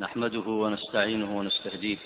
نحمده 0.00 0.48
ونستعينه 0.48 1.38
ونستهديه. 1.38 1.96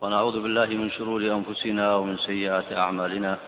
ونعوذ 0.00 0.42
بالله 0.42 0.66
من 0.66 0.90
شرور 0.90 1.20
أنفسنا 1.20 1.94
ومن 1.96 2.16
سيئات 2.16 2.72
أعمالنا. 2.72 3.38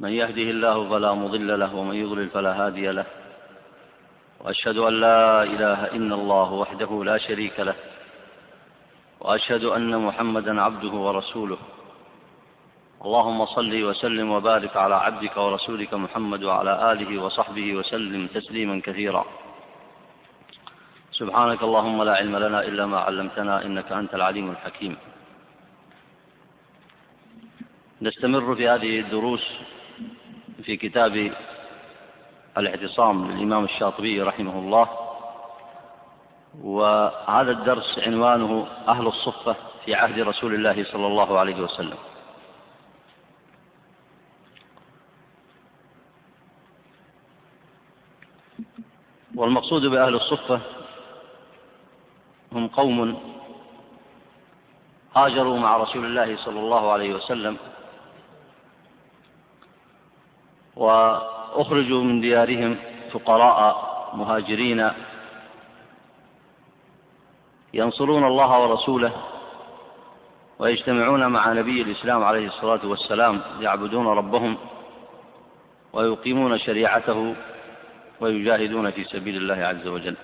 من 0.00 0.08
يهده 0.08 0.42
الله 0.42 0.88
فلا 0.88 1.12
مضل 1.14 1.60
له 1.60 1.74
ومن 1.74 1.94
يضلل 1.94 2.28
فلا 2.28 2.66
هادي 2.66 2.86
له. 2.90 3.04
وأشهد 4.40 4.76
أن 4.76 5.00
لا 5.00 5.42
إله 5.42 5.84
إلا 5.84 6.14
الله 6.14 6.52
وحده 6.52 7.04
لا 7.04 7.18
شريك 7.18 7.60
له. 7.60 7.74
وأشهد 9.20 9.64
أن 9.64 10.06
محمدا 10.06 10.62
عبده 10.62 10.94
ورسوله. 11.06 11.58
اللهم 13.04 13.46
صل 13.46 13.82
وسلم 13.82 14.30
وبارك 14.30 14.76
على 14.76 14.94
عبدك 14.94 15.36
ورسولك 15.36 15.94
محمد 15.94 16.44
وعلى 16.44 16.92
آله 16.92 17.22
وصحبه 17.22 17.74
وسلم 17.74 18.26
تسليما 18.26 18.80
كثيرا. 18.84 19.24
سبحانك 21.20 21.62
اللهم 21.62 22.02
لا 22.02 22.14
علم 22.16 22.36
لنا 22.36 22.60
إلا 22.64 22.86
ما 22.86 22.98
علمتنا 23.00 23.64
إنك 23.64 23.92
أنت 23.92 24.14
العليم 24.14 24.50
الحكيم. 24.50 24.96
نستمر 28.02 28.54
في 28.54 28.68
هذه 28.68 29.00
الدروس 29.00 29.44
في 30.64 30.76
كتاب 30.76 31.32
الاعتصام 32.58 33.30
للإمام 33.30 33.64
الشاطبي 33.64 34.22
رحمه 34.22 34.58
الله. 34.58 34.86
وهذا 36.62 37.50
الدرس 37.50 37.98
عنوانه 37.98 38.66
أهل 38.88 39.06
الصفة 39.06 39.56
في 39.84 39.94
عهد 39.94 40.18
رسول 40.20 40.54
الله 40.54 40.84
صلى 40.84 41.06
الله 41.06 41.38
عليه 41.38 41.60
وسلم. 41.60 41.98
والمقصود 49.34 49.82
بأهل 49.82 50.14
الصفة 50.14 50.79
هم 52.52 52.66
قوم 52.68 53.20
هاجروا 55.16 55.58
مع 55.58 55.76
رسول 55.76 56.04
الله 56.04 56.36
صلى 56.36 56.60
الله 56.60 56.92
عليه 56.92 57.14
وسلم 57.14 57.56
وأخرجوا 60.76 62.02
من 62.02 62.20
ديارهم 62.20 62.76
فقراء 63.12 63.90
مهاجرين 64.14 64.90
ينصرون 67.74 68.24
الله 68.24 68.58
ورسوله 68.60 69.12
ويجتمعون 70.58 71.26
مع 71.26 71.52
نبي 71.52 71.82
الإسلام 71.82 72.24
عليه 72.24 72.46
الصلاة 72.46 72.80
والسلام 72.84 73.40
يعبدون 73.60 74.06
ربهم 74.06 74.56
ويقيمون 75.92 76.58
شريعته 76.58 77.34
ويجاهدون 78.20 78.90
في 78.90 79.04
سبيل 79.04 79.36
الله 79.36 79.66
عز 79.66 79.86
وجل. 79.86 80.16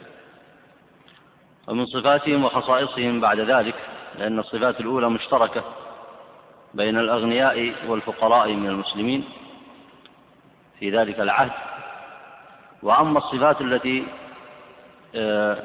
ومن 1.67 1.87
صفاتهم 1.87 2.45
وخصائصهم 2.45 3.21
بعد 3.21 3.41
ذلك 3.41 3.75
لأن 4.19 4.39
الصفات 4.39 4.81
الأولى 4.81 5.11
مشتركة 5.11 5.65
بين 6.75 6.99
الأغنياء 6.99 7.75
والفقراء 7.89 8.53
من 8.53 8.67
المسلمين 8.69 9.25
في 10.79 10.91
ذلك 10.91 11.21
العهد. 11.21 11.53
وأما 12.83 13.19
الصفات 13.19 13.61
التي 13.61 14.07
آه، 15.15 15.63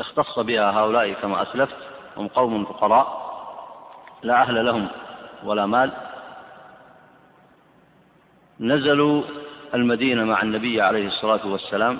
اختص 0.00 0.38
بها 0.38 0.70
هؤلاء 0.70 1.12
كما 1.12 1.42
أسلفت 1.42 1.76
هم 2.16 2.28
قوم 2.28 2.64
فقراء 2.64 3.28
لا 4.22 4.42
أهل 4.42 4.66
لهم 4.66 4.88
ولا 5.44 5.66
مال. 5.66 5.90
نزلوا 8.60 9.22
المدينة 9.74 10.24
مع 10.24 10.42
النبي 10.42 10.82
عليه 10.82 11.06
الصلاة 11.08 11.46
والسلام 11.46 11.98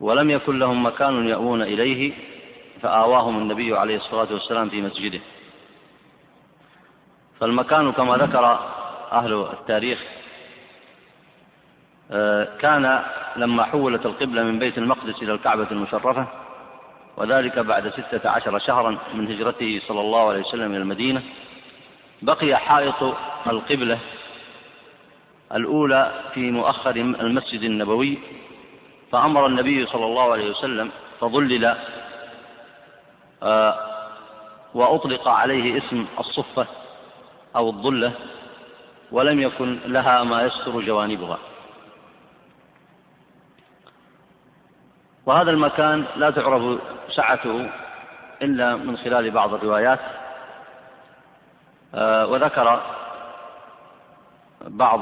ولم 0.00 0.30
يكن 0.30 0.58
لهم 0.58 0.86
مكان 0.86 1.28
يأوون 1.28 1.62
إليه 1.62 2.12
فآواهم 2.82 3.38
النبي 3.38 3.76
عليه 3.76 3.96
الصلاة 3.96 4.32
والسلام 4.32 4.68
في 4.68 4.82
مسجده. 4.82 5.20
فالمكان 7.40 7.92
كما 7.92 8.16
ذكر 8.16 8.44
أهل 9.12 9.32
التاريخ 9.52 9.98
آه، 12.10 12.48
كان 12.60 13.02
لما 13.36 13.62
حولت 13.64 14.06
القبلة 14.06 14.42
من 14.42 14.58
بيت 14.58 14.78
المقدس 14.78 15.22
إلى 15.22 15.32
الكعبة 15.32 15.66
المشرفة 15.70 16.26
وذلك 17.16 17.58
بعد 17.58 17.88
ستة 17.88 18.30
عشر 18.30 18.58
شهرا 18.58 18.98
من 19.14 19.32
هجرته 19.32 19.80
صلى 19.88 20.00
الله 20.00 20.28
عليه 20.28 20.40
وسلم 20.40 20.70
إلى 20.70 20.82
المدينة 20.82 21.22
بقي 22.22 22.56
حائط 22.56 23.14
القبلة 23.46 23.98
الأولى 25.54 26.12
في 26.34 26.50
مؤخر 26.50 26.90
المسجد 26.96 27.62
النبوي 27.62 28.18
فأمر 29.12 29.46
النبي 29.46 29.86
صلى 29.86 30.04
الله 30.04 30.32
عليه 30.32 30.50
وسلم 30.50 30.90
فظلل 31.20 31.76
آه، 33.42 33.78
وأطلق 34.74 35.28
عليه 35.28 35.78
اسم 35.78 36.06
الصفة 36.18 36.66
أو 37.56 37.68
الظلة 37.68 38.12
ولم 39.12 39.40
يكن 39.40 39.78
لها 39.86 40.24
ما 40.24 40.42
يستر 40.42 40.80
جوانبها. 40.80 41.38
وهذا 45.26 45.50
المكان 45.50 46.04
لا 46.16 46.30
تعرف 46.30 46.80
سعته 47.10 47.70
إلا 48.42 48.76
من 48.76 48.96
خلال 48.96 49.30
بعض 49.30 49.54
الروايات 49.54 50.00
آه، 51.94 52.26
وذكر 52.26 52.80
بعض 54.60 55.00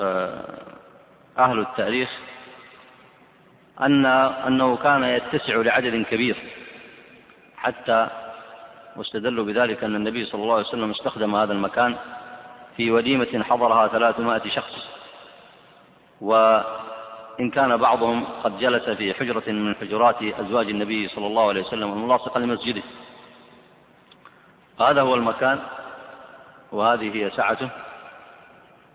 آه، 0.00 0.44
أهل 1.38 1.58
التاريخ 1.58 2.10
أن 3.82 4.06
أنه 4.06 4.76
كان 4.76 5.04
يتسع 5.04 5.56
لعدد 5.56 6.06
كبير 6.10 6.36
حتى 7.56 8.08
واستدلوا 8.96 9.44
بذلك 9.44 9.84
أن 9.84 9.96
النبي 9.96 10.24
صلى 10.26 10.42
الله 10.42 10.54
عليه 10.54 10.66
وسلم 10.66 10.90
استخدم 10.90 11.36
هذا 11.36 11.52
المكان 11.52 11.96
في 12.76 12.90
وليمة 12.90 13.42
حضرها 13.42 13.88
ثلاثمائة 13.88 14.50
شخص. 14.50 14.72
وإن 16.20 17.50
كان 17.50 17.76
بعضهم 17.76 18.24
قد 18.44 18.58
جلس 18.58 18.88
في 18.90 19.14
حجرة 19.14 19.52
من 19.52 19.74
حجرات 19.74 20.22
أزواج 20.22 20.68
النبي 20.68 21.08
صلى 21.08 21.26
الله 21.26 21.48
عليه 21.48 21.60
وسلم 21.60 21.92
الملاصقة 21.92 22.40
لمسجده. 22.40 22.82
هذا 24.80 25.00
هو 25.02 25.14
المكان 25.14 25.58
وهذه 26.72 27.16
هي 27.16 27.30
سعته 27.30 27.68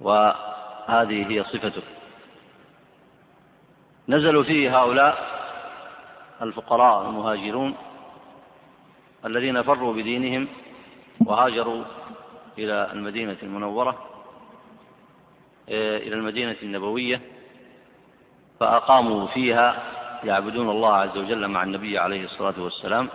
وهذه 0.02 1.32
هي 1.32 1.44
صفته. 1.44 1.82
نزلوا 4.10 4.44
فيه 4.44 4.80
هؤلاء 4.80 5.36
الفقراء 6.42 7.10
المهاجرون 7.10 7.76
الذين 9.26 9.62
فروا 9.62 9.94
بدينهم 9.94 10.48
وهاجروا 11.26 11.84
إلى 12.58 12.90
المدينة 12.94 13.38
المنورة 13.44 14.06
إلى 15.70 16.16
المدينة 16.16 16.56
النبوية 16.64 17.22
فأقاموا 18.60 19.28
فيها 19.28 19.84
يعبدون 20.24 20.70
الله 20.70 20.94
عز 20.94 21.18
وجل 21.18 21.48
مع 21.48 21.64
النبي 21.64 21.98
عليه 21.98 22.26
الصلاة 22.26 22.54
والسلام 22.58 23.10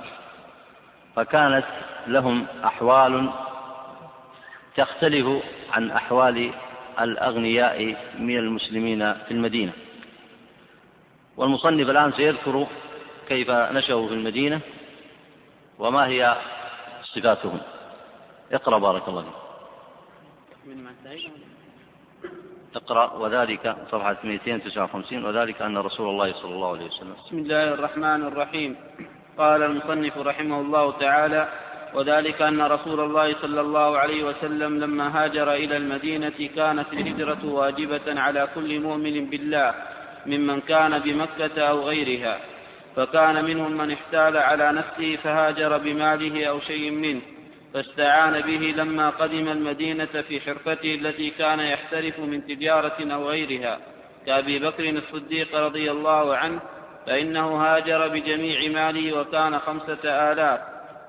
فكانت 1.17 1.65
لهم 2.07 2.47
أحوال 2.65 3.31
تختلف 4.77 5.43
عن 5.73 5.91
أحوال 5.91 6.51
الأغنياء 7.01 7.97
من 8.19 8.37
المسلمين 8.37 9.15
في 9.15 9.31
المدينة. 9.31 9.73
والمصنف 11.37 11.91
الآن 11.91 12.13
سيذكر 12.13 12.67
كيف 13.29 13.51
نشأوا 13.51 14.09
في 14.09 14.15
المدينة 14.15 14.61
وما 15.79 16.07
هي 16.07 16.37
صفاتهم. 17.15 17.61
اقرأ 18.53 18.79
بارك 18.79 19.09
الله 19.09 19.23
فيك. 19.23 19.35
اقرأ 22.77 23.13
وذلك 23.13 23.77
صفحة 23.91 24.17
259 24.25 25.25
وذلك 25.25 25.63
أن 25.63 25.79
رسول 25.79 26.09
الله 26.09 26.33
صلى 26.33 26.55
الله 26.55 26.71
عليه 26.77 26.87
وسلم. 26.87 27.15
بسم 27.27 27.39
الله 27.39 27.75
الرحمن 27.75 28.21
الرحيم. 28.31 28.77
قال 29.39 29.63
المصنف 29.63 30.19
رحمه 30.19 30.61
الله 30.61 30.93
تعالى 30.99 31.49
وذلك 31.95 32.43
أن 32.43 32.61
رسول 32.63 33.01
الله 33.01 33.35
صلى 33.43 33.61
الله 33.61 33.99
عليه 33.99 34.25
وسلم 34.25 34.79
لما 34.79 35.25
هاجر 35.25 35.53
إلى 35.53 35.77
المدينة 35.77 36.39
كانت 36.57 36.93
الهجرة 36.93 37.43
واجبة 37.45 38.21
على 38.21 38.49
كل 38.55 38.81
مؤمن 38.81 39.31
بالله. 39.31 39.75
ممن 40.27 40.61
كان 40.61 40.99
بمكة 40.99 41.63
أو 41.63 41.81
غيرها 41.89 42.41
فكان 42.97 43.45
منهم 43.45 43.73
من 43.73 43.91
احتال 43.91 44.37
على 44.37 44.73
نفسه 44.73 45.17
فهاجر 45.17 45.79
بماله 45.79 46.47
أو 46.47 46.61
شيء 46.61 46.91
منه 46.91 47.21
فاستعان 47.75 48.41
به 48.41 48.75
لما 48.77 49.11
قدم 49.11 49.49
المدينة 49.49 50.23
في 50.29 50.41
حرفته 50.41 50.95
التي 50.95 51.31
كان 51.31 51.61
يحترف 51.61 52.19
من 52.19 52.47
تجارة 52.47 53.13
أو 53.15 53.29
غيرها. 53.29 53.79
كأبي 54.27 54.59
بكر 54.59 54.89
الصديق 54.89 55.57
رضي 55.57 55.91
الله 55.91 56.37
عنه 56.37 56.61
فإنه 57.07 57.63
هاجر 57.63 58.09
بجميع 58.09 58.71
ماله 58.71 59.21
وكان 59.21 59.59
خمسة 59.59 60.33
آلاف 60.33 60.61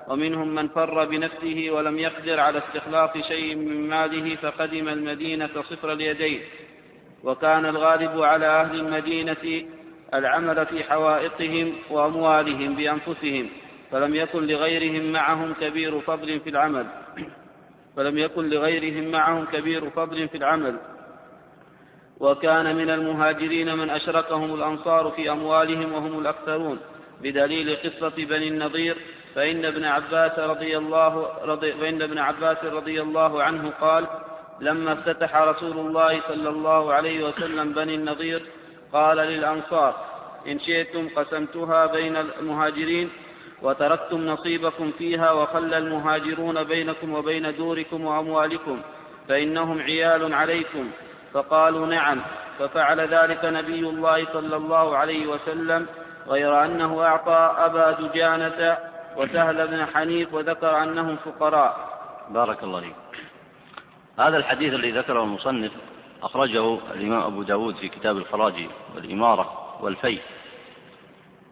ومنهم 0.08 0.48
من 0.54 0.68
فر 0.68 1.04
بنفسه 1.04 1.70
ولم 1.70 1.98
يقدر 1.98 2.40
على 2.40 2.58
استخلاص 2.58 3.10
شيء 3.28 3.54
من 3.54 3.88
ماله 3.88 4.36
فقدم 4.36 4.88
المدينة 4.88 5.50
صفر 5.70 5.92
اليدين. 5.92 6.40
وكان 7.24 7.66
الغالب 7.66 8.22
على 8.22 8.46
أهل 8.46 8.80
المدينة 8.80 9.66
العمل 10.14 10.66
في 10.66 10.84
حوائطهم 10.84 11.72
وأموالهم 11.90 12.74
بأنفسهم 12.76 13.48
فلم 13.90 14.14
يكن 14.14 14.46
لغيرهم 14.46 15.12
معهم 15.12 15.54
كبير 15.60 16.00
فضل 16.00 16.40
في 16.40 16.50
العمل. 16.50 16.86
فلم 17.96 18.18
يكن 18.18 18.48
لغيرهم 18.48 19.10
معهم 19.10 19.44
كبير 19.44 19.90
فضل 19.90 20.28
في 20.28 20.36
العمل. 20.36 20.76
وكان 22.20 22.76
من 22.76 22.90
المهاجرين 22.90 23.74
من 23.74 23.90
أشركهم 23.90 24.54
الأنصار 24.54 25.10
في 25.10 25.30
أموالهم 25.30 25.92
وهم 25.92 26.18
الأكثرون. 26.18 26.78
بدليل 27.22 27.76
قصة 27.76 28.16
بني 28.16 28.48
النضير 28.48 28.96
فإن 29.34 29.64
ابن 29.64 29.84
عباس 29.84 30.38
رضي 30.38 30.78
الله 30.78 31.28
رضي 31.44 31.72
فإن 31.72 32.02
ابن 32.02 32.18
عباس 32.18 32.64
رضي 32.64 33.02
الله 33.02 33.42
عنه 33.42 33.70
قال 33.80 34.06
لما 34.62 34.92
افتتح 34.92 35.36
رسول 35.36 35.76
الله 35.78 36.20
صلى 36.28 36.48
الله 36.48 36.92
عليه 36.92 37.24
وسلم 37.28 37.72
بني 37.72 37.94
النضير 37.94 38.42
قال 38.92 39.16
للأنصار 39.16 39.94
إن 40.46 40.60
شئتم 40.60 41.08
قسمتها 41.16 41.86
بين 41.86 42.16
المهاجرين 42.16 43.10
وتركتم 43.62 44.26
نصيبكم 44.26 44.90
فيها 44.98 45.30
وخلى 45.30 45.78
المهاجرون 45.78 46.62
بينكم 46.64 47.14
وبين 47.14 47.56
دوركم 47.56 48.04
وأموالكم 48.04 48.80
فإنهم 49.28 49.80
عيال 49.80 50.34
عليكم. 50.34 50.90
فقالوا 51.32 51.86
نعم. 51.86 52.20
ففعل 52.58 53.00
ذلك 53.00 53.44
نبي 53.44 53.80
الله 53.80 54.26
صلى 54.32 54.56
الله 54.56 54.96
عليه 54.96 55.26
وسلم 55.26 55.86
غير 56.28 56.64
أنه 56.64 57.02
أعطى 57.04 57.54
أبا 57.58 57.90
دجانة 57.90 58.78
وسهل 59.16 59.68
بن 59.68 59.86
حنيف 59.94 60.34
وذكر 60.34 60.82
أنهم 60.82 61.16
فقراء. 61.16 61.76
بارك 62.30 62.62
الله 62.62 62.80
فيك. 62.80 63.01
هذا 64.18 64.36
الحديث 64.36 64.74
الذي 64.74 64.90
ذكره 64.90 65.22
المصنف 65.22 65.72
أخرجه 66.22 66.78
الإمام 66.94 67.22
أبو 67.22 67.42
داود 67.42 67.76
في 67.76 67.88
كتاب 67.88 68.16
الخراج 68.16 68.68
والإمارة 68.94 69.78
والفي 69.80 70.18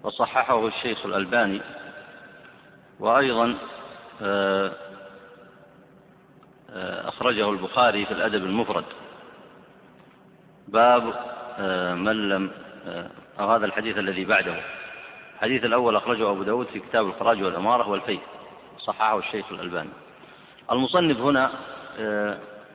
وصححه 0.02 0.66
الشيخ 0.66 1.06
الألباني 1.06 1.60
وأيضا 3.00 3.56
آه، 4.22 4.72
آه، 6.70 7.08
أخرجه 7.08 7.50
البخاري 7.50 8.06
في 8.06 8.12
الأدب 8.12 8.44
المفرد. 8.44 8.84
باب 10.68 11.14
آه، 11.58 11.94
من 11.94 12.28
لم 12.28 12.50
أو 13.40 13.50
هذا 13.50 13.66
الحديث 13.66 13.98
الذي 13.98 14.24
بعده. 14.24 14.62
الحديث 15.34 15.64
الأول 15.64 15.96
أخرجه 15.96 16.30
أبو 16.30 16.42
داود 16.42 16.66
في 16.66 16.80
كتاب 16.80 17.06
الخراج 17.06 17.42
والأمارة 17.42 17.88
والفي 17.88 18.18
صححه 18.78 19.18
الشيخ 19.18 19.52
الألباني. 19.52 19.90
المصنف 20.70 21.20
هنا 21.20 21.52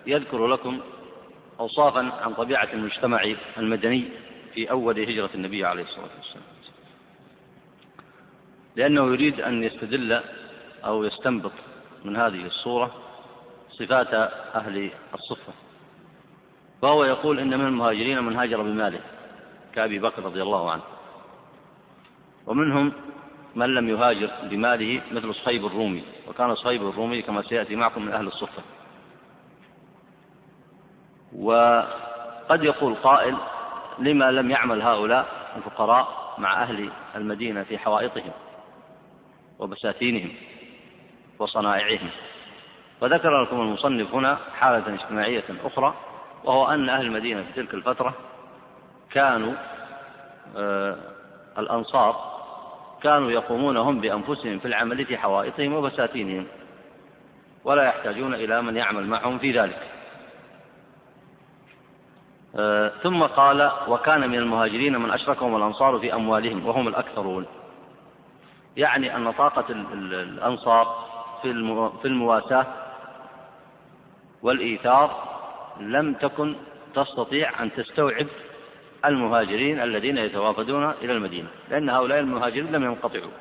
يذكر 0.08 0.48
لكم 0.48 0.80
أوصافا 1.60 2.00
عن 2.00 2.34
طبيعة 2.34 2.70
المجتمع 2.74 3.36
المدني 3.58 4.06
في 4.54 4.72
أول 4.72 5.00
هجرة 5.00 5.30
النبي 5.36 5.66
عليه 5.66 5.84
الصلاة 5.84 6.10
والسلام. 6.18 6.44
لأنه 8.76 9.06
يريد 9.06 9.42
أن 9.42 9.64
يستدل 9.64 10.22
أو 10.86 11.04
يستنبط 11.04 11.52
من 12.06 12.16
هذه 12.16 12.46
الصورة 12.46 12.92
صفات 13.70 14.14
أهل 14.56 14.92
الصفة. 15.14 15.54
فهو 16.82 17.04
يقول 17.04 17.40
إن 17.40 17.60
من 17.60 17.66
المهاجرين 17.66 18.24
من 18.24 18.36
هاجر 18.36 18.62
بماله 18.62 19.00
كأبي 19.76 20.00
بكر 20.00 20.24
رضي 20.24 20.42
الله 20.42 20.72
عنه. 20.72 20.84
ومنهم 22.48 22.94
من 23.56 23.76
لم 23.76 23.90
يهاجر 23.90 24.32
بماله 24.44 25.02
مثل 25.12 25.36
صهيب 25.36 25.66
الرومي. 25.66 26.04
وكان 26.28 26.56
صهيب 26.56 26.90
الرومي 26.90 27.22
كما 27.22 27.42
سيأتي 27.42 27.76
معكم 27.76 28.06
من 28.06 28.12
أهل 28.12 28.28
الصفة. 28.28 28.64
وقد 31.40 32.64
يقول 32.64 32.96
قائل 32.96 33.38
لما 34.00 34.32
لم 34.32 34.52
يعمل 34.52 34.82
هؤلاء 34.82 35.26
الفقراء 35.58 36.36
مع 36.38 36.64
أهل 36.64 36.90
المدينة 37.16 37.64
في 37.64 37.78
حوائطهم 37.78 38.32
وبساتينهم 39.60 40.32
وصنائعهم. 41.40 42.10
فذكر 43.02 43.42
لكم 43.42 43.62
المصنف 43.62 44.14
هنا 44.14 44.38
حالة 44.60 44.94
اجتماعية 44.94 45.44
أخرى 45.66 45.94
وهو 46.44 46.68
أن 46.68 46.90
أهل 46.90 47.06
المدينة 47.06 47.44
في 47.44 47.54
تلك 47.62 47.74
الفترة 47.74 48.14
كانوا 49.12 49.54
آه 50.58 50.96
الأنصار 51.58 52.36
كانوا 53.04 53.32
يقومون 53.32 53.78
هم 53.78 54.02
بأنفسهم 54.02 54.60
في 54.60 54.66
العمل 54.68 55.06
في 55.06 55.18
حوائطهم 55.18 55.74
وبساتينهم 55.74 56.48
ولا 57.64 57.84
يحتاجون 57.84 58.34
إلى 58.34 58.62
من 58.62 58.78
يعمل 58.78 59.08
معهم 59.08 59.40
في 59.40 59.60
ذلك. 59.60 59.95
ثم 63.04 63.24
قال 63.24 63.72
وكان 63.88 64.30
من 64.30 64.36
المهاجرين 64.36 64.98
من 64.98 65.12
أشركهم 65.12 65.56
الأنصار 65.56 66.00
في 66.00 66.14
أموالهم 66.14 66.66
وهم 66.66 66.88
الأكثرون. 66.88 67.46
يعني 68.78 69.16
أن 69.16 69.32
طاقة 69.32 69.66
الأنصار 69.94 71.06
في 72.02 72.06
المواساة 72.06 72.66
والإيثار 74.42 75.12
لم 75.80 76.14
تكن 76.14 76.56
تستطيع 76.96 77.64
أن 77.64 77.72
تستوعب 77.74 78.28
المهاجرين 79.06 79.80
الذين 79.80 80.18
يتوافدون 80.18 80.92
إلى 81.02 81.14
المدينة 81.14 81.48
لأن 81.70 81.90
هؤلاء 81.90 82.20
المهاجرين 82.20 82.72
لم 82.72 82.84
ينقطعوا. 82.84 83.32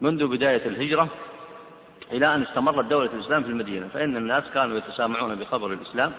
منذ 0.00 0.26
بداية 0.26 0.66
الهجرة 0.66 1.08
إلى 2.12 2.34
أن 2.34 2.42
استمرت 2.42 2.84
دولة 2.84 3.10
الإسلام 3.14 3.42
في 3.42 3.48
المدينة 3.48 3.88
فإن 3.88 4.16
الناس 4.16 4.44
كانوا 4.54 4.78
يتسامعون 4.78 5.34
بخبر 5.34 5.72
الإسلام 5.72 6.12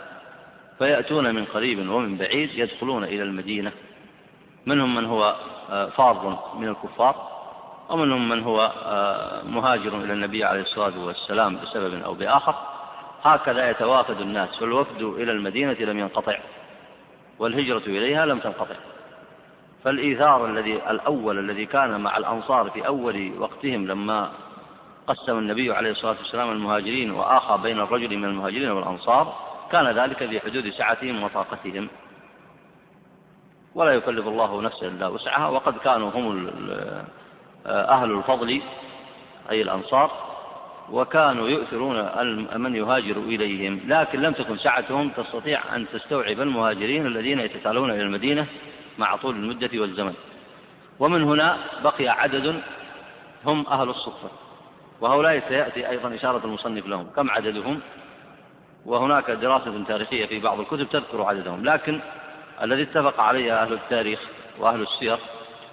فيأتون 0.80 1.36
من 1.36 1.46
قريب 1.46 1.90
ومن 1.90 2.18
بعيد 2.18 2.50
يدخلون 2.54 3.04
إلى 3.04 3.24
المدينة. 3.24 3.72
منهم 4.66 4.96
من 4.96 5.06
هو 5.06 5.36
آه، 5.70 5.86
فار 5.86 6.40
من 6.60 6.68
الكفار 6.68 7.30
ومنهم 7.90 8.30
من 8.30 8.44
هو 8.44 8.72
آه، 8.86 9.44
مهاجر 9.44 9.98
إلى 9.98 10.14
النبي 10.14 10.44
عليه 10.44 10.62
الصلاة 10.62 11.06
والسلام 11.06 11.58
بسبب 11.58 12.04
أو 12.04 12.14
بآخر. 12.14 12.56
هكذا 13.24 13.70
يتوافد 13.70 14.22
الناس 14.22 14.50
فالوفد 14.60 15.02
إلى 15.02 15.31
المدينة 15.31 15.74
لم 15.74 16.00
ينقطع 16.00 16.40
والهجرة 17.40 17.84
إليها 17.88 18.26
لم 18.26 18.40
تنقطع. 18.40 18.76
فالإيثار 19.84 20.46
الذي 20.46 20.76
الأول 20.76 21.40
الذي 21.40 21.66
كان 21.66 22.02
مع 22.02 22.18
الأنصار 22.18 22.70
في 22.70 22.88
أول 22.88 23.31
وقتهم 23.40 23.88
لما 23.88 24.31
قسم 25.08 25.38
النبي 25.38 25.72
عليه 25.72 25.92
الصلاة 25.92 26.16
والسلام 26.18 26.52
المهاجرين 26.52 27.12
وآخى 27.12 27.60
بين 27.64 27.80
الرجل 27.80 28.18
من 28.18 28.26
المهاجرين 28.26 28.72
والأنصار 28.72 29.49
كان 29.71 29.88
ذلك 29.88 30.18
في 30.18 30.39
حدود 30.39 30.69
سعتهم 30.69 31.24
وطاقتهم. 31.24 31.88
ولا 33.75 33.92
يكلف 33.92 34.27
الله 34.27 34.62
نفسا 34.62 34.88
إلا 34.88 35.07
وسعها. 35.07 35.47
وقد 35.47 35.78
كانوا 35.78 36.09
هم 36.09 36.52
أهل 37.66 38.11
الفضل 38.11 38.61
أي 39.52 39.61
الأنصار 39.61 40.11
وكانوا 40.92 41.47
يؤثرون 41.47 41.97
من 42.61 42.76
يهاجر 42.76 43.18
إليهم. 43.18 43.81
لكن 43.88 44.21
لم 44.21 44.33
تكن 44.33 44.57
سعتهم 44.57 45.09
تستطيع 45.09 45.76
أن 45.76 45.85
تستوعب 45.94 46.42
المهاجرين 46.42 47.06
الذين 47.06 47.40
يتتالون 47.40 47.92
إلى 47.92 48.02
المدينة 48.02 48.45
مع 48.97 49.16
طول 49.16 49.35
المدة 49.35 49.69
والزمن. 49.73 50.14
ومن 50.99 51.23
هنا 51.23 51.57
بقي 51.83 52.07
عدد 52.07 52.61
هم 53.45 53.68
أهل 53.68 53.90
الصفة. 53.90 54.30
وهؤلاء 55.02 55.44
سيأتي 55.47 55.90
أيضا 55.90 56.16
إشارة 56.16 56.45
المصنف 56.45 56.88
لهم. 56.88 57.09
كم 57.16 57.30
عددهم؟ 57.30 57.80
وهناك 58.86 59.31
دراسة 59.31 59.83
تاريخية 59.88 60.26
في 60.26 60.40
بعض 60.40 60.59
الكتب 60.59 60.90
تذكر 60.90 61.21
عددهم 61.21 61.66
لكن 61.66 62.00
الذي 62.62 62.83
اتفق 62.83 63.19
عليه 63.19 63.64
أهل 63.64 63.74
التاريخ 63.74 64.19
وأهل 64.59 64.81
السير 64.81 65.18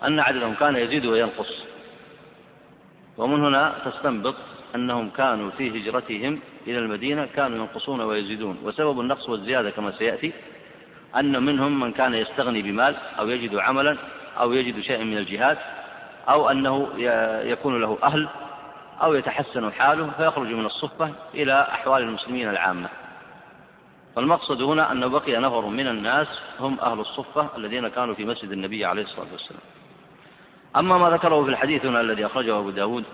أن 0.05 0.21
عددهم 0.21 0.55
كان 0.55 0.77
يزيد 0.77 1.07
وينقص. 1.07 1.65
ومن 3.19 3.45
هنا 3.45 3.75
تستنبط 3.85 4.35
أنهم 4.75 5.11
كانوا 5.11 5.51
في 5.51 5.71
هجرتهم 5.71 6.41
إلى 6.67 6.79
المدينة 6.79 7.29
كانوا 7.37 7.59
ينقصون 7.59 8.01
ويزيدون. 8.01 8.59
وسبب 8.65 9.01
النقص 9.01 9.29
والزيادة 9.29 9.71
كما 9.71 9.91
سيأتي 9.91 10.33
أن 11.17 11.43
منهم 11.43 11.81
من 11.81 11.93
كان 11.93 12.15
يستغني 12.15 12.63
بمال 12.63 12.97
أو 13.19 13.29
يجد 13.29 13.57
عملا 13.57 13.97
أو 14.41 14.53
يجد 14.53 14.81
شيئا 14.81 15.05
من 15.05 15.19
الجهاد 15.19 15.59
أو 16.29 16.51
أنه 16.51 16.89
يكون 17.45 17.81
له 17.81 17.99
أهل 18.03 18.29
أو 19.03 19.15
يتحسن 19.15 19.73
حاله 19.73 20.11
فيخرج 20.17 20.47
من 20.47 20.67
الصفة 20.67 21.13
إلى 21.35 21.63
أحوال 21.71 22.03
المسلمين 22.03 22.49
العامة. 22.49 22.89
فالمقصد 24.17 24.63
هنا 24.63 24.93
أنه 24.93 25.07
بقي 25.07 25.37
نفر 25.37 25.67
من 25.67 25.87
الناس 25.87 26.27
هم 26.61 26.81
أهل 26.81 27.01
الصفة 27.01 27.49
الذين 27.57 27.89
كانوا 27.89 28.15
في 28.15 28.25
مسجد 28.25 28.53
النبي 28.53 28.85
عليه 28.85 29.03
الصلاة 29.03 29.33
والسلام. 29.33 29.63
أما 30.77 30.99
ما 30.99 31.11
ذكره 31.11 31.45
في 31.45 31.51
الحديث 31.51 31.87
هنا 31.87 32.01
الذي 32.01 32.27
أخرجه 32.27 32.59
أبو 32.59 32.71
داود 32.71 33.05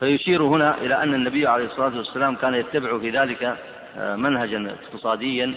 فيشير 0.00 0.42
هنا 0.42 0.78
إلى 0.78 1.02
أن 1.02 1.14
النبي 1.14 1.46
عليه 1.46 1.64
الصلاة 1.64 1.96
والسلام 1.96 2.34
كان 2.34 2.54
يتبع 2.54 2.98
في 2.98 3.10
ذلك 3.10 3.56
آه، 3.96 4.16
منهجا 4.16 4.76
اقتصاديا 4.84 5.54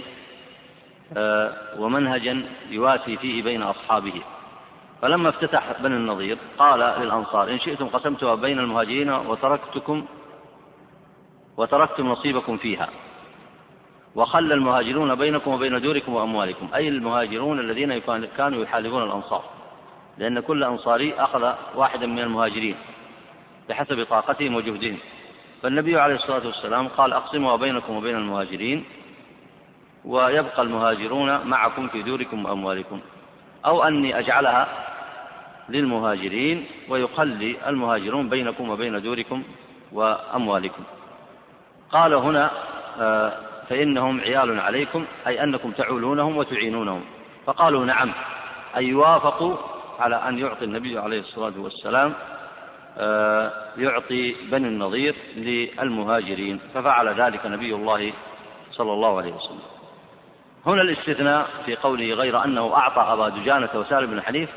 آه، 1.17 1.53
ومنهجا 1.77 2.43
يواسي 2.69 3.17
فيه 3.17 3.43
بين 3.43 3.63
أصحابه. 3.63 4.21
فلما 5.03 5.29
افتتح 5.29 5.81
بني 5.81 5.95
النضير 5.95 6.37
قال 6.57 6.79
للأنصار 6.79 7.51
إن 7.51 7.59
شئتم 7.59 7.87
قسمتها 7.87 8.35
بين 8.35 8.59
المهاجرين 8.59 9.09
وتركتكم 9.09 10.05
وتركتم 11.57 12.07
نصيبكم 12.07 12.57
فيها. 12.57 12.89
وخلى 14.15 14.53
المهاجرون 14.53 15.15
بينكم 15.15 15.51
وبين 15.51 15.81
دوركم 15.81 16.13
وأموالكم. 16.13 16.69
أي 16.75 16.87
المهاجرون 16.87 17.59
الذين 17.59 17.99
كانوا 18.37 18.63
يحالفون 18.63 19.03
الأنصار. 19.03 19.43
لأن 20.17 20.39
كل 20.39 20.63
أنصاري 20.63 21.13
أخذ 21.13 21.53
واحدا 21.75 22.07
من 22.07 22.19
المهاجرين 22.19 22.75
بحسب 23.69 24.05
طاقتهم 24.09 24.55
وجهدهم. 24.55 24.97
فالنبي 25.61 25.99
عليه 25.99 26.15
الصلاة 26.15 26.47
والسلام 26.47 26.87
قال 26.87 27.13
أقسموا 27.13 27.55
بينكم 27.57 27.95
وبين 27.95 28.15
المهاجرين 28.15 28.85
ويبقى 30.05 30.61
المهاجرون 30.61 31.47
معكم 31.47 31.87
في 31.87 32.01
دوركم 32.03 32.45
وأموالكم. 32.45 32.99
أو 33.65 33.83
أني 33.83 34.19
أجعلها 34.19 34.92
للمهاجرين 35.69 36.65
ويخلي 36.89 37.55
المهاجرون 37.67 38.29
بينكم 38.29 38.69
وبين 38.69 39.01
دوركم 39.01 39.43
وأموالكم. 39.91 40.83
قال 41.91 42.13
هنا 42.13 42.51
آه، 42.99 43.33
فإنهم 43.69 44.21
عيال 44.21 44.59
عليكم 44.59 45.05
أي 45.27 45.43
أنكم 45.43 45.71
تعولونهم 45.71 46.37
وتعينونهم. 46.37 47.01
فقالوا 47.45 47.85
نعم 47.85 48.11
أي 48.77 48.85
يوافقوا 48.85 49.55
على 49.99 50.15
أن 50.15 50.39
يعطي 50.39 50.65
النبي 50.65 50.99
عليه 50.99 51.19
الصلاة 51.19 51.53
والسلام 51.57 52.13
آه، 52.97 53.51
يعطي 53.77 54.35
بني 54.51 54.67
النضير 54.67 55.15
للمهاجرين. 55.35 56.59
ففعل 56.73 57.07
ذلك 57.07 57.45
نبي 57.45 57.75
الله 57.75 58.13
صلى 58.71 58.93
الله 58.93 59.17
عليه 59.17 59.33
وسلم. 59.33 59.59
هنا 60.65 60.81
الاستثناء 60.81 61.47
في 61.65 61.75
قوله 61.75 62.13
غير 62.13 62.45
أنه 62.45 62.75
أعطى 62.75 63.01
أبا 63.13 63.29
دجانة 63.29 63.69
وسالم 63.75 64.11
بن 64.11 64.21
حنيف 64.21 64.49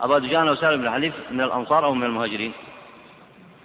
أبا 0.00 0.18
دجانة 0.18 0.50
وسالم 0.50 0.82
بن 0.82 0.90
حنيف 0.90 1.14
من 1.30 1.40
الأنصار 1.40 1.84
أو 1.84 1.94
من 1.94 2.04
المهاجرين؟ 2.04 2.52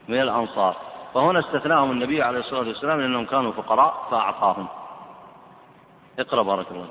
من 0.07 0.21
الأنصار. 0.21 0.75
فهنا 1.13 1.39
استثناهم 1.39 1.91
النبي 1.91 2.21
عليه 2.21 2.39
الصلاة 2.39 2.67
والسلام 2.67 3.01
لأنهم 3.01 3.25
كانوا 3.25 3.51
فقراء 3.51 4.07
فأعطاهم. 4.11 4.67
اقرأ 6.19 6.43
بارك 6.43 6.65
الله 6.71 6.87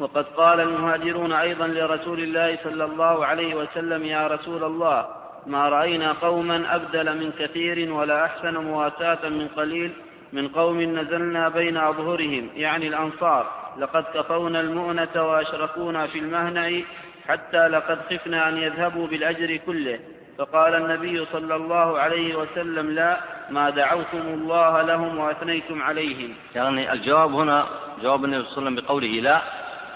وقد 0.00 0.24
قال 0.24 0.60
المهاجرون 0.60 1.32
أيضا 1.32 1.66
لرسول 1.66 2.20
الله 2.20 2.58
صلى 2.64 2.84
الله 2.84 3.26
عليه 3.26 3.54
وسلم 3.54 4.04
يا 4.04 4.26
رسول 4.26 4.64
الله 4.64 5.06
ما 5.46 5.68
رأينا 5.68 6.12
قوما 6.12 6.74
أبدل 6.74 7.18
من 7.18 7.32
كثير 7.38 7.92
ولا 7.92 8.24
أحسن 8.24 8.56
مواساة 8.56 9.28
من 9.28 9.48
قليل 9.56 9.92
من 10.32 10.48
قوم 10.48 10.80
نزلنا 10.80 11.48
بين 11.48 11.76
أظهرهم. 11.76 12.48
يعني 12.54 12.88
الأنصار. 12.88 13.46
لقد 13.78 14.04
كفونا 14.14 14.60
المؤنة 14.60 15.14
وأشركونا 15.16 16.06
في 16.06 16.18
المهنع 16.18 16.80
حتى 17.28 17.68
لقد 17.68 17.98
خفنا 18.10 18.48
أن 18.48 18.56
يذهبوا 18.56 19.06
بالأجر 19.06 19.56
كله. 19.66 19.98
فقال 20.38 20.74
النبي 20.74 21.26
صلى 21.32 21.54
الله 21.56 21.98
عليه 21.98 22.34
وسلم 22.34 22.90
لا 22.90 23.20
ما 23.50 23.70
دعوتم 23.70 24.18
الله 24.18 24.82
لهم 24.82 25.18
وأثنيتم 25.18 25.82
عليهم. 25.82 26.34
يعني 26.54 26.92
الجواب 26.92 27.34
هنا 27.34 27.66
جواب 28.02 28.24
النبي 28.24 28.42
صلى 28.42 28.50
الله 28.50 28.60
عليه 28.60 28.66
وسلم 28.66 28.74
بقوله 28.74 29.06
لا 29.06 29.42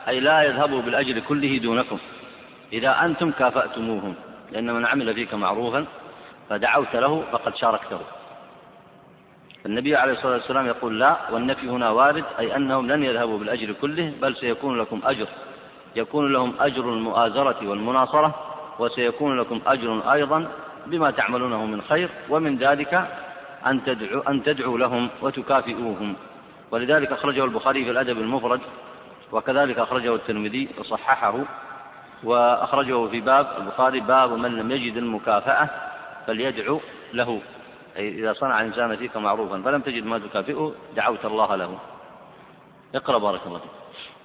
أي 0.08 0.20
لا 0.20 0.42
يذهبوا 0.42 0.82
بالأجر 0.82 1.18
كله 1.18 1.58
دونكم. 1.58 1.98
إذا 2.72 3.04
أنتم 3.04 3.30
كافأتموهم 3.30 4.14
لأن 4.52 4.74
من 4.74 4.86
عمل 4.86 5.14
فيك 5.14 5.34
معروفا 5.34 5.86
فدعوت 6.50 6.96
له 6.96 7.24
فقد 7.32 7.56
شاركته. 7.56 8.00
النبي 9.66 9.96
عليه 9.96 10.12
الصلاة 10.12 10.32
والسلام 10.32 10.66
يقول 10.66 11.00
لا 11.00 11.16
والنفي 11.32 11.68
هنا 11.68 11.90
وارد 11.90 12.24
أي 12.38 12.56
أنهم 12.56 12.92
لن 12.92 13.02
يذهبوا 13.02 13.38
بالأجر 13.38 13.72
كله 13.72 14.12
بل 14.22 14.36
سيكون 14.36 14.78
لكم 14.78 15.00
أجر. 15.04 15.26
يكون 15.98 16.32
لهم 16.32 16.54
أجر 16.60 16.92
المؤازرة 16.92 17.68
والمناصرة 17.68 18.34
وسيكون 18.78 19.40
لكم 19.40 19.60
أجر 19.66 20.12
أيضا 20.12 20.48
بما 20.86 21.10
تعملونه 21.10 21.66
من 21.66 21.82
خير 21.82 22.10
ومن 22.28 22.56
ذلك 22.56 23.08
أن 23.66 23.84
تدعوا, 23.84 24.30
أن 24.30 24.42
تدعوا 24.42 24.78
لهم 24.78 25.08
وتكافئوهم. 25.22 26.14
ولذلك 26.70 27.12
أخرجه 27.12 27.44
البخاري 27.44 27.84
في 27.84 27.90
الأدب 27.90 28.18
المفرد 28.18 28.60
وكذلك 29.32 29.78
أخرجه 29.78 30.14
الترمذي 30.14 30.68
وصححه 30.78 31.34
وأخرجه 32.24 33.06
في 33.06 33.20
باب 33.20 33.46
البخاري 33.58 34.00
باب 34.00 34.32
من 34.32 34.56
لم 34.56 34.70
يجد 34.70 34.96
المكافأة 34.96 35.68
فليدعو 36.26 36.80
له. 37.12 37.40
أي 37.96 38.08
إذا 38.08 38.32
صنع 38.32 38.60
الإنسان 38.60 38.96
فيك 38.96 39.16
معروفا 39.16 39.62
فلم 39.62 39.80
تجد 39.80 40.06
ما 40.06 40.18
تكافئه 40.18 40.72
دعوت 40.96 41.24
الله 41.24 41.56
له. 41.56 41.78
اقرأ 42.94 43.18
بارك 43.18 43.40
الله 43.46 43.58
فيك. 43.58 43.70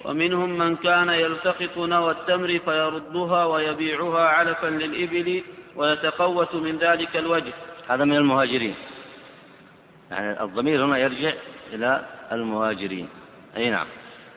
ومنهم 0.05 0.57
من 0.57 0.75
كان 0.75 1.09
يلتقط 1.09 1.77
نوى 1.77 2.11
التمر 2.11 2.59
فيردها 2.65 3.45
ويبيعها 3.45 4.27
علفا 4.27 4.67
للإبل 4.67 5.43
ويتقوت 5.75 6.55
من 6.55 6.77
ذلك 6.77 7.17
الوجه. 7.17 7.53
هذا 7.87 8.05
من 8.05 8.15
المهاجرين. 8.15 8.75
يعني 10.11 10.43
الضمير 10.43 10.85
هنا 10.85 10.97
يرجع 10.97 11.33
إلى 11.73 12.05
المهاجرين. 12.31 13.07
أي 13.57 13.69
نعم. 13.69 13.87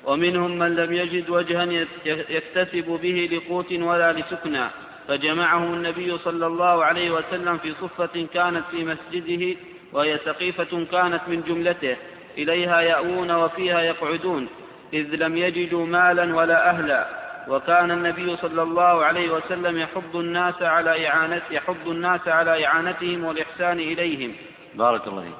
ومنهم 0.05 0.59
من 0.59 0.75
لم 0.77 0.93
يجد 0.93 1.31
وجها 1.31 1.65
يكتسب 2.05 2.99
به 3.03 3.29
لقوت 3.33 3.73
ولا 3.73 4.13
لسكنى. 4.13 4.67
فجمعهم 5.09 5.75
النبي 5.75 6.19
صلى 6.19 6.47
الله 6.47 6.85
عليه 6.85 7.11
وسلم 7.11 7.59
في 7.59 7.75
صفة 7.81 8.27
كانت 8.35 8.65
في 8.71 8.85
مسجده 8.85 9.57
وهي 9.93 10.19
سقيفة 10.25 10.85
كانت 10.93 11.21
من 11.29 11.43
جملته. 11.49 11.97
إليها 12.39 12.81
يأوون 12.81 13.31
وفيها 13.31 13.81
يقعدون. 13.81 14.49
إذ 14.93 15.15
لم 15.15 15.37
يجدوا 15.37 15.87
مالا 15.87 16.37
ولا 16.37 16.71
أهلا. 16.71 17.07
وكان 17.49 17.91
النبي 17.91 18.37
صلى 18.37 18.63
الله 18.63 19.05
عليه 19.05 19.31
وسلم 19.31 19.79
يحض 19.79 20.17
الناس 20.17 20.63
على 20.63 21.09
إعانة 21.09 21.43
يحض 21.51 21.89
الناس 21.89 22.29
على 22.29 22.67
إعانتهم 22.67 23.25
والإحسان 23.25 23.79
إليهم. 23.79 24.33
بارك 24.75 25.07
الله 25.07 25.23
فيك. 25.23 25.35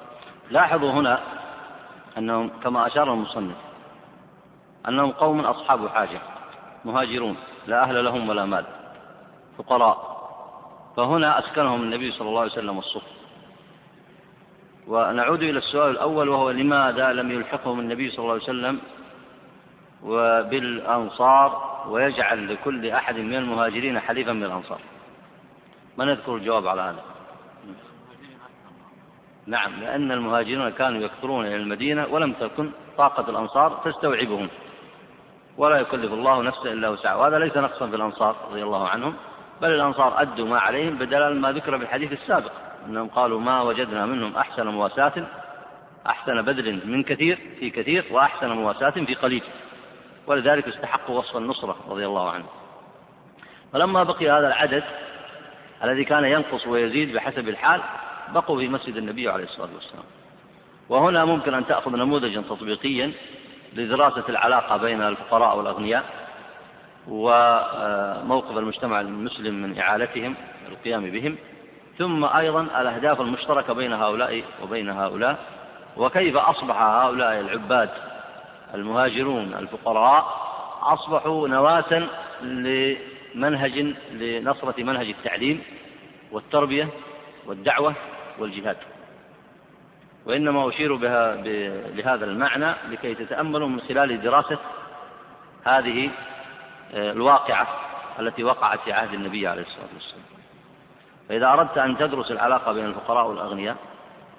لاحظوا 0.51 0.91
هنا 0.91 1.19
أنهم 2.19 2.51
كما 2.63 2.87
أشار 2.87 3.13
المصنف 3.13 3.57
أنهم 4.89 5.11
قوم 5.11 5.41
أصحاب 5.41 5.89
حاجة 5.89 6.21
مهاجرون 6.85 7.37
لا 7.67 7.83
أهل 7.83 8.05
لهم 8.05 8.29
ولا 8.29 8.45
مال 8.45 8.65
فقراء. 9.59 10.17
فهنا 10.97 11.39
أسكنهم 11.39 11.83
النبي 11.83 12.11
صلى 12.11 12.29
الله 12.29 12.41
عليه 12.41 12.53
وسلم 12.53 12.79
الصف 12.79 13.03
ونعود 14.89 15.43
إلى 15.43 15.59
السؤال 15.59 15.91
الأول 15.91 16.29
وهو 16.29 16.51
لماذا 16.51 17.13
لم 17.13 17.31
يلحقهم 17.31 17.81
النبي 17.81 18.11
صلى 18.11 18.19
الله 18.19 18.33
عليه 18.33 18.43
وسلم 18.43 18.81
وبالأنصار 20.07 21.77
ويجعل 21.89 22.55
لكل 22.55 22.87
أحد 22.87 23.19
من 23.19 23.35
المهاجرين 23.35 24.01
حليفا 24.01 24.33
من 24.33 24.45
الأنصار 24.45 24.81
ما 25.99 26.05
نذكر 26.05 26.37
الجواب 26.37 26.67
على 26.67 26.83
هذا؟ 26.83 27.03
نعم 29.47 29.81
لأن 29.81 30.13
المهاجرين 30.13 30.69
كانوا 30.69 31.01
يكثرون 31.01 31.47
إلى 31.47 31.57
المدينة 31.57 32.07
ولم 32.11 32.33
تكن 32.33 32.71
طاقة 32.99 33.31
الأنصار 33.31 33.81
تستوعبهم. 33.85 34.49
ولا 35.57 35.77
يكلف 35.77 36.13
الله 36.13 36.43
نفسا 36.43 36.73
إلا 36.73 36.89
وسعها. 36.89 37.15
وهذا 37.15 37.39
ليس 37.39 37.57
نقصا 37.57 37.87
في 37.87 37.97
الأنصار 37.97 38.37
رضي 38.51 38.63
الله 38.63 38.89
عنهم 38.89 39.15
بل 39.63 39.71
الأنصار 39.71 40.23
أدوا 40.23 40.49
ما 40.49 40.59
عليهم 40.59 40.99
بدلال 40.99 41.41
ما 41.41 41.53
ذكر 41.53 41.79
في 41.79 41.85
الحديث 41.85 42.13
السابق 42.13 42.53
أنهم 42.87 43.09
قالوا 43.09 43.41
ما 43.41 43.63
وجدنا 43.63 44.07
منهم 44.07 44.37
أحسن 44.37 44.67
مواساة 44.67 45.27
أحسن 46.07 46.43
بذل 46.43 46.81
من 46.87 47.03
كثير 47.03 47.39
في 47.61 47.71
كثير 47.71 48.05
وأحسن 48.11 48.49
مواساة 48.49 48.91
في 48.91 49.15
قليل. 49.15 49.43
ولذلك 50.27 50.69
استحقوا 50.69 51.19
وصف 51.19 51.37
النصرة 51.37 51.77
رضي 51.89 52.07
الله 52.07 52.31
عنهم 52.31 52.49
فلما 53.73 54.03
بقي 54.03 54.31
هذا 54.31 54.47
العدد 54.47 54.85
الذي 55.85 56.05
كان 56.05 56.25
ينقص 56.25 56.67
ويزيد 56.67 57.13
بحسب 57.13 57.49
الحال 57.49 57.81
بقوا 58.35 58.59
في 58.59 58.69
مسجد 58.69 58.97
النبي 58.97 59.29
عليه 59.29 59.45
الصلاة 59.45 59.69
والسلام. 59.75 60.05
وهنا 60.89 61.25
ممكن 61.25 61.55
أن 61.55 61.67
تأخذ 61.67 61.97
نموذجا 61.97 62.41
تطبيقيا 62.41 63.13
لدراسة 63.73 64.25
العلاقة 64.29 64.77
بين 64.77 65.03
الفقراء 65.03 65.57
والأغنياء 65.57 66.05
وموقف 67.09 68.59
المجتمع 68.59 69.01
المسلم 69.01 69.55
من 69.55 69.79
إعالتهم 69.79 70.35
القيام 70.69 71.11
بهم 71.11 71.37
ثم 71.99 72.25
أيضا 72.25 72.63
الأهداف 72.63 73.21
المشتركة 73.21 73.73
بين 73.73 73.93
هؤلاء 73.93 74.43
وبين 74.63 74.91
هؤلاء 74.91 75.37
وكيف 75.97 76.37
أصبح 76.37 76.77
هؤلاء 76.83 77.41
العباد 77.41 77.91
المهاجرون 78.75 79.55
الفقراء 79.55 80.47
أصبحوا 80.83 81.49
نواة 81.49 82.09
لمنهج 82.43 83.95
لنصرة 84.13 84.83
منهج 84.83 85.09
التعليم 85.09 85.63
والتربية 86.33 86.89
والدعوة 87.47 87.95
والجهاد. 88.39 88.77
وإنما 90.27 90.69
أشير 90.69 90.95
بها 90.95 91.37
بهذا 91.91 92.25
المعنى 92.25 92.75
لكي 92.91 93.15
تتأملوا 93.15 93.69
من 93.69 93.81
خلال 93.81 94.23
دراسة 94.23 94.59
هذه 95.65 96.11
آه، 96.95 97.13
الواقعة 97.13 97.69
التي 98.19 98.45
وقعت 98.45 98.81
في 98.81 98.93
عهد 98.93 99.15
النبي 99.15 99.47
عليه 99.47 99.63
الصلاة 99.63 99.89
والسلام. 99.95 100.25
فإذا 101.29 101.47
أردت 101.47 101.79
أن 101.79 101.99
تدرس 101.99 102.31
العلاقة 102.31 102.73
بين 102.73 102.87
الفقراء 102.87 103.27
والأغنياء 103.27 103.77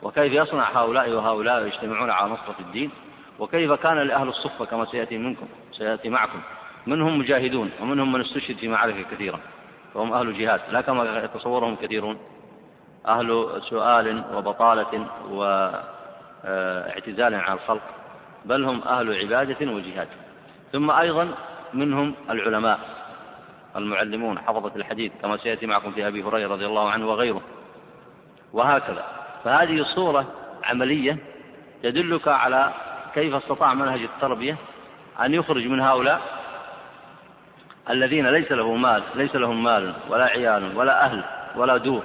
وكيف 0.02 0.34
يصنع 0.34 0.82
هؤلاء 0.82 1.10
وهؤلاء 1.10 1.66
يجتمعون 1.66 2.10
على 2.10 2.32
نصرة 2.32 2.56
الدين 2.60 2.92
وكيف 3.40 3.72
كان 3.72 3.98
لأهل 3.98 4.28
الصفة 4.28 4.66
كما 4.66 4.86
سيأتي 4.86 5.18
منكم 5.18 5.48
سيأتي 5.72 6.10
معكم؟ 6.10 6.40
منهم 6.88 7.20
مجاهدون 7.20 7.72
ومنهم 7.82 8.12
من 8.12 8.22
استشهد 8.22 8.58
في 8.58 8.68
معارك 8.68 9.08
كثيرة 9.12 9.40
فهم 9.94 10.14
أهل 10.14 10.38
جهاد 10.38 10.62
لا 10.72 10.82
كما 10.82 11.24
يتصورهم 11.24 11.76
كثيرون. 11.76 12.18
أهل 13.08 13.62
سؤال 13.70 14.24
وبطالة 14.34 15.08
واعتزال 15.30 17.36
عن 17.36 17.54
الخلق 17.54 17.82
بل 18.46 18.64
هم 18.64 18.82
أهل 18.82 19.16
عبادة 19.16 19.72
وجهاد. 19.72 20.08
ثم 20.72 20.92
أيضا 20.92 21.28
منهم 21.74 22.14
العلماء 22.30 22.80
المعلمون 23.76 24.40
حفظة 24.40 24.72
الحديث 24.76 25.12
كما 25.22 25.38
سيأتي 25.38 25.66
معكم 25.66 25.92
في 25.92 26.08
أبي 26.08 26.24
هريرة 26.24 26.52
رضي 26.52 26.66
الله 26.66 26.90
عنه 26.90 27.08
وغيره. 27.08 27.42
وهكذا. 28.54 29.06
فهذه 29.44 29.84
صورة 29.84 30.26
عملية 30.64 31.18
تدلك 31.84 32.28
على 32.28 32.74
كيف 33.18 33.36
استطاع 33.36 33.74
منهج 33.74 34.02
التربية 34.02 34.56
أن 35.22 35.34
يخرج 35.34 35.68
من 35.68 35.80
هؤلاء 35.80 36.22
الذين 37.90 38.28
ليس 38.28 38.52
له 38.52 38.76
مال 38.76 39.04
ليس 39.16 39.36
لهم 39.36 39.64
مال 39.64 39.94
ولا 40.10 40.26
عيال 40.26 40.78
ولا 40.78 41.06
أهل 41.06 41.24
ولا 41.56 41.78
دور 41.78 42.04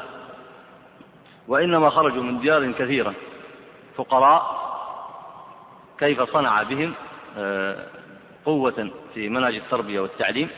وإنما 1.48 1.90
خرجوا 1.90 2.22
من 2.22 2.40
ديار 2.40 2.72
كثيرة. 2.72 3.14
فقراء 3.96 4.62
كيف 5.98 6.22
صنع 6.22 6.62
بهم 6.62 6.94
آه، 7.38 7.76
قوة 8.44 8.90
في 9.14 9.28
منهج 9.28 9.54
التربية 9.54 10.00
والتعليم؟ 10.00 10.48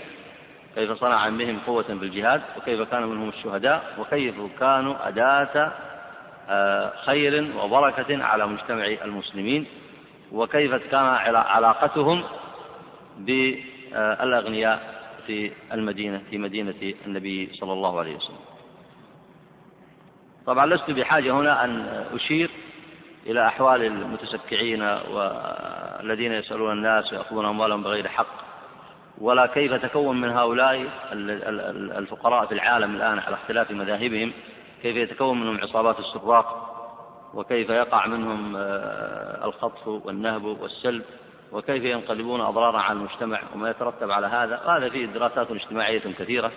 كيف 0.75 0.93
صنع 0.93 1.29
بهم 1.29 1.59
قوة 1.67 1.87
بالجهاد 1.89 2.43
وكيف 2.57 2.91
كان 2.91 3.03
منهم 3.03 3.29
الشهداء؟ 3.29 3.95
وكيف 3.99 4.35
كانوا 4.61 5.09
أداة 5.09 5.73
آه، 6.49 6.93
خير 7.07 7.57
وبركة 7.57 8.25
على 8.25 8.47
مجتمع 8.47 8.85
المسلمين؟ 8.85 9.67
وكيف 10.33 10.75
كان 10.75 11.05
علاقتهم 11.35 12.23
بالأغنياء 13.19 14.95
في 15.27 15.53
المدينة 15.73 16.23
في 16.31 16.39
مدينة 16.39 16.95
النبي 17.07 17.51
صلى 17.53 17.73
الله 17.73 17.99
عليه 17.99 18.17
وسلم. 18.17 18.39
طبعا 20.47 20.67
لست 20.67 20.91
بحاجة 20.91 21.33
هنا 21.33 21.65
أن 21.65 22.05
أشير 22.15 22.51
إلى 23.27 23.47
أحوال 23.47 23.83
المتسكعين 23.83 24.83
والذين 24.83 26.33
يسألون 26.33 26.73
الناس 26.73 27.13
ويأخذون 27.13 27.47
أموالهم 27.47 27.83
بغير 27.83 28.09
حق. 28.09 28.45
ولا 29.19 29.47
كيف 29.47 29.73
تكون 29.73 30.21
من 30.21 30.31
هؤلاء 30.31 30.87
الفقراء 31.99 32.47
في 32.47 32.55
العالم 32.55 32.97
الآن 32.97 33.19
على 33.19 33.35
اختلاف 33.35 33.71
مذاهبهم؟ 33.71 34.33
كيف 34.83 34.97
يتكون 34.97 35.41
منهم 35.41 35.61
عصابات 35.61 35.99
السراق؟ 35.99 36.74
وكيف 37.35 37.71
يقع 37.71 38.07
منهم 38.07 38.57
آه، 38.57 39.45
الخطف 39.45 39.89
والنهب 39.89 40.45
والسلب 40.45 41.03
وكيف 41.53 41.85
ينقلبون 41.85 42.41
أضرارا 42.41 42.79
على 42.79 42.99
المجتمع 42.99 43.41
وما 43.55 43.71
يترتب 43.71 44.11
على 44.11 44.27
هذا. 44.27 44.61
وهذا 44.67 44.89
فيه 44.89 45.07
دراسات 45.07 45.51
اجتماعية 45.51 46.03
كثيرة 46.19 46.53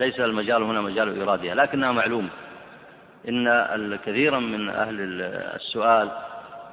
ليس 0.00 0.20
المجال 0.20 0.62
هنا 0.62 0.80
مجال 0.80 1.18
إيرادها 1.18 1.54
لكنها 1.54 1.92
معلومة. 1.92 2.28
إن 3.28 3.96
كثيرا 3.96 4.38
من 4.38 4.70
أهل 4.70 4.96
السؤال 5.56 6.10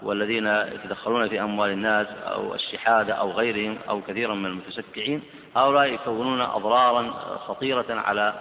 والذين 0.02 0.48
يتدخلون 0.48 1.30
في 1.30 1.42
أموال 1.42 1.72
الناس 1.72 2.08
أو 2.26 2.54
الشحادة 2.54 3.14
أو 3.14 3.32
غيرهم 3.32 3.78
أو 3.90 4.02
كثيرا 4.02 4.36
من 4.36 4.46
المتسكعين 4.46 5.22
هؤلاء 5.56 5.86
يكونون 5.86 6.42
أضرارا 6.42 7.10
خطيرة 7.48 7.86
على 7.90 8.34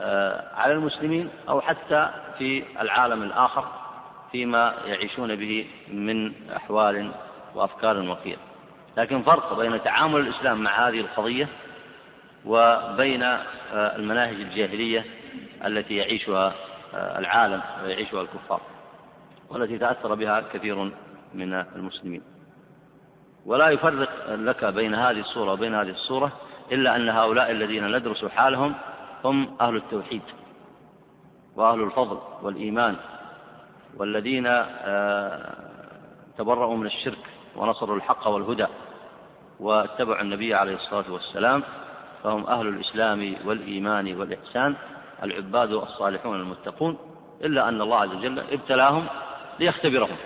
آه، 0.00 0.44
على 0.56 0.72
المسلمين 0.72 1.28
أو 1.48 1.60
حتى 1.60 2.10
في 2.38 2.64
العالم 2.80 3.22
الآخر. 3.22 3.64
فيما 4.34 4.74
يعيشون 4.86 5.36
به 5.36 5.66
من 5.88 6.32
أحوال 6.56 7.10
وأفكار 7.54 7.98
وقيم 8.08 8.36
لكن 8.96 9.22
فرق 9.22 9.58
بين 9.58 9.82
تعامل 9.82 10.20
الإسلام 10.20 10.62
مع 10.62 10.88
هذه 10.88 11.00
القضية 11.00 11.48
وبين 12.44 13.22
آه، 13.22 13.42
المناهج 13.72 14.34
الجاهلية 14.34 15.04
التي 15.64 15.96
يعيشها 15.96 16.54
آه، 16.94 17.18
العالم 17.18 17.62
ويعيشها 17.84 18.22
الكفار 18.22 18.60
والتي 19.50 19.78
تأثر 19.78 20.14
بها 20.14 20.40
كثير 20.52 20.92
من 21.34 21.52
المسلمين. 21.52 22.22
ولا 23.46 23.68
يفرق 23.68 24.34
لك 24.34 24.64
بين 24.64 24.94
هذه 24.94 25.20
الصورة 25.20 25.52
وبين 25.52 25.74
هذه 25.74 25.90
الصورة 25.90 26.32
إلا 26.72 26.96
أن 26.96 27.08
هؤلاء 27.08 27.50
الذين 27.50 27.96
ندرس 27.96 28.24
حالهم 28.24 28.74
هم 29.24 29.56
أهل 29.60 29.76
التوحيد 29.76 30.22
وأهل 31.56 31.82
الفضل 31.82 32.18
والإيمان. 32.42 32.96
والذين 33.96 34.46
آه، 34.46 35.54
تبرؤوا 36.38 36.76
من 36.76 36.86
الشرك 36.86 37.18
ونصروا 37.56 37.96
الحق 37.96 38.28
والهدى 38.28 38.66
واتبعوا 39.60 40.20
النبي 40.20 40.54
عليه 40.54 40.74
الصلاة 40.74 41.12
والسلام 41.12 41.62
فهم 42.24 42.46
أهل 42.46 42.68
الإسلام 42.68 43.36
والإيمان 43.44 44.14
والإحسان 44.14 44.74
العباد 45.22 45.72
الصالحون 45.72 46.40
المتقون 46.40 46.98
إلا 47.44 47.68
أن 47.68 47.80
الله 47.80 48.00
عز 48.00 48.14
وجل 48.14 48.38
ابتلاهم 48.38 49.06
ليختبرهم. 49.58 50.16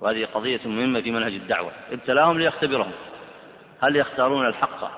وهذه 0.00 0.24
قضية 0.34 0.60
مهمة 0.64 1.00
في 1.00 1.10
منهج 1.10 1.32
الدعوة 1.32 1.70
ابتلاهم 1.92 2.38
ليختبرهم. 2.38 2.92
هل 3.82 3.96
يختارون 3.96 4.46
الحق 4.46 4.90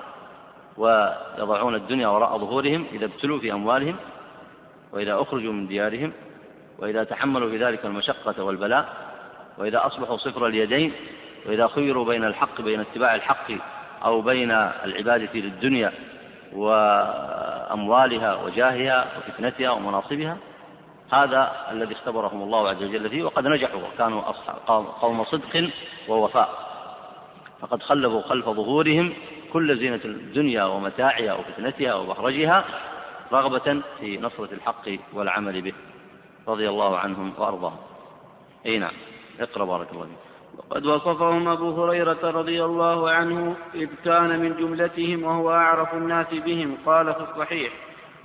ويضعون 0.77 1.75
الدنيا 1.75 2.07
وراء 2.07 2.37
ظهورهم 2.37 2.85
إذا 2.93 3.05
ابتلوا 3.05 3.39
في 3.39 3.53
أموالهم 3.53 3.95
وإذا 4.93 5.21
أخرجوا 5.21 5.53
من 5.53 5.67
ديارهم؟ 5.67 6.11
وإذا 6.79 7.03
تحملوا 7.03 7.49
في 7.49 7.57
ذلك 7.57 7.85
المشقة 7.85 8.43
والبلاء 8.43 8.85
وإذا 9.57 9.85
أصبحوا 9.85 10.17
صفر 10.17 10.47
اليدين 10.47 10.93
وإذا 11.45 11.67
خيروا 11.67 12.05
بين 12.05 12.23
الحق 12.23 12.61
بين 12.61 12.79
اتباع 12.79 13.15
الحق 13.15 13.51
أو 14.05 14.21
بين 14.21 14.51
العبادة 14.51 15.29
للدنيا 15.33 15.91
وأموالها 16.53 18.35
وجاهها 18.43 19.07
وفتنتها 19.17 19.69
ومناصبها 19.69 20.37
هذا 21.13 21.51
الذي 21.71 21.93
اختبرهم 21.93 22.41
الله 22.41 22.69
عز 22.69 22.83
وجل 22.83 23.09
فيه 23.09 23.23
وقد 23.23 23.47
نجحوا 23.47 23.81
وكانوا 23.81 24.21
قوم 25.01 25.23
صدق 25.23 25.69
ووفاء. 26.07 26.49
فقد 27.61 27.83
خلفوا 27.83 28.21
خلف 28.21 28.45
ظهورهم 28.45 29.13
كل 29.53 29.77
زينة 29.77 29.99
الدنيا 30.05 30.63
ومتاعها 30.63 31.33
وفتنتها 31.33 31.93
ومخرجها 31.93 32.65
رغبة 33.33 33.81
في 33.99 34.17
نصرة 34.17 34.49
الحق 34.53 34.89
والعمل 35.13 35.61
به. 35.61 35.73
رضي 36.47 36.69
الله 36.69 36.97
عنهم 36.97 37.33
وأرضاهم. 37.37 37.77
أي 38.65 38.79
نعم. 38.79 38.93
اقرأ 39.39 39.65
بارك 39.65 39.91
الله 39.93 40.05
فيك. 40.05 40.25
وقد 40.57 40.85
وصفهم 40.85 41.47
أبو 41.47 41.83
هريرة 41.83 42.17
رضي 42.23 42.63
الله 42.63 43.11
عنه 43.11 43.55
إذ 43.75 43.89
كان 44.05 44.39
من 44.39 44.57
جملتهم 44.57 45.23
وهو 45.23 45.51
أعرف 45.51 45.93
الناس 45.93 46.27
بهم 46.31 46.77
قال 46.85 47.13
في 47.13 47.19
الصحيح 47.19 47.73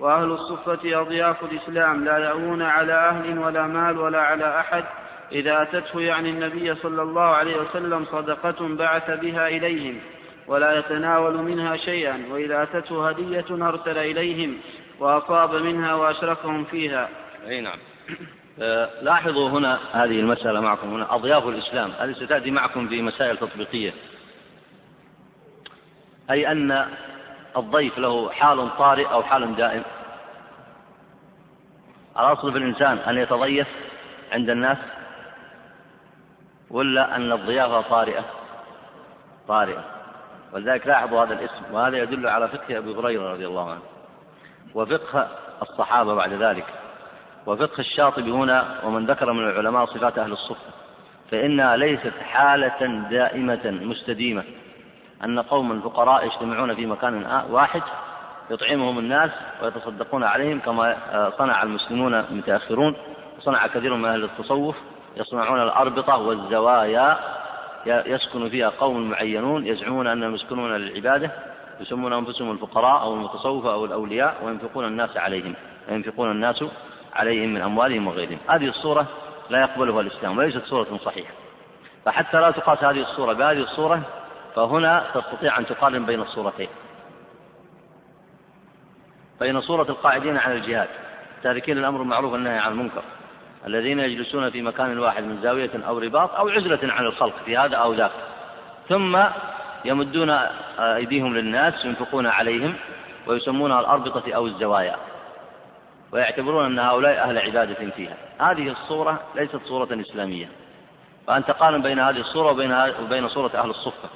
وأهل 0.01 0.33
الصفة 0.33 1.01
أضياف 1.01 1.45
الإسلام 1.45 2.05
لا 2.05 2.19
يأوون 2.19 2.63
على 2.63 2.93
أهل 2.93 3.39
ولا 3.39 3.67
مال 3.67 3.99
ولا 3.99 4.21
على 4.21 4.61
أحد. 4.61 4.85
إذا 5.33 5.63
أتته 5.63 6.01
يعني 6.01 6.31
النبي 6.31 6.75
صلى 6.75 7.03
الله 7.03 7.23
عليه 7.23 7.57
وسلم 7.57 8.05
صدقة 8.05 8.69
بعث 8.77 9.11
بها 9.11 9.49
إليهم 9.49 10.01
ولا 10.47 10.79
يتناول 10.79 11.37
منها 11.37 11.77
شيئا. 11.77 12.25
وإذا 12.31 12.63
أتته 12.63 13.09
هدية 13.09 13.69
أرسل 13.69 13.99
إليهم 13.99 14.57
وأصاب 15.01 15.55
منها 15.55 15.95
وأشركهم 15.95 16.65
فيها. 16.65 17.09
أي 17.49 17.61
نعم. 17.61 17.79
لاحظوا 19.03 19.51
هنا 19.51 19.79
هذه 19.93 20.21
المسألة 20.21 20.61
معكم 20.61 20.95
هنا 20.95 21.15
أضياف 21.15 21.49
الإسلام 21.49 21.91
هذه 21.99 22.13
ستأتي 22.13 22.51
معكم 22.51 22.89
في 22.89 23.03
مسائل 23.03 23.37
تطبيقية. 23.37 23.95
أي 26.31 26.53
أن 26.53 26.87
الضيف 27.57 27.99
له 27.99 28.31
حال 28.31 28.77
طارئ 28.79 29.07
أو 29.07 29.23
حال 29.23 29.57
دائم. 29.57 29.83
الأصل 32.19 32.53
في 32.53 32.59
الإنسان 32.59 32.99
أن 32.99 33.19
يتضيف 33.19 33.69
عند 34.33 34.51
الناس 34.51 34.79
ولا 36.71 37.17
أن 37.17 37.33
الضيافة 37.33 37.81
طارئة؟ 37.81 38.25
طارئة. 39.49 39.85
ولذلك 40.53 40.87
لاحظوا 40.87 41.25
هذا 41.25 41.35
الاسم 41.35 41.63
وهذا 41.73 41.97
يدل 41.97 42.27
على 42.27 42.49
فقه 42.49 42.79
أبي 42.79 42.95
هريرة 42.95 43.33
رضي 43.33 43.47
الله 43.47 43.71
عنه. 43.71 43.83
وفقه 44.75 45.29
الصحابة 45.63 46.15
بعد 46.15 46.33
ذلك. 46.33 46.67
وفقه 47.47 47.81
الشاطبي 47.81 48.31
هنا 48.31 48.81
ومن 48.85 49.07
ذكر 49.07 49.33
من 49.33 49.45
العلماء 49.45 49.87
صفات 49.87 50.19
أهل 50.19 50.33
الصفة 50.33 50.71
فإنها 51.31 51.77
ليست 51.77 52.13
حالة 52.33 53.09
دائمة 53.11 53.61
مستديمة. 53.65 54.43
أن 55.25 55.41
قوما 55.41 55.81
فقراء 55.81 56.27
يجتمعون 56.27 56.75
في 56.75 56.87
مكان 56.87 57.43
واحد 57.51 57.83
يطعمهم 58.51 58.99
الناس 58.99 59.31
ويتصدقون 59.63 60.25
عليهم 60.25 60.61
كما 60.61 60.97
صنع 61.39 61.63
المسلمون 61.63 62.15
المتأخرون 62.15 62.97
وصنع 63.39 63.67
كثير 63.67 63.95
من 63.95 64.05
أهل 64.05 64.25
التصوف 64.25 64.77
يصنعون 65.17 65.63
الأربطة 65.63 66.17
والزوايا 66.17 67.19
يسكن 67.87 68.49
فيها 68.49 68.69
قوم 68.69 69.11
معينون 69.11 69.67
يزعمون 69.67 70.07
أنهم 70.07 70.35
يسكنون 70.35 70.73
للعبادة 70.73 71.31
يسمون 71.81 72.13
أنفسهم 72.13 72.51
الفقراء 72.51 73.03
أو 73.03 73.15
المتصوفة 73.15 73.73
أو 73.73 73.85
الأولياء 73.85 74.37
وينفقون 74.45 74.85
الناس 74.85 75.17
عليهم 75.17 75.55
وينفقون 75.89 76.31
الناس 76.31 76.65
عليهم 77.15 77.55
من 77.55 77.61
أموالهم 77.61 78.07
وغيرهم. 78.07 78.39
هذه 78.49 78.69
الصورة 78.69 79.07
لا 79.51 79.61
يقبلها 79.61 80.01
الإسلام 80.01 80.39
وليست 80.39 80.65
صورة 80.65 80.99
صحيحة. 81.05 81.33
فحتى 82.05 82.41
لا 82.41 82.51
تقاس 82.51 82.85
هذه 82.85 83.01
الصورة 83.01 83.33
بهذه 83.33 83.59
الصورة 83.59 84.03
فهنا 84.57 85.05
تستطيع 85.15 85.59
أن 85.59 85.67
تقارن 85.67 86.07
بين 86.07 86.21
الصورتين. 86.21 86.69
بين 89.41 89.61
صورة 89.61 89.83
القاعدين 89.83 90.37
عن 90.37 90.53
الجهاد. 90.53 90.89
تاركين 91.43 91.79
الأمر 91.79 92.03
المعروف 92.03 92.33
والنهي 92.33 92.59
عن 92.59 92.73
المنكر. 92.73 93.03
الذين 93.67 93.99
يجلسون 93.99 94.51
في 94.51 94.63
مكان 94.63 94.99
واحد 94.99 95.23
من 95.23 95.41
زاوية 95.43 95.71
أو 95.89 95.99
رباط 95.99 96.35
أو 96.35 96.49
عزلة 96.49 96.93
عن 96.93 97.07
الخلق 97.07 97.35
في 97.45 97.57
هذا 97.57 97.77
أو 97.77 97.95
ذاك. 97.95 98.11
ثم 98.89 99.19
يمدون 99.85 100.31
أيديهم 100.79 101.35
للناس 101.35 101.85
ينفقون 101.85 102.27
عليهم 102.27 102.75
ويسمونها 103.27 103.81
الأربطة 103.81 104.33
أو 104.33 104.47
الزوايا. 104.47 104.97
ويعتبرون 106.13 106.65
أن 106.65 106.79
هؤلاء 106.79 107.29
أهل 107.29 107.39
عبادة 107.39 107.91
فيها. 107.91 108.17
هذه 108.41 108.69
الصورة 108.69 109.21
ليست 109.35 109.61
صورة 109.65 110.01
إسلامية. 110.01 110.49
فأنت 111.27 111.51
قارن 111.51 111.83
بين 111.83 111.99
هذه 111.99 112.21
الصورة 112.21 112.51
وبين 112.51 112.73
وبين 113.03 113.29
صورة 113.29 113.51
أهل 113.55 113.71
الصفة. 113.71 114.09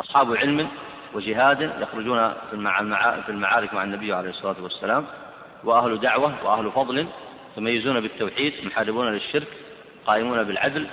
أصحاب 0.00 0.36
علم 0.36 0.68
وجهاد 1.14 1.60
يخرجون 1.80 2.32
في 2.50 3.28
المعارك 3.28 3.74
مع 3.74 3.84
النبي 3.84 4.12
عليه 4.12 4.30
الصلاة 4.30 4.56
والسلام 4.62 5.06
وأهل 5.64 6.00
دعوة 6.00 6.34
وأهل 6.44 6.70
فضل 6.70 7.06
يتميزون 7.52 8.00
بالتوحيد 8.00 8.52
محاربون 8.64 9.12
للشرك 9.12 9.48
قائمون 10.06 10.44
بالعدل 10.44 10.86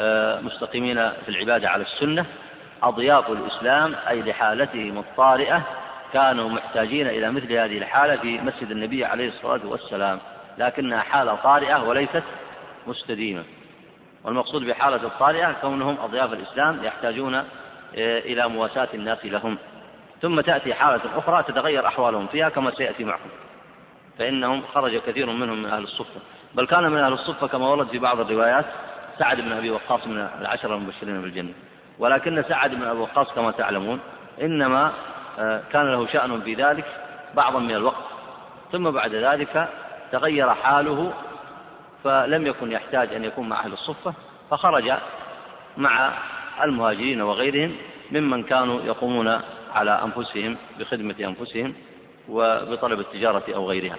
آه، 0.00 0.40
مستقيمين 0.40 1.10
في 1.10 1.28
العبادة 1.28 1.68
على 1.68 1.82
السنة. 1.82 2.26
أضياف 2.82 3.30
الإسلام 3.30 3.94
أي 4.08 4.22
لحالتهم 4.22 4.98
الطارئة 4.98 5.62
كانوا 6.12 6.48
محتاجين 6.48 7.06
إلى 7.06 7.32
مثل 7.32 7.52
هذه 7.52 7.78
الحالة 7.78 8.16
في 8.16 8.40
مسجد 8.40 8.70
النبي 8.70 9.04
عليه 9.04 9.28
الصلاة 9.28 9.60
والسلام 9.64 10.18
لكنها 10.58 11.00
حالة 11.00 11.34
طارئة 11.34 11.88
وليست 11.88 12.22
مستديمة. 12.86 13.44
والمقصود 14.24 14.62
بحالة 14.62 14.96
الطارئة 14.96 15.52
كونهم 15.52 15.96
أضياف 16.00 16.32
الإسلام 16.32 16.84
يحتاجون 16.84 17.34
آه، 17.34 17.44
إلى 18.18 18.48
مواساة 18.48 18.88
الناس 18.94 19.24
لهم. 19.24 19.58
ثم 20.22 20.40
تأتي 20.40 20.74
حالة 20.74 21.00
أخرى 21.16 21.42
تتغير 21.42 21.86
أحوالهم 21.86 22.26
فيها 22.26 22.48
كما 22.48 22.70
سيأتي 22.70 23.04
معكم. 23.04 23.28
فإنهم 24.18 24.62
خرج 24.74 24.96
كثير 24.96 25.26
منهم 25.26 25.62
من 25.62 25.70
أهل 25.70 25.82
الصفة. 25.82 26.20
بل 26.54 26.66
كان 26.66 26.90
من 26.90 26.98
أهل 26.98 27.12
الصفة 27.12 27.46
كما 27.46 27.68
ورد 27.68 27.88
في 27.88 27.98
بعض 27.98 28.20
الروايات 28.20 28.64
سعد 29.18 29.40
بن 29.40 29.52
أبي 29.52 29.70
وقاص 29.70 30.06
من 30.06 30.28
العشرة 30.40 30.74
المبشرين 30.74 31.22
بالجنة. 31.22 31.52
ولكن 31.98 32.44
سعد 32.48 32.74
بن 32.74 32.82
أبي 32.82 32.98
وقاص 32.98 33.32
كما 33.34 33.50
تعلمون 33.50 34.00
إنما 34.42 34.92
كان 35.72 35.92
له 35.92 36.06
شأن 36.06 36.40
في 36.40 36.54
ذلك 36.54 36.84
بعضا 37.34 37.58
من 37.58 37.74
الوقت. 37.74 38.04
ثم 38.72 38.90
بعد 38.90 39.14
ذلك 39.14 39.68
تغير 40.12 40.54
حاله 40.54 41.12
فلم 42.04 42.46
يكن 42.46 42.72
يحتاج 42.72 43.14
أن 43.14 43.24
يكون 43.24 43.48
مع 43.48 43.60
أهل 43.60 43.72
الصفة 43.72 44.14
فخرج 44.50 44.92
مع 45.76 46.12
المهاجرين 46.62 47.22
وغيرهم 47.22 47.76
ممن 48.10 48.42
كانوا 48.42 48.80
يقومون 48.80 49.40
على 49.74 50.02
أنفسهم 50.04 50.56
بخدمة 50.78 51.14
أنفسهم 51.20 51.74
وبطلب 52.28 53.00
التجارة 53.00 53.44
أو 53.54 53.68
غيرها. 53.68 53.96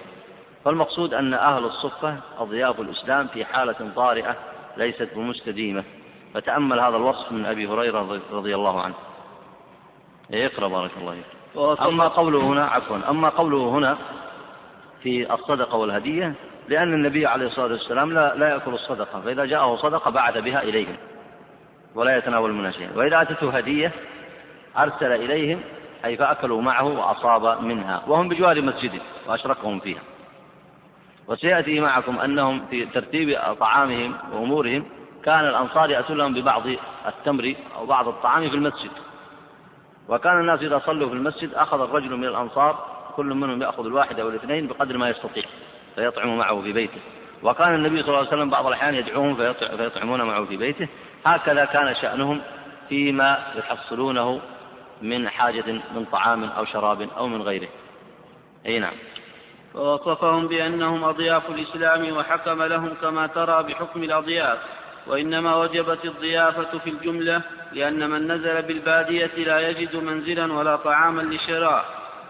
فالمقصود 0.64 1.14
أن 1.14 1.34
أهل 1.34 1.64
الصفة 1.64 2.16
أضياف 2.38 2.80
الإسلام 2.80 3.26
في 3.26 3.44
حالة 3.44 3.90
طارئة 3.96 4.36
ليست 4.76 5.08
بمستديمة. 5.14 5.84
فتأمل 6.34 6.80
هذا 6.80 6.96
الوصف 6.96 7.32
من 7.32 7.46
أبي 7.46 7.66
هريرة 7.66 8.20
رضي 8.32 8.54
الله 8.54 8.82
عنه. 8.82 8.94
اقرأ 10.32 10.68
بارك 10.68 10.90
الله 11.00 11.12
فيك. 11.12 11.24
أما 11.88 12.08
قوله 12.08 12.40
هنا 12.40 12.66
عفوا 12.66 12.98
أما 13.10 13.28
قوله 13.28 13.68
هنا 13.68 13.98
في 15.02 15.34
الصدقة 15.34 15.76
والهدية 15.76 16.34
لأن 16.68 16.94
النبي 16.94 17.26
عليه 17.26 17.46
الصلاة 17.46 17.72
والسلام 17.72 18.12
لا, 18.12 18.34
لا 18.36 18.48
يأكل 18.48 18.74
الصدقة 18.74 19.20
فإذا 19.20 19.44
جاءه 19.44 19.76
صدقة 19.76 20.10
بعث 20.10 20.36
بها 20.38 20.62
إليهم 20.62 20.96
ولا 21.94 22.16
يتناول 22.16 22.52
منها 22.52 22.70
شيئا 22.70 22.90
وإذا 22.96 23.22
أتته 23.22 23.50
هدية 23.56 23.92
أرسل 24.78 25.12
إليهم 25.12 25.60
أي 26.04 26.16
فأكلوا 26.16 26.62
معه 26.62 26.84
وأصاب 26.84 27.62
منها 27.62 28.02
وهم 28.06 28.28
بجوار 28.28 28.62
مسجده 28.62 29.00
وأشركهم 29.26 29.80
فيها. 29.80 30.00
وسيأتي 31.28 31.80
معكم 31.80 32.18
أنهم 32.18 32.66
في 32.70 32.86
ترتيب 32.86 33.38
طعامهم 33.60 34.14
وأمورهم 34.32 34.84
كان 35.24 35.40
الأنصار 35.40 35.90
يأتون 35.90 36.16
لهم 36.16 36.34
ببعض 36.34 36.62
التمر 37.06 37.54
أو 37.76 37.86
بعض 37.86 38.08
الطعام 38.08 38.48
في 38.50 38.54
المسجد. 38.54 38.90
وكان 40.10 40.40
الناس 40.40 40.62
إذا 40.62 40.82
صلوا 40.86 41.08
في 41.08 41.14
المسجد 41.14 41.54
أخذ 41.54 41.80
الرجل 41.80 42.16
من 42.16 42.24
الأنصار 42.24 42.86
كل 43.16 43.26
منهم 43.26 43.62
يأخذ 43.62 43.86
الواحد 43.86 44.20
أو 44.20 44.28
الاثنين 44.28 44.66
بقدر 44.66 44.98
ما 44.98 45.08
يستطيع 45.08 45.44
فيطعم 45.94 46.38
معه 46.38 46.62
في 46.62 46.72
بيته. 46.72 47.00
وكان 47.42 47.74
النبي 47.74 48.02
صلى 48.02 48.08
الله 48.08 48.18
عليه 48.18 48.28
وسلم 48.28 48.50
بعض 48.50 48.66
الأحيان 48.66 48.94
يدعوهم 48.94 49.34
فيطعمون 49.76 50.22
معه 50.22 50.44
في 50.44 50.56
بيته. 50.56 50.88
هكذا 51.26 51.64
كان 51.64 51.94
شأنهم 51.94 52.40
فيما 52.88 53.38
يحصلونه 53.56 54.40
من 55.02 55.28
حاجة 55.28 55.72
من 55.94 56.04
طعام 56.12 56.44
أو 56.44 56.64
شراب 56.64 57.08
أو 57.16 57.28
من 57.28 57.42
غيره. 57.42 57.68
أي 58.66 58.78
نعم. 58.78 58.94
فوصفهم 59.74 60.46
بأنهم 60.48 61.04
أضياف 61.04 61.50
الإسلام 61.50 62.16
وحكم 62.16 62.62
لهم 62.62 62.94
كما 63.02 63.26
ترى 63.26 63.62
بحكم 63.62 64.02
الأضياف. 64.02 64.58
وإنما 65.06 65.54
وجبت 65.56 66.04
الضيافة 66.04 66.78
في 66.78 66.90
الجملة 66.90 67.42
لأن 67.72 68.10
من 68.10 68.32
نزل 68.32 68.62
بالبادية 68.62 69.30
لا 69.36 69.68
يجد 69.68 69.96
منزلا 69.96 70.52
ولا 70.52 70.76
طعاما 70.76 71.22
لشراء 71.22 71.84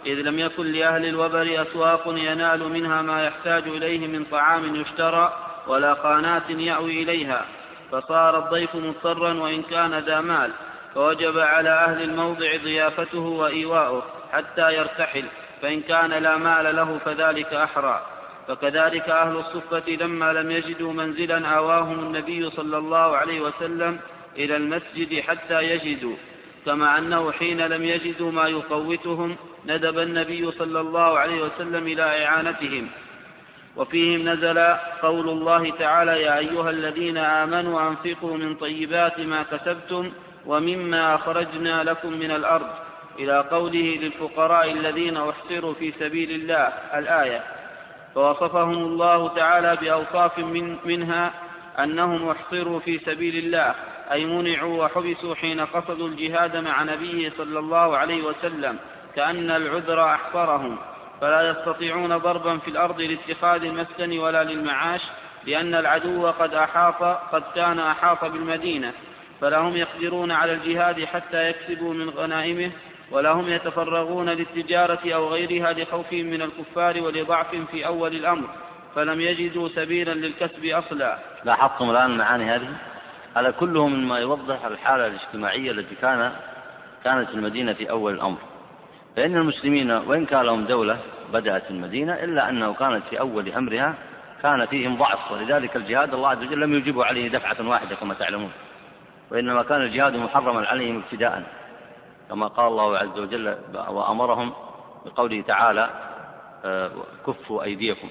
إذ 0.07 0.15
لم 0.15 0.39
يكن 0.39 0.67
لأهل 0.67 1.07
الوبر 1.07 1.63
أسواق 1.63 2.03
ينال 2.07 2.69
منها 2.69 3.03
ما 3.03 3.25
يحتاج 3.25 3.69
إليه 3.69 4.07
من 4.07 4.25
طعام 4.25 4.77
يشترى 4.77 5.33
ولا 5.67 5.93
قانات 5.93 6.51
يأوي 6.51 7.03
إليها 7.03 7.45
فصار 7.93 8.39
الضيف 8.39 8.75
مضطرا 8.75 9.35
وإن 9.35 9.63
كان 9.63 9.99
ذا 9.99 10.21
مال 10.21 10.51
فوجب 10.95 11.39
على 11.39 11.71
أهل 11.71 12.03
الموضع 12.03 12.57
ضيافته 12.57 13.19
وإيواؤه 13.19 14.03
حتى 14.33 14.75
يرتحل 14.75 15.25
فإن 15.63 15.81
كان 15.81 16.11
لا 16.11 16.37
مال 16.37 16.77
له 16.77 16.99
فذلك 17.05 17.55
أحرى. 17.55 18.03
فكذلك 18.51 19.09
أهل 19.09 19.37
الصفة 19.37 19.91
لما 19.91 20.33
لم 20.33 20.51
يجدوا 20.51 20.93
منزلا 20.93 21.49
آواهم 21.49 21.99
النبي 21.99 22.51
صلى 22.51 22.79
الله 22.79 23.17
عليه 23.17 23.41
وسلم 23.41 23.99
إلى 24.37 24.57
المسجد 24.57 25.21
حتى 25.21 25.63
يجدوا 25.63 26.17
كما 26.67 26.99
أنه 26.99 27.33
حين 27.33 27.61
لم 27.61 27.85
يجدوا 27.85 28.33
ما 28.33 28.49
يقوتهم 28.49 29.37
ندب 29.67 29.99
النبي 29.99 30.51
صلى 30.51 30.81
الله 30.81 31.19
عليه 31.19 31.43
وسلم 31.43 31.87
إلى 31.87 32.25
إعانتهم. 32.25 32.89
وفيهم 33.77 34.29
نزل 34.29 34.59
قول 35.03 35.29
الله 35.29 35.71
تعالى 35.71 36.23
يا 36.23 36.39
أيها 36.39 36.71
الذين 36.71 37.17
آمنوا 37.17 37.89
أنفقوا 37.89 38.37
من 38.37 38.55
طيبات 38.55 39.21
ما 39.21 39.43
كسبتم 39.43 40.13
ومما 40.47 41.15
أخرجنا 41.15 41.85
لكم 41.85 42.13
من 42.13 42.31
الأرض. 42.31 42.71
إلى 43.19 43.41
قوله 43.51 43.99
للفقراء 44.03 44.73
الذين 44.73 45.17
أحصروا 45.17 45.75
في 45.75 45.93
سبيل 45.99 46.31
الله 46.31 46.73
الآية 46.99 47.60
فوصفهم 48.14 48.75
الله 48.75 49.29
تعالى 49.29 49.77
بأوصاف 49.77 50.38
من 50.38 50.77
منها 50.85 51.33
أنهم 51.79 52.29
أحصروا 52.29 52.81
في 52.81 52.99
سبيل 52.99 53.44
الله 53.44 53.75
أي 54.12 54.25
منعوا 54.25 54.85
وحبسوا 54.85 55.35
حين 55.35 55.61
قصدوا 55.61 56.09
الجهاد 56.09 56.57
مع 56.57 56.83
نبيه 56.83 57.33
صلى 57.38 57.59
الله 57.59 57.96
عليه 57.96 58.23
وسلم 58.23 58.79
كأن 59.16 59.51
العذر 59.51 60.05
أحصرهم. 60.05 60.79
فلا 61.20 61.51
يستطيعون 61.51 62.16
ضربا 62.16 62.59
في 62.59 62.68
الأرض 62.68 63.01
لاتخاذ 63.01 63.64
المسكن 63.64 64.18
ولا 64.18 64.44
للمعاش 64.44 65.01
لأن 65.46 65.75
العدو 65.75 66.27
قد 66.27 66.55
أحاط 66.55 67.03
قد 67.33 67.42
كان 67.55 67.79
أحاط 67.79 68.25
بالمدينة. 68.25 68.92
فلهم 69.40 69.77
يقدرون 69.77 70.31
على 70.31 70.53
الجهاد 70.53 71.05
حتى 71.05 71.49
يكسبوا 71.49 71.94
من 71.94 72.11
غنائمه 72.11 72.70
ولهم 73.11 73.49
يتفرغون 73.49 74.29
للتجارة 74.29 75.14
أو 75.14 75.29
غيرها 75.29 75.73
لخوفهم 75.73 76.27
من 76.27 76.42
الكفار 76.42 77.03
ولضعف 77.03 77.55
في 77.70 77.87
أول 77.87 78.14
الأمر 78.14 78.49
فلم 78.94 79.20
يجدوا 79.20 79.68
سبيلا 79.68 80.14
للكسب 80.14 80.64
أصلا. 80.64 81.18
لاحظتم 81.44 81.90
الآن 81.90 82.11
المعاني 82.11 82.44
هذه؟ 82.44 82.68
هذا 83.37 83.51
كله 83.51 83.88
مما 83.88 84.18
يوضح 84.18 84.64
الحالة 84.64 85.07
الاجتماعية 85.07 85.70
التي 85.70 85.94
كان 85.94 86.33
كانت 87.05 87.31
المدينة 87.31 87.73
في 87.73 87.90
أول 87.90 88.14
الأمر. 88.14 88.38
فإن 89.16 89.37
المسلمين 89.37 89.90
وإن 89.90 90.27
كان 90.27 90.42
لهم 90.42 90.64
دولة 90.64 90.99
بدأت 91.33 91.70
المدينة 91.70 92.14
إلا 92.14 92.49
أنه 92.49 92.75
كانت 92.75 93.03
في 93.11 93.20
أول 93.20 93.49
أمرها 93.49 93.94
كان 94.42 94.66
فيهم 94.66 94.96
ضعف 94.96 95.33
ولذلك 95.33 95.77
الجهاد 95.77 96.14
الله 96.14 96.29
عز 96.29 96.38
وجل 96.38 96.61
لم 96.61 96.75
يجيبوا 96.75 97.05
عليه 97.05 97.29
دفعة 97.29 97.68
واحدة 97.68 97.96
كما 97.96 98.14
تعلمون 98.14 98.51
وإنما 99.31 99.62
كان 99.62 99.83
الجهاد 99.83 100.16
محرما 100.16 100.66
عليهم 100.66 101.03
ابتداء. 101.05 101.60
كما 102.31 102.47
قال 102.47 102.66
الله 102.66 102.99
عز 102.99 103.19
وجل 103.19 103.57
وأمرهم 103.88 104.53
بقوله 105.07 105.40
تعالى 105.40 105.90
آه، 106.64 106.90
كفوا 107.27 107.62
أيديكم. 107.62 108.09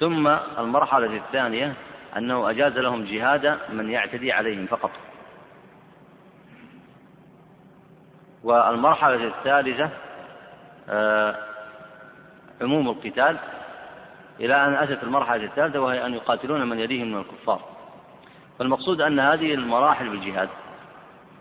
ثم 0.00 0.26
المرحلة 0.58 1.16
الثانية 1.16 1.74
أنه 2.16 2.50
أجاز 2.50 2.78
لهم 2.78 3.04
جهاد 3.04 3.58
من 3.72 3.90
يعتدي 3.90 4.32
عليهم 4.32 4.66
فقط. 4.66 4.90
والمرحلة 8.44 9.26
الثالثة 9.26 9.90
آه، 10.88 11.36
عموم 12.62 12.88
القتال. 12.88 13.36
إلى 14.40 14.66
أن 14.66 14.74
أتت 14.74 15.02
المرحلة 15.02 15.44
الثالثة 15.44 15.80
وهي 15.80 16.06
أن 16.06 16.14
يقاتلون 16.14 16.68
من 16.68 16.78
يليهم 16.78 17.12
من 17.12 17.18
الكفار. 17.18 17.60
فالمقصود 18.58 19.00
أن 19.00 19.20
هذه 19.20 19.54
المراحل 19.54 20.08
بالجهاد 20.08 20.48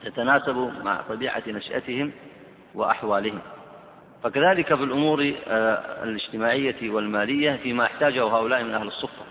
تتناسب 0.04 0.74
مع 0.84 1.02
طبيعة 1.10 1.44
نشأتهم 1.48 2.12
وأحوالهم. 2.76 3.40
فكذلك 4.24 4.76
في 4.76 4.84
الأمور 4.84 5.34
آه، 5.48 6.04
الاجتماعية 6.04 6.90
والمالية 6.90 7.60
فيما 7.64 7.86
احتاجه 7.86 8.24
هؤلاء 8.24 8.64
من 8.64 8.74
أهل 8.74 8.88
الصفة. 8.88 9.24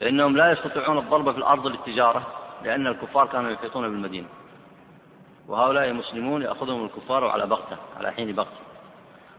فإنهم 0.00 0.36
لا 0.36 0.52
يستطيعون 0.52 0.98
الضرب 0.98 1.32
في 1.32 1.38
الأرض 1.38 1.66
للتجارة 1.66 2.26
لأن 2.64 2.86
الكفار 2.86 3.26
كانوا 3.26 3.50
يحيطون 3.50 3.88
بالمدينة. 3.88 4.26
وهؤلاء 5.48 5.92
مسلمون 5.92 6.42
يأخذهم 6.42 6.84
الكفار 6.84 7.24
على 7.24 7.46
بغتة 7.46 7.76
على 7.98 8.12
حين 8.12 8.32
بغتة 8.32 8.62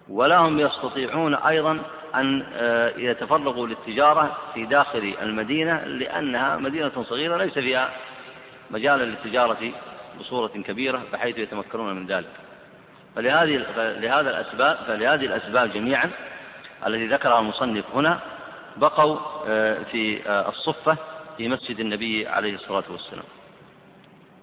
ولا 0.10 0.38
هم 0.38 0.60
يستطيعون 0.60 1.36
أيضا 1.36 1.80
أن 2.16 2.46
آه، 2.54 2.94
يتفرغوا 2.98 3.68
للتجارة 3.68 4.38
في 4.54 4.66
داخل 4.66 5.16
المدينة 5.22 5.84
لأنها 5.84 6.58
مدينة 6.58 6.92
صغيرة 7.10 7.38
ليس 7.38 7.54
فيها 7.54 7.90
مجال 8.72 9.00
للتجارة 9.00 9.72
بصورة 10.20 10.48
كبيرة 10.48 11.02
بحيث 11.14 11.38
يتمكنون 11.38 11.96
من 11.96 12.08
ذلك. 12.08 12.30
فلهذه 13.16 13.66
لهذا 13.78 14.30
الأسباب 14.30 14.78
فلهذه 14.88 15.26
الأسباب 15.26 15.74
جميعا 15.74 16.10
التي 16.88 17.08
ذكرها 17.08 17.40
المصنف 17.40 17.86
هنا 17.94 18.20
بقوا 18.78 19.18
آه، 19.48 19.84
في 19.92 20.30
آه، 20.30 20.50
الصفة 20.50 20.98
في 21.38 21.48
مسجد 21.48 21.80
النبي 21.80 22.28
عليه 22.28 22.56
الصلاة 22.56 22.84
والسلام. 22.90 23.26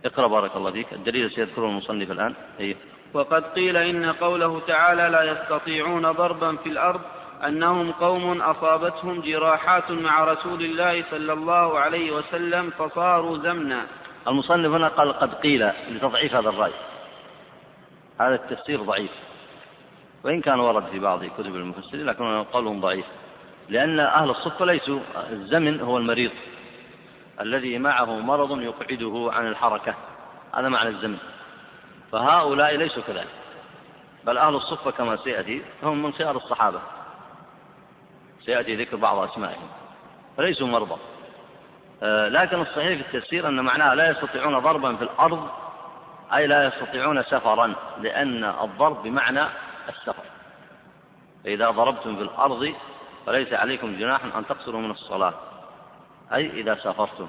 اقرأ 0.04 0.26
بارك 0.26 0.56
الله 0.56 0.70
فيك. 0.70 0.92
الدليل 0.92 1.30
سيذكره 1.30 1.64
المصنف 1.64 2.10
الآن. 2.10 2.34
أيه. 2.60 2.76
وقد 3.14 3.44
قيل 3.44 3.76
إن 3.76 4.12
قوله 4.12 4.60
تعالى 4.66 5.08
لا 5.08 5.22
يستطيعون 5.22 6.12
ضربا 6.12 6.56
في 6.56 6.68
الأرض 6.68 7.00
أنهم 7.46 7.92
قوم 7.92 8.42
أصابتهم 8.42 9.20
جراحات 9.20 9.90
مع 9.90 10.24
رسول 10.24 10.64
الله 10.64 11.04
صلى 11.10 11.32
الله 11.32 11.78
عليه 11.78 12.10
وسلم 12.10 12.70
فصاروا 12.70 13.38
زمنا. 13.38 13.86
المصنف 14.28 14.70
هنا 14.70 14.88
قال 14.88 15.12
قد 15.12 15.34
قيل 15.34 15.72
لتضعيف 15.88 16.34
هذا 16.34 16.48
الرأي. 16.48 16.72
هذا 18.20 18.34
التفسير 18.34 18.82
ضعيف. 18.82 19.10
وإن 20.24 20.40
كان 20.40 20.60
ورد 20.60 20.86
في 20.86 20.98
بعض 20.98 21.24
كتب 21.24 21.56
المفسرين 21.56 22.06
لكن 22.06 22.44
قولهم 22.44 22.80
ضعيف. 22.80 23.04
لأن 23.68 24.00
أهل 24.00 24.30
الصفة 24.30 24.64
ليسوا 24.64 25.00
الزمن 25.30 25.80
هو 25.80 25.98
المريض 25.98 26.30
الذي 27.40 27.78
معه 27.78 28.20
مرض 28.20 28.60
يقعده 28.60 29.30
عن 29.32 29.46
الحركة. 29.46 29.94
هذا 30.54 30.68
معنى 30.68 30.88
الزمن. 30.88 31.18
فهؤلاء 32.12 32.76
ليسوا 32.76 33.02
كذلك. 33.02 33.30
بل 34.24 34.38
أهل 34.38 34.54
الصفة 34.54 34.90
كما 34.90 35.16
سيأتي 35.16 35.62
هم 35.82 36.02
من 36.02 36.12
خيار 36.12 36.36
الصحابة. 36.36 36.80
سيأتي 38.44 38.76
ذكر 38.76 38.96
بعض 38.96 39.18
أسمائهم. 39.18 39.68
فليسوا 40.36 40.66
مرضى. 40.66 40.96
لكن 42.02 42.60
الصحيح 42.60 43.02
في 43.02 43.16
التفسير 43.16 43.48
أن 43.48 43.60
معناه 43.60 43.94
لا 43.94 44.10
يستطيعون 44.10 44.58
ضربا 44.58 44.96
في 44.96 45.04
الأرض 45.04 45.48
أي 46.34 46.46
لا 46.46 46.64
يستطيعون 46.64 47.22
سفرا 47.22 47.74
لأن 48.00 48.44
الضرب 48.44 49.02
بمعنى 49.02 49.44
السفر. 49.88 50.22
فإذا 51.44 51.70
ضربتم 51.70 52.16
في 52.16 52.22
الأرض 52.22 52.74
فليس 53.26 53.52
عليكم 53.52 53.96
جناح 53.98 54.36
أن 54.36 54.46
تقصروا 54.46 54.80
من 54.80 54.90
الصلاة 54.90 55.34
أي 56.34 56.46
إذا 56.60 56.74
سافرتم. 56.74 57.26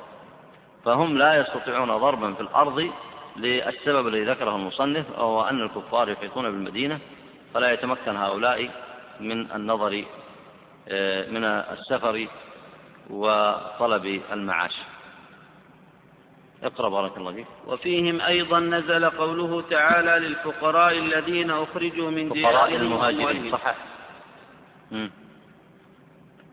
فهم 0.86 1.18
لا 1.18 1.36
يستطيعون 1.36 1.98
ضربا 1.98 2.34
في 2.34 2.42
الأرض 2.42 2.92
للسبب 3.36 4.08
الذي 4.08 4.24
ذكره 4.24 4.56
المصنف 4.56 5.06
وهو 5.18 5.42
أن 5.42 5.62
الكفار 5.62 6.10
يحيطون 6.10 6.46
بالمدينة 6.52 7.00
فلا 7.54 7.72
يتمكن 7.72 8.18
هؤلاء 8.18 8.70
من 9.20 9.52
النظر 9.52 10.06
آه، 10.90 11.30
من 11.30 11.44
السفر 11.46 12.28
وطلب 13.12 14.22
المعاش. 14.32 14.76
اقرأ 16.64 16.90
بارك 16.90 17.18
الله 17.18 17.32
فيك. 17.34 17.48
وفيهم 17.68 18.22
أيضا 18.22 18.60
نزل 18.60 19.10
قوله 19.10 19.62
تعالى 19.62 20.28
للفقراء 20.28 20.98
الذين 20.98 21.52
أخرجوا 21.52 22.10
من 22.12 22.30
ديارهم 22.30 22.76
المهاجرين. 22.76 23.52
صحح 23.52 23.76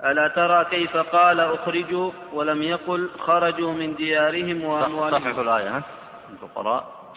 ألا 0.05 0.29
ترى 0.29 0.64
كيف 0.64 0.97
قال 0.97 1.40
أخرجوا 1.40 2.11
ولم 2.33 2.62
يقل 2.62 3.11
خرجوا 3.18 3.73
من 3.73 3.94
ديارهم 3.94 4.64
وأموالهم؟ 4.64 5.21
صححوا 5.21 5.42
الآية 5.42 5.77
ها؟ 5.77 5.83
الفقراء 6.31 7.12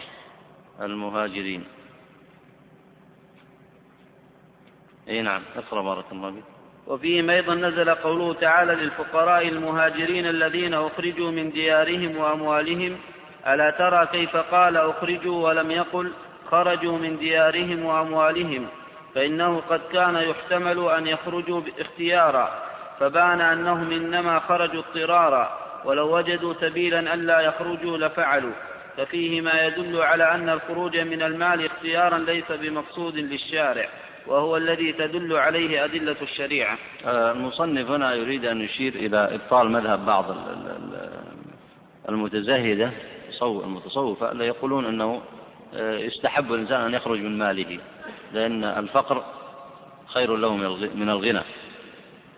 المهاجرين. 0.81 1.63
إي 5.07 5.21
نعم 5.21 5.41
اقرأ 5.55 5.81
بارك 5.81 6.05
الله 6.11 6.31
فيك. 6.31 6.43
وفيهم 6.91 7.29
أيضا 7.29 7.55
نزل 7.55 7.89
قوله 7.89 8.33
تعالى 8.33 8.75
للفقراء 8.75 9.47
المهاجرين 9.47 10.25
الذين 10.27 10.73
أخرجوا 10.73 11.31
من 11.31 11.51
ديارهم 11.51 12.17
وأموالهم 12.17 12.97
ألا 13.47 13.69
ترى 13.69 14.07
كيف 14.11 14.37
قال 14.37 14.77
أخرجوا 14.77 15.47
ولم 15.47 15.71
يقل 15.71 16.11
خرجوا 16.51 16.97
من 16.97 17.17
ديارهم 17.17 17.85
وأموالهم 17.85 18.67
فإنه 19.15 19.61
قد 19.69 19.81
كان 19.93 20.15
يحتمل 20.15 20.89
أن 20.89 21.07
يخرجوا 21.07 21.61
اختيارا 21.79 22.51
فبان 22.99 23.41
أنهم 23.41 23.91
إنما 23.91 24.39
خرجوا 24.39 24.81
اضطرارا 24.81 25.59
ولو 25.85 26.17
وجدوا 26.17 26.53
سبيلا 26.61 27.13
ألا 27.13 27.39
يخرجوا 27.39 27.97
لفعلوا 27.97 28.53
ففيه 28.97 29.41
ما 29.41 29.65
يدل 29.65 30.01
على 30.01 30.31
أن 30.31 30.49
الخروج 30.49 30.97
من 30.97 31.21
المال 31.21 31.65
اختيارا 31.65 32.17
ليس 32.17 32.51
بمقصود 32.51 33.15
للشارع. 33.15 33.89
وهو 34.27 34.57
الذي 34.57 34.93
تدل 34.93 35.33
عليه 35.33 35.85
أدلة 35.85 36.15
الشريعة. 36.21 36.77
آه، 37.05 37.31
المصنف 37.31 37.89
هنا 37.91 38.13
يريد 38.13 38.45
أن 38.45 38.61
يشير 38.61 38.95
إلى 38.95 39.35
إبطال 39.35 39.71
مذهب 39.71 40.05
بعض 40.05 40.25
المتزهدة 42.09 42.91
المتصوفة 43.41 44.31
اللي 44.31 44.47
يقولون 44.47 44.85
أنه 44.85 45.21
آه، 45.73 45.97
يستحب 45.97 46.53
الإنسان 46.53 46.81
أن 46.81 46.93
يخرج 46.93 47.19
من 47.19 47.37
ماله 47.37 47.79
لأن 48.33 48.63
الفقر 48.63 49.23
خير 50.07 50.35
له 50.35 50.55
من 50.95 51.09
الغنى. 51.09 51.41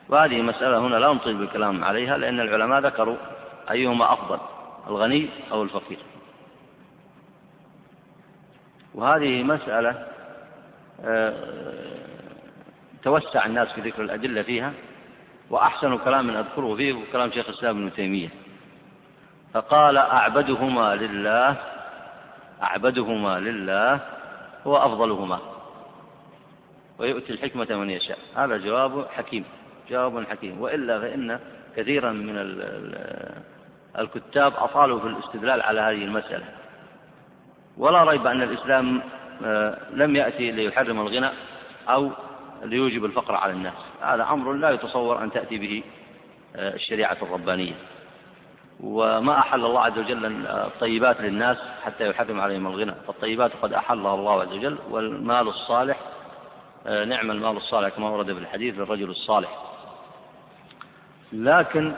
وهذه 0.10 0.42
مسألة 0.42 0.78
هنا 0.80 0.96
لا 0.96 1.14
نطيل 1.14 1.34
بالكلام 1.34 1.84
عليها 1.84 2.18
لأن 2.18 2.40
العلماء 2.40 2.80
ذكروا 2.80 3.18
أيهما 3.72 4.14
أفضل 4.14 4.40
الغني 4.88 5.30
أو 5.52 5.64
الفقير. 5.64 5.98
وهذه 8.96 9.44
مسألة 9.44 10.13
توسع 13.04 13.46
الناس 13.46 13.72
في 13.72 13.82
ذكر 13.82 14.02
الأدلة 14.02 14.42
فيها 14.42 14.74
وأحسن 15.50 15.98
كلام 15.98 16.30
أذكره 16.30 16.76
فيه 16.76 16.96
كلام 17.12 17.32
شيخ 17.32 17.50
الإسلام 17.50 17.78
ابن 17.78 17.94
تيمية. 17.94 18.30
فقال 19.54 19.98
أعبدهما 19.98 20.96
لله 20.96 21.56
أعبدهما 22.64 23.40
لله 23.40 24.00
هو 24.68 24.78
أفضلهما. 24.78 25.40
ويؤتي 27.00 27.34
الحكمة 27.34 27.68
من 27.76 27.90
يشاء. 27.90 28.18
هذا 28.36 28.58
جواب 28.58 29.08
حكيم 29.08 29.46
جواب 29.90 30.28
حكيم. 30.28 30.62
وإلا 30.62 31.00
فإن 31.00 31.40
كثيرا 31.76 32.12
من 32.12 32.36
الكتاب 34.00 34.54
أطالوا 34.54 35.00
في 35.00 35.08
الاستدلال 35.08 35.62
على 35.62 35.82
هذه 35.82 36.04
المسألة. 36.04 36.46
ولا 37.78 38.04
ريب 38.04 38.28
أن 38.28 38.42
الإسلام 38.42 39.02
لم 39.94 40.16
يأتي 40.16 40.52
ليحرم 40.52 41.02
الغنى 41.02 41.30
أو 41.90 42.12
ليوجب 42.64 43.06
الفقر 43.06 43.36
على 43.36 43.54
الناس. 43.54 43.74
هذا 44.02 44.24
أمر 44.24 44.54
لا 44.54 44.70
يتصور 44.70 45.24
أن 45.24 45.32
تأتي 45.32 45.58
به 45.58 45.84
آه، 46.56 46.74
الشريعة 46.74 47.18
الربانية. 47.22 47.74
وما 48.80 49.40
أحل 49.40 49.66
الله 49.66 49.82
عز 49.82 50.00
وجل 50.00 50.46
الطيبات 50.48 51.22
للناس 51.22 51.58
حتى 51.84 52.10
يحرم 52.10 52.42
عليهم 52.42 52.68
الغنى. 52.68 52.94
فالطيبات 53.08 53.52
قد 53.62 53.74
أحلها 53.74 54.16
الله 54.16 54.42
عز 54.42 54.54
وجل 54.54 54.78
والمال 54.90 55.48
الصالح 55.48 56.00
آه، 56.88 57.06
نعم 57.06 57.32
المال 57.32 57.58
الصالح 57.58 57.90
كما 57.90 58.10
ورد 58.10 58.34
في 58.34 58.40
الحديث 58.40 58.76
للرجل 58.76 59.10
الصالح. 59.10 59.58
لكن 61.34 61.94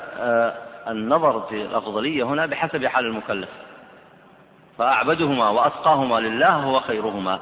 النظر 0.87 1.41
في 1.41 1.61
الأفضلية 1.61 2.23
هنا 2.23 2.45
بحسب 2.45 2.85
حال 2.85 3.05
المكلف. 3.05 3.49
فأعبدهما 4.77 5.49
وأتقاهما 5.49 6.19
لله 6.19 6.53
هو 6.53 6.79
خيرهما. 6.79 7.39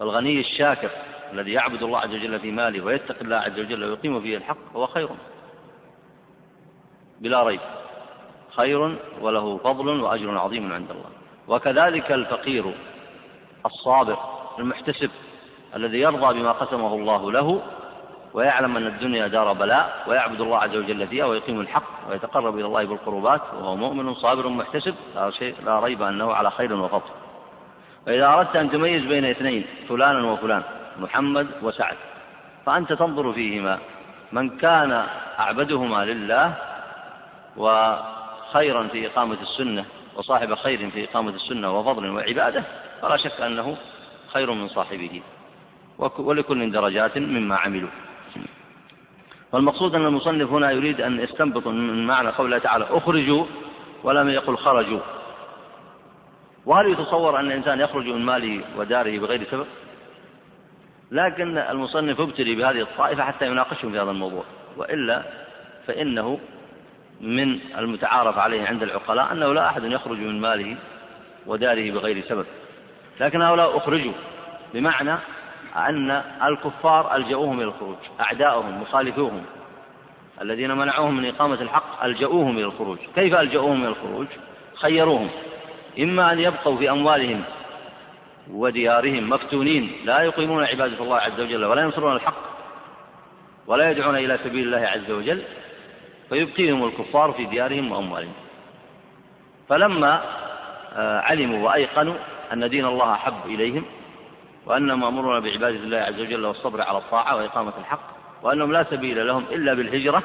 الغني 0.00 0.40
الشاكر 0.40 0.90
الذي 1.32 1.52
يعبد 1.52 1.82
الله 1.82 1.98
عز 1.98 2.10
وجل 2.10 2.40
في 2.40 2.50
ماله 2.50 2.84
ويتقي 2.84 3.20
الله 3.20 3.36
عز 3.36 3.58
وجل 3.58 3.84
ويقيم 3.84 4.20
فيه 4.20 4.36
الحق 4.36 4.76
هو 4.76 4.86
خير. 4.86 5.08
بلا 7.20 7.42
ريب. 7.42 7.60
خير 8.50 8.96
وله 9.20 9.56
فضل 9.56 10.00
وأجر 10.00 10.38
عظيم 10.38 10.72
عند 10.72 10.90
الله. 10.90 11.10
وكذلك 11.48 12.12
الفقير 12.12 12.74
الصابر 13.66 14.18
المحتسب 14.58 15.10
الذي 15.76 16.00
يرضى 16.00 16.40
بما 16.40 16.52
قسمه 16.52 16.94
الله 16.94 17.32
له 17.32 17.62
ويعلم 18.34 18.76
أن 18.76 18.86
الدنيا 18.86 19.26
دار 19.26 19.52
بلاء 19.52 20.04
ويعبد 20.06 20.40
الله 20.40 20.58
عز 20.58 20.76
وجل 20.76 21.06
فيها 21.06 21.24
ويقيم 21.26 21.60
الحق 21.60 22.10
ويتقرب 22.10 22.54
إلى 22.58 22.64
الله 22.64 22.84
بالقربات 22.84 23.40
وهو 23.60 23.76
مؤمن 23.76 24.14
صابر 24.14 24.48
محتسب 24.48 24.94
لا, 25.14 25.30
شيء 25.30 25.54
لا 25.64 25.80
ريب 25.80 26.02
أنه 26.02 26.32
على 26.32 26.50
خير 26.50 26.72
وفضل. 26.72 27.10
فإذا 28.06 28.26
أردت 28.26 28.56
أن 28.56 28.70
تميز 28.70 29.04
بين 29.04 29.24
اثنين 29.24 29.66
فلانا 29.88 30.30
وفلان 30.32 30.62
محمد 30.98 31.46
وسعد 31.62 31.96
فأنت 32.66 32.92
تنظر 32.92 33.32
فيهما. 33.32 33.78
من 34.32 34.58
كان 34.58 35.06
أعبدهما 35.38 36.04
لله 36.04 36.54
وخيرا 37.56 38.82
في 38.88 39.06
إقامة 39.06 39.36
السنة 39.42 39.84
وصاحب 40.16 40.54
خير 40.54 40.90
في 40.90 41.04
إقامة 41.04 41.30
السنة 41.30 41.78
وفضل 41.78 42.10
وعبادة 42.10 42.62
فلا 43.02 43.16
شك 43.16 43.40
أنه 43.40 43.76
خير 44.32 44.52
من 44.52 44.68
صاحبه 44.68 45.22
ولكل 45.98 46.72
درجات 46.72 47.18
مما 47.18 47.56
عملوا. 47.56 47.88
والمقصود 49.52 49.94
أن 49.94 50.06
المصنف 50.06 50.50
هنا 50.50 50.70
يريد 50.70 51.00
أن 51.00 51.20
يستنبط 51.20 51.66
من 51.66 52.06
معنى 52.06 52.28
قوله 52.28 52.58
تعالى 52.58 52.86
أخرجوا 52.90 53.44
ولم 54.02 54.28
يقل 54.28 54.56
خرجوا. 54.56 55.00
وهل 56.66 56.92
يتصور 56.92 57.40
أن 57.40 57.46
الإنسان 57.46 57.80
يخرج 57.80 58.06
من 58.06 58.26
ماله 58.26 58.64
وداره 58.76 59.18
بغير 59.18 59.44
سبب؟ 59.50 59.66
لكن 61.10 61.58
المصنف 61.58 62.20
ابتلي 62.20 62.54
بهذه 62.54 62.80
الطائفة 62.80 63.24
حتى 63.24 63.46
يناقشهم 63.46 63.92
في 63.92 64.00
هذا 64.00 64.10
الموضوع. 64.10 64.44
وإلا 64.76 65.22
فإنه 65.86 66.40
من 67.20 67.58
المتعارف 67.78 68.38
عليه 68.38 68.68
عند 68.68 68.82
العقلاء 68.82 69.32
أنه 69.32 69.52
لا 69.52 69.66
أحد 69.66 69.84
يخرج 69.84 70.18
من 70.18 70.40
ماله 70.40 70.76
وداره 71.46 71.90
بغير 71.90 72.24
سبب. 72.28 72.46
لكن 73.20 73.42
هؤلاء 73.42 73.76
أخرجوا. 73.76 74.12
بمعنى 74.74 75.16
أن 75.78 76.22
الكفار 76.44 77.16
ألجؤوهم 77.16 77.60
إلى 77.60 77.68
الخروج 77.68 77.96
أعداؤهم 78.20 78.80
مخالفوهم. 78.82 79.44
الذين 80.42 80.76
منعوهم 80.76 81.16
من 81.16 81.28
إقامة 81.28 81.62
الحق 81.62 82.04
ألجؤوهم 82.04 82.58
إلى 82.58 82.64
الخروج. 82.64 82.98
كيف 83.14 83.34
ألجؤوهم 83.34 83.80
إلى 83.82 83.88
الخروج؟ 83.88 84.26
خيروهم. 84.74 85.30
إما 85.98 86.32
أن 86.32 86.38
يبقوا 86.38 86.76
في 86.76 86.90
أموالهم 86.90 87.42
وديارهم 88.50 89.30
مفتونين. 89.30 89.92
لا 90.04 90.20
يقيمون 90.20 90.64
عبادة 90.64 91.02
الله 91.02 91.16
عز 91.16 91.40
وجل 91.40 91.64
ولا 91.64 91.82
ينصرون 91.82 92.16
الحق 92.16 92.48
ولا 93.66 93.90
يدعون 93.90 94.16
إلى 94.16 94.38
سبيل 94.44 94.66
الله 94.66 94.86
عز 94.88 95.10
وجل 95.10 95.42
فيبقيهم 96.28 96.84
الكفار 96.84 97.32
في 97.32 97.44
ديارهم 97.44 97.92
وأموالهم. 97.92 98.32
فلما 99.68 100.22
آه، 100.96 101.20
علموا 101.20 101.68
وأيقنوا 101.68 102.14
أن 102.52 102.70
دين 102.70 102.84
الله 102.84 103.12
أحب 103.14 103.34
إليهم 103.46 103.84
وأنهم 104.68 105.00
مأمورون 105.00 105.40
بعبادة 105.40 105.76
الله 105.76 105.98
عز 105.98 106.20
وجل 106.20 106.44
والصبر 106.46 106.82
على 106.82 106.98
الطاعة 106.98 107.36
وإقامة 107.36 107.72
الحق 107.78 108.00
وأنهم 108.42 108.72
لا 108.72 108.86
سبيل 108.90 109.26
لهم 109.26 109.44
إلا 109.50 109.74
بالهجرة 109.74 110.22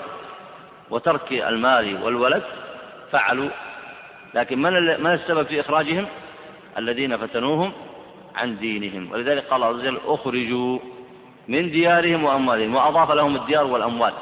وترك 0.90 1.32
المال 1.32 2.04
والولد 2.04 2.44
فعلوا. 3.12 3.50
لكن 4.34 4.62
من 4.62 5.04
من 5.04 5.14
السبب 5.14 5.44
في 5.44 5.60
إخراجهم؟ 5.60 6.08
الذين 6.78 7.18
فتنوهم 7.18 7.72
عن 8.36 8.58
دينهم. 8.58 9.12
ولذلك 9.12 9.44
قال 9.44 9.64
عز 9.64 9.76
وجل 9.76 10.00
أخرجوا 10.06 10.80
من 11.48 11.72
ديارهم 11.72 12.24
وأموالهم. 12.24 12.76
وأضاف 12.76 13.12
لهم 13.12 13.36
الديار 13.36 13.66
والأموال. 13.66 14.14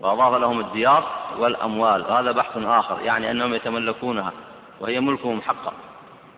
وأضاف 0.00 0.40
لهم 0.40 0.60
الديار 0.60 1.04
والأموال. 1.38 2.02
وهذا 2.02 2.32
بحث 2.32 2.56
آخر 2.56 3.00
يعني 3.00 3.30
أنهم 3.30 3.54
يتملكونها 3.54 4.32
وهي 4.80 5.00
ملكهم 5.00 5.42
حقا. 5.42 5.72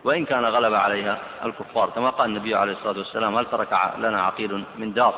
وإن 0.03 0.25
كان 0.25 0.45
غلب 0.45 0.73
عليها 0.73 1.17
الكفار 1.45 1.89
كما 1.89 2.09
قال 2.09 2.29
النبي 2.29 2.55
عليه 2.55 2.71
الصلاة 2.71 2.97
والسلام 2.97 3.35
هل 3.35 3.45
ترك 3.45 3.79
لنا 3.97 4.21
عقيل 4.21 4.63
من 4.77 4.93
دار؟ 4.93 5.13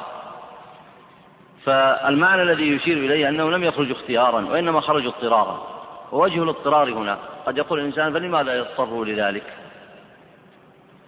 فالمعنى 1.65 2.41
الذي 2.41 2.67
يشير 2.67 2.97
إليه 2.97 3.29
أنه 3.29 3.51
لم 3.51 3.63
يخرجوا 3.63 3.95
اختيارا 3.95 4.45
وإنما 4.45 4.81
خرجوا 4.81 5.11
اضطرارا. 5.11 5.67
ووجه 6.11 6.43
الاضطرار 6.43 6.93
هنا 6.93 7.17
قد 7.45 7.57
يقول 7.57 7.79
الإنسان 7.79 8.13
فلماذا 8.13 8.57
يضطروا 8.57 9.05
لذلك؟ 9.05 9.43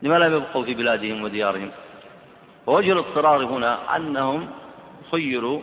لماذا 0.01 0.27
لم 0.27 0.35
يبقوا 0.35 0.63
في 0.63 0.73
بلادهم 0.73 1.23
وديارهم؟ 1.23 1.71
ووجه 2.67 2.91
الاضطرار 2.91 3.45
هنا 3.45 3.95
أنهم 3.95 4.47
خيروا 5.11 5.61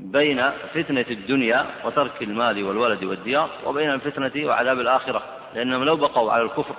بين 0.00 0.50
فتنة 0.74 1.06
الدنيا 1.10 1.66
وترك 1.84 2.22
المال 2.22 2.64
والولد 2.64 3.04
والديار 3.04 3.50
وبين 3.66 3.90
الفتنة 3.90 4.46
وعذاب 4.46 4.80
الآخرة 4.80 5.22
لأنهم 5.54 5.84
لو 5.84 5.96
بقوا 5.96 6.32
على 6.32 6.42
الكفر 6.42 6.74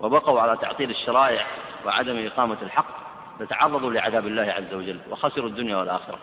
وبقوا 0.00 0.40
على 0.40 0.56
تعطيل 0.56 0.90
الشرائع 0.90 1.46
وعدم 1.86 2.26
إقامة 2.26 2.56
الحق 2.62 3.08
لتعرضوا 3.40 3.92
لعذاب 3.92 4.26
الله 4.26 4.42
عز 4.42 4.74
وجل 4.74 4.98
وخسروا 5.10 5.48
الدنيا 5.48 5.76
والآخرة. 5.76 6.18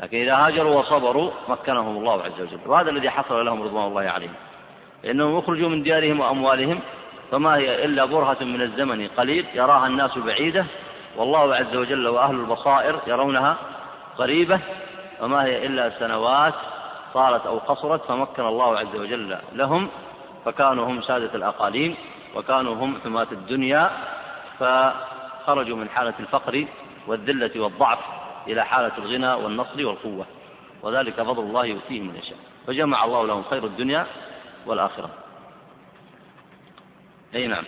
لكن 0.00 0.16
إذا 0.16 0.36
هاجروا 0.36 0.80
وصبروا 0.80 1.30
مكنهم 1.48 1.96
الله 1.96 2.22
عز 2.22 2.40
وجل 2.40 2.58
وهذا 2.66 2.90
الذي 2.90 3.10
حصل 3.10 3.44
لهم 3.44 3.62
رضوان 3.62 3.86
الله 3.86 4.10
عليهم. 4.10 4.34
لأنهم 5.04 5.38
أخرجوا 5.38 5.68
من 5.68 5.82
ديارهم 5.82 6.20
وأموالهم 6.20 6.80
فما 7.30 7.56
هي 7.56 7.84
إلا 7.84 8.04
برهة 8.04 8.36
من 8.40 8.62
الزمن 8.62 9.08
قليل 9.08 9.46
يراها 9.54 9.86
الناس 9.86 10.18
بعيدة 10.18 10.66
والله 11.16 11.54
عز 11.54 11.76
وجل 11.76 12.08
وأهل 12.08 12.34
البصائر 12.34 13.00
يرونها 13.06 13.56
قريبة 14.18 14.60
وما 15.20 15.44
هي 15.44 15.66
إلا 15.66 15.90
سنوات 15.98 16.54
طالت 17.14 17.46
أو 17.46 17.58
قصرت 17.58 18.04
فمكن 18.04 18.42
الله 18.42 18.78
عز 18.78 18.96
وجل 18.96 19.38
لهم 19.52 19.88
فكانوا 20.44 20.86
هم 20.86 21.02
سادة 21.02 21.34
الأقاليم. 21.34 21.96
وكانوا 22.34 22.74
هم 22.74 23.00
حماة 23.04 23.26
الدنيا 23.32 23.90
فخرجوا 24.58 25.76
من 25.76 25.88
حالة 25.88 26.14
الفقر 26.20 26.66
والذلة 27.06 27.60
والضعف 27.60 27.98
إلى 28.46 28.64
حالة 28.64 28.92
الغنى 28.98 29.32
والنصر 29.32 29.86
والقوة 29.86 30.26
وذلك 30.82 31.22
فضل 31.22 31.42
الله 31.42 31.64
يؤتيه 31.64 32.00
من 32.00 32.16
يشاء. 32.16 32.38
فجمع 32.66 33.04
الله 33.04 33.26
لهم 33.26 33.42
خير 33.42 33.64
الدنيا 33.64 34.06
والآخرة. 34.66 35.10
أي 37.34 37.46
نعم. 37.46 37.64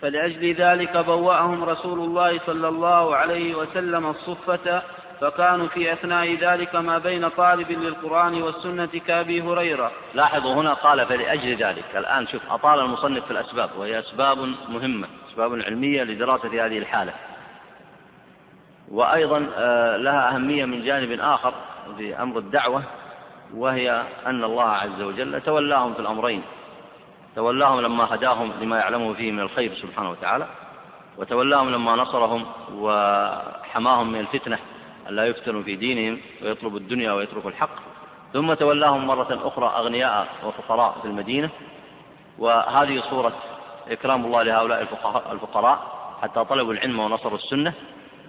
فلأجل 0.00 0.54
ذلك 0.54 0.96
بوأهم 0.96 1.64
رسول 1.64 1.98
الله 1.98 2.40
صلى 2.46 2.68
الله 2.68 3.16
عليه 3.16 3.54
وسلم 3.54 4.06
الصفة 4.06 4.82
فكانوا 5.20 5.68
في 5.68 5.92
أثناء 5.92 6.34
ذلك 6.34 6.74
ما 6.74 6.98
بين 6.98 7.28
طالب 7.28 7.70
للقرآن 7.70 8.42
والسنة 8.42 9.00
كأبي 9.06 9.42
هريرة. 9.42 9.90
لاحظوا 10.14 10.54
هنا 10.54 10.74
قال 10.74 11.06
فلأجل 11.06 11.56
ذلك. 11.56 11.96
الآن 11.96 12.26
شوف 12.26 12.42
أطال 12.50 12.80
المصنف 12.80 13.24
في 13.24 13.30
الأسباب 13.30 13.70
وهي 13.76 13.98
أسباب 13.98 14.38
مهمة 14.68 15.08
أسباب 15.30 15.52
علمية 15.52 16.02
لدراسة 16.02 16.48
هذه 16.48 16.78
الحالة. 16.78 17.12
وأيضا 18.90 19.48
آه، 19.56 19.96
لها 19.96 20.34
أهمية 20.34 20.64
من 20.64 20.84
جانب 20.84 21.20
آخر 21.20 21.54
في 21.96 22.22
أمر 22.22 22.38
الدعوة 22.38 22.82
وهي 23.54 24.02
أن 24.26 24.44
الله 24.44 24.68
عز 24.68 25.02
وجل 25.02 25.40
تولاهم 25.40 25.94
في 25.94 26.00
الأمرين. 26.00 26.42
تولاهم 27.36 27.80
لما 27.80 28.14
هداهم 28.14 28.52
لما 28.60 28.78
يعلمه 28.78 29.14
فيه 29.14 29.32
من 29.32 29.40
الخير 29.40 29.74
سبحانه 29.74 30.10
وتعالى 30.10 30.46
وتولاهم 31.16 31.70
لما 31.70 31.96
نصرهم 31.96 32.46
وحماهم 32.74 34.12
من 34.12 34.20
الفتنة. 34.20 34.58
ألا 35.08 35.24
يفتنوا 35.26 35.62
في 35.62 35.76
دينهم 35.76 36.20
ويطلبوا 36.42 36.78
الدنيا 36.78 37.12
ويتركوا 37.12 37.50
الحق. 37.50 37.70
ثم 38.32 38.54
تولاهم 38.54 39.06
مرة 39.06 39.40
أخرى 39.44 39.66
أغنياء 39.66 40.26
وفقراء 40.44 40.98
في 41.02 41.08
المدينة. 41.08 41.50
وهذه 42.38 43.02
صورة 43.10 43.32
إكرام 43.90 44.24
الله 44.24 44.42
لهؤلاء 44.42 44.82
الفقراء 45.32 45.78
حتى 46.22 46.44
طلبوا 46.44 46.72
العلم 46.72 46.98
ونصروا 47.00 47.38
السنة. 47.38 47.72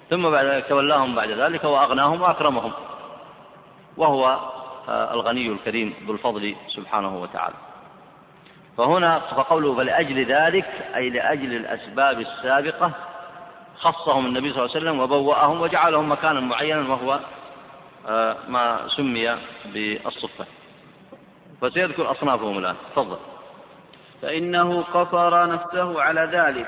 ثم 0.09 0.29
بعد 0.29 0.45
ذلك 0.45 0.67
تولاهم 0.69 1.15
بعد 1.15 1.29
ذلك 1.29 1.63
وأغناهم 1.63 2.21
وأكرمهم. 2.21 2.71
وهو 3.97 4.39
آه، 4.89 5.13
الغني 5.13 5.47
الكريم 5.47 5.93
ذو 6.07 6.13
الفضل 6.13 6.55
سبحانه 6.67 7.17
وتعالى. 7.17 7.55
فهنا 8.77 9.19
فقوله 9.19 9.75
فلأجل 9.75 10.25
ذلك 10.25 10.65
أي 10.95 11.09
لأجل 11.09 11.53
الأسباب 11.53 12.19
السابقة 12.19 12.91
خصهم 13.79 14.25
النبي 14.25 14.53
صلى 14.53 14.65
الله 14.65 14.75
عليه 14.75 14.85
وسلم 14.85 14.99
وبوأهم 14.99 15.61
وجعلهم 15.61 16.11
مكانا 16.11 16.39
معينا 16.39 16.89
وهو 16.93 17.19
آه، 18.07 18.37
ما 18.47 18.87
سمي 18.95 19.37
بالصفة. 19.65 20.45
فسيذكر 21.61 22.11
أصنافهم 22.11 22.57
الآن. 22.57 22.75
تفضل. 22.91 23.17
فإنه 24.21 24.81
قصر 24.81 25.47
نفسه 25.47 26.01
على 26.01 26.21
ذلك. 26.21 26.67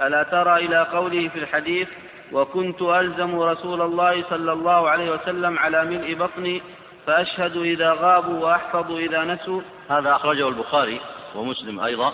ألا 0.00 0.22
ترى 0.22 0.56
إلى 0.66 0.82
قوله 0.82 1.28
في 1.28 1.38
الحديث 1.38 1.88
وكنت 2.32 2.82
ألزم 2.82 3.40
رسول 3.40 3.82
الله 3.82 4.24
صلى 4.30 4.52
الله 4.52 4.90
عليه 4.90 5.10
وسلم 5.10 5.58
على 5.58 5.84
ملء 5.84 6.14
بطني 6.14 6.62
فأشهد 7.06 7.56
إذا 7.56 7.92
غابوا 7.92 8.44
وأحفظ 8.44 8.92
إذا 8.92 9.24
نسوا. 9.24 9.60
هذا 9.90 10.16
أخرجه 10.16 10.48
البخاري 10.48 11.00
ومسلم 11.34 11.80
أيضا 11.80 12.12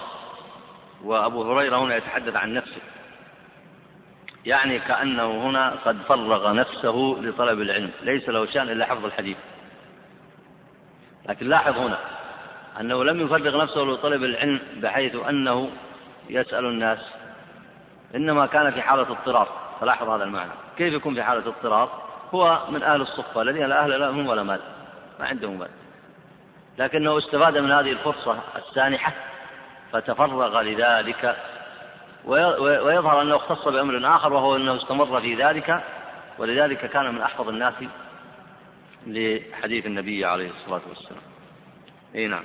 وأبو 1.04 1.52
هريرة 1.52 1.76
هنا 1.76 1.96
يتحدث 1.96 2.36
عن 2.36 2.54
نفسه. 2.54 2.80
يعني 4.46 4.78
كأنه 4.78 5.48
هنا 5.48 5.74
قد 5.84 5.96
فرغ 6.08 6.52
نفسه 6.52 7.16
لطلب 7.20 7.60
العلم. 7.60 7.90
ليس 8.02 8.28
له 8.28 8.46
شأن 8.46 8.68
إلا 8.68 8.86
حفظ 8.86 9.04
الحديث. 9.04 9.36
لكن 11.28 11.48
لاحظ 11.48 11.78
هنا 11.78 11.98
أنه 12.80 13.04
لم 13.04 13.20
يفرغ 13.20 13.62
نفسه 13.62 13.80
لطلب 13.80 14.24
العلم 14.24 14.60
بحيث 14.76 15.16
أنه 15.28 15.70
يسأل 16.30 16.64
الناس. 16.64 16.98
إنما 18.14 18.46
كان 18.46 18.70
في 18.70 18.82
حالة 18.82 19.02
اضطرار 19.02 19.48
فلاحظ 19.80 20.08
هذا 20.08 20.24
المعنى. 20.24 20.50
كيف 20.78 20.94
يكون 20.94 21.14
في 21.14 21.22
حالة 21.22 21.46
اضطرار 21.46 22.02
هو 22.34 22.62
من 22.70 22.82
أهل 22.82 23.00
الصفة. 23.00 23.42
الذين 23.42 23.66
لا 23.66 23.84
أهل 23.84 24.00
لهم 24.00 24.26
ولا 24.26 24.42
مال. 24.42 24.60
ما 25.20 25.26
عندهم 25.26 25.58
مال. 25.58 25.70
لكنه 26.78 27.18
استفاد 27.18 27.58
من 27.58 27.72
هذه 27.72 27.92
الفرصة 27.92 28.38
السانحة. 28.56 29.12
فتفرغ 29.92 30.60
لذلك 30.60 31.36
ويظهر 32.28 33.22
أنه 33.22 33.36
اختص 33.36 33.68
بأمر 33.68 34.16
آخر 34.16 34.32
وهو 34.32 34.56
أنه 34.56 34.76
استمر 34.76 35.20
في 35.20 35.34
ذلك 35.34 35.84
ولذلك 36.38 36.90
كان 36.90 37.14
من 37.14 37.20
أحفظ 37.20 37.48
الناس 37.48 37.74
لحديث 39.06 39.86
النبي 39.86 40.24
عليه 40.24 40.50
الصلاة 40.50 40.80
والسلام. 40.88 41.22
أي 42.14 42.26
نعم. 42.26 42.44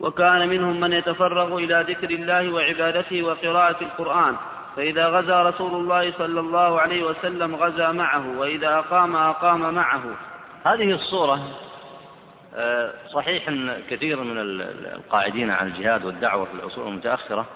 وكان 0.00 0.48
منهم 0.48 0.80
من 0.80 0.92
يتفرغ 0.92 1.58
إلى 1.58 1.84
ذكر 1.88 2.10
الله 2.10 2.52
وعبادته 2.52 3.22
وقراءة 3.22 3.84
القرآن 3.84 4.36
فإذا 4.76 5.06
غزا 5.06 5.42
رسول 5.42 5.74
الله 5.74 6.12
صلى 6.18 6.40
الله 6.40 6.80
عليه 6.80 7.02
وسلم 7.04 7.56
غزا 7.56 7.92
معه 7.92 8.38
وإذا 8.38 8.78
أقام 8.78 9.16
أقام 9.16 9.74
معه. 9.74 10.02
هذه 10.64 10.92
الصورة 10.92 11.40
آه، 12.54 12.92
صحيح 13.14 13.48
أن 13.48 13.82
كثير 13.90 14.20
من 14.22 14.38
القاعدين 14.94 15.50
عن 15.50 15.66
الجهاد 15.66 16.04
والدعوة 16.04 16.44
في 16.44 16.54
العصور 16.54 16.88
المتأخرة 16.88 17.46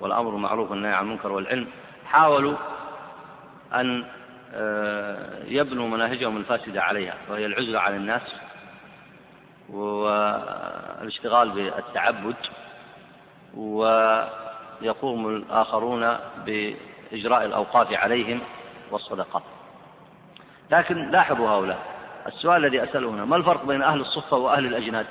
والأمر 0.00 0.30
بالمعروف 0.30 0.70
والنهي 0.70 0.92
عن 0.92 1.04
المنكر 1.04 1.32
والعلم. 1.32 1.66
حاولوا 2.06 2.56
أن 3.74 4.04
آه، 4.54 5.44
يبنوا 5.44 5.88
مناهجهم 5.88 6.36
الفاسدة 6.36 6.82
عليها 6.82 7.14
وهي 7.28 7.46
العزلة 7.46 7.80
عن 7.80 7.96
الناس 7.96 8.22
والاشتغال 9.68 11.50
بالتعبد 11.50 12.36
ويقوم 13.56 15.28
الآخرون 15.28 16.16
بإجراء 16.46 17.44
الأوقاف 17.44 17.92
عليهم 17.92 18.40
والصدقات. 18.90 19.42
لكن 20.70 21.10
لاحظوا 21.10 21.48
هؤلاء 21.48 21.78
السؤال 22.26 22.64
الذي 22.64 22.84
أسأله 22.84 23.10
هنا 23.10 23.24
ما 23.24 23.36
الفرق 23.36 23.64
بين 23.64 23.82
أهل 23.82 24.00
الصفة 24.00 24.36
وأهل 24.36 24.66
الأجناد؟ 24.66 25.06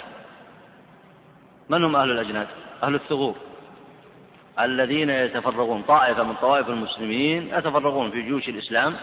من 1.70 1.84
هم 1.84 1.96
أهل 1.96 2.12
الأجناد؟ 2.12 2.48
أهل 2.84 2.96
الثغور. 2.96 3.36
الذين 4.60 5.10
يتفرغون 5.10 5.82
طائفة 5.82 6.24
من 6.24 6.36
طوائف 6.36 6.70
المسلمين 6.70 7.48
يتفرغون 7.48 8.12
في 8.12 8.22
جيوش 8.22 8.50
الإسلام 8.50 8.96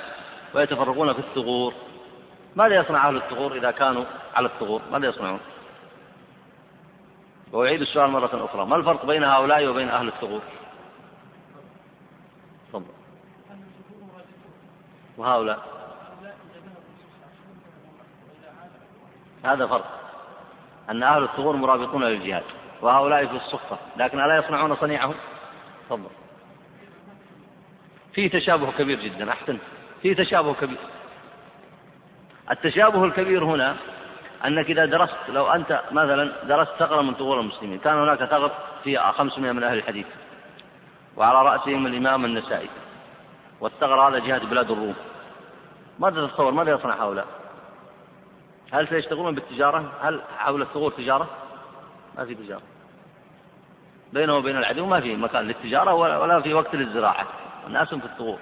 ويتفرغون 0.55 1.13
في 1.13 1.19
الثغور. 1.19 1.75
ماذا 2.57 2.75
يصنع 2.75 3.09
أهل 3.09 3.17
الثغور 3.17 3.57
إذا 3.57 3.71
كانوا 3.71 4.05
على 4.35 4.47
الثغور؟ 4.47 4.83
ماذا 4.93 5.07
يصنعون؟ 5.07 5.41
وأعيد 7.53 7.81
السؤال 7.81 8.11
مرة 8.11 8.45
أخرى 8.45 8.67
ما 8.67 8.77
الفرق 8.77 9.07
بين 9.07 9.25
هؤلاء 9.25 9.67
وبين 9.67 9.89
أهل 9.89 10.09
الثغور؟ 10.09 10.41
تفضل. 12.69 12.85
وهؤلاء؟ 15.19 15.59
هذا 19.45 19.67
فرق 19.67 20.01
أن 20.91 21.03
أهل 21.03 21.23
الثغور 21.23 21.57
مرابطون 21.57 22.05
للجهاد 22.05 22.43
وهؤلاء 22.83 23.27
في 23.27 23.37
الصفة 23.37 23.77
لكن 23.97 24.21
ألا 24.21 24.37
يصنعون 24.37 24.77
صنيعهم؟ 24.77 25.15
تفضل 25.93 26.11
في 28.15 28.29
تشابه 28.29 28.73
كبير 28.73 29.01
جدا 29.01 29.31
أحسنت 29.31 29.61
في 30.03 30.15
تشابه 30.15 30.55
كبير. 30.55 30.79
التشابه 32.51 33.05
الكبير 33.05 33.45
هنا 33.45 33.77
أنك 34.45 34.71
إذا 34.71 34.85
درست 34.85 35.17
لو 35.29 35.47
أنت 35.47 35.81
مثلا 35.93 36.33
درست 36.45 36.71
ثغرة 36.79 37.03
من 37.03 37.15
ثغور 37.15 37.41
المسلمين 37.41 37.79
كان 37.79 37.95
هناك 37.95 38.25
ثغر 38.25 38.51
في 38.85 38.99
500 38.99 39.53
من 39.53 39.63
أهل 39.63 39.79
الحديث 39.79 40.07
وعلى 41.17 41.49
رأسهم 41.49 41.87
الإمام 41.87 42.25
النسائي 42.25 42.69
والثغر 43.61 44.09
هذا 44.09 44.19
جهة 44.19 44.47
بلاد 44.47 44.71
الروم. 44.71 44.95
ماذا 45.99 46.27
تتصور؟ 46.27 46.53
ماذا 46.53 46.71
يصنع 46.71 46.95
هؤلاء؟ 46.95 47.27
هل 48.73 48.89
سيشتغلون 48.89 49.35
بالتجارة؟ 49.35 49.93
هل 50.01 50.23
حول 50.39 50.63
الثغور 50.63 50.91
تجارة؟ 50.91 51.29
ما 52.19 52.25
في 52.25 52.35
تجارة. 52.35 52.63
بينه 54.13 54.37
وبين 54.37 54.57
العدو 54.57 54.87
ما 54.87 55.01
في 55.01 55.17
مكان 55.17 55.45
للتجارة 55.45 55.95
ولا 55.95 56.41
في 56.41 56.55
وقت 56.55 56.75
للزراعة. 56.75 57.27
الناس 57.67 57.89
في 57.89 58.05
الثغور 58.05 58.39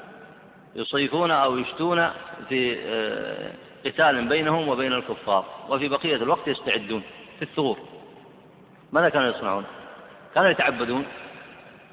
يصيفون 0.75 1.31
أو 1.31 1.59
يشتون 1.59 2.11
في 2.49 2.79
آه، 2.87 3.53
قتال 3.85 4.29
بينهم 4.29 4.68
وبين 4.68 4.93
الكفار. 4.93 5.45
وفي 5.68 5.89
بقية 5.89 6.16
الوقت 6.16 6.49
يستعدون 6.49 7.03
في 7.39 7.43
الثغور. 7.43 7.79
ماذا 8.93 9.09
كانوا 9.09 9.29
يصنعون؟ 9.29 9.64
كانوا 10.35 10.51
يتعبدون. 10.51 11.07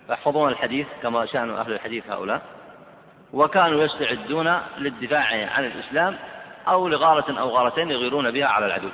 ويحفظون 0.09 0.51
الحديث 0.51 0.87
كما 1.01 1.25
شأن 1.25 1.49
أهل 1.49 1.73
الحديث 1.73 2.09
هؤلاء. 2.09 2.41
وكانوا 3.33 3.83
يستعدون 3.83 4.59
للدفاع 4.77 5.51
عن 5.53 5.65
الإسلام 5.65 6.17
أو 6.67 6.87
لغارة 6.87 7.39
أو 7.39 7.49
غارتين 7.49 7.91
يغيرون 7.91 8.31
بها 8.31 8.45
على 8.45 8.65
العدو. 8.65 8.89